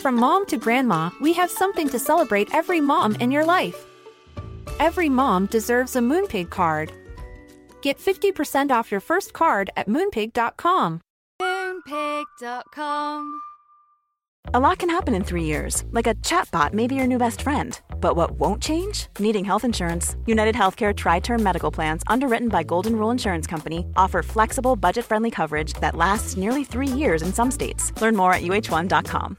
From 0.00 0.16
mom 0.16 0.46
to 0.46 0.56
grandma, 0.56 1.10
we 1.20 1.32
have 1.32 1.50
something 1.50 1.88
to 1.88 1.98
celebrate 1.98 2.54
every 2.54 2.80
mom 2.80 3.14
in 3.16 3.30
your 3.30 3.44
life. 3.44 3.86
Every 4.78 5.08
mom 5.08 5.46
deserves 5.46 5.96
a 5.96 6.00
Moonpig 6.00 6.50
card. 6.50 6.92
Get 7.80 7.98
50% 7.98 8.70
off 8.70 8.90
your 8.90 9.00
first 9.00 9.32
card 9.32 9.70
at 9.76 9.88
moonpig.com. 9.88 11.00
Moonpig.com. 11.40 13.40
A 14.54 14.60
lot 14.60 14.78
can 14.78 14.90
happen 14.90 15.14
in 15.14 15.24
three 15.24 15.42
years, 15.42 15.84
like 15.90 16.06
a 16.06 16.14
chatbot 16.16 16.72
may 16.72 16.86
be 16.86 16.94
your 16.94 17.06
new 17.06 17.18
best 17.18 17.42
friend. 17.42 17.80
But 18.00 18.14
what 18.14 18.32
won't 18.32 18.62
change? 18.62 19.08
Needing 19.18 19.44
health 19.44 19.64
insurance. 19.64 20.16
United 20.26 20.54
Healthcare 20.54 20.94
TriTerm 20.94 21.40
Medical 21.40 21.70
Plans, 21.70 22.02
underwritten 22.06 22.48
by 22.48 22.62
Golden 22.62 22.96
Rule 22.96 23.10
Insurance 23.10 23.46
Company, 23.46 23.86
offer 23.96 24.22
flexible, 24.22 24.76
budget 24.76 25.04
friendly 25.04 25.30
coverage 25.30 25.72
that 25.74 25.96
lasts 25.96 26.36
nearly 26.36 26.64
three 26.64 26.86
years 26.86 27.22
in 27.22 27.32
some 27.32 27.50
states. 27.50 27.92
Learn 28.00 28.14
more 28.14 28.32
at 28.32 28.42
uhone.com. 28.42 29.38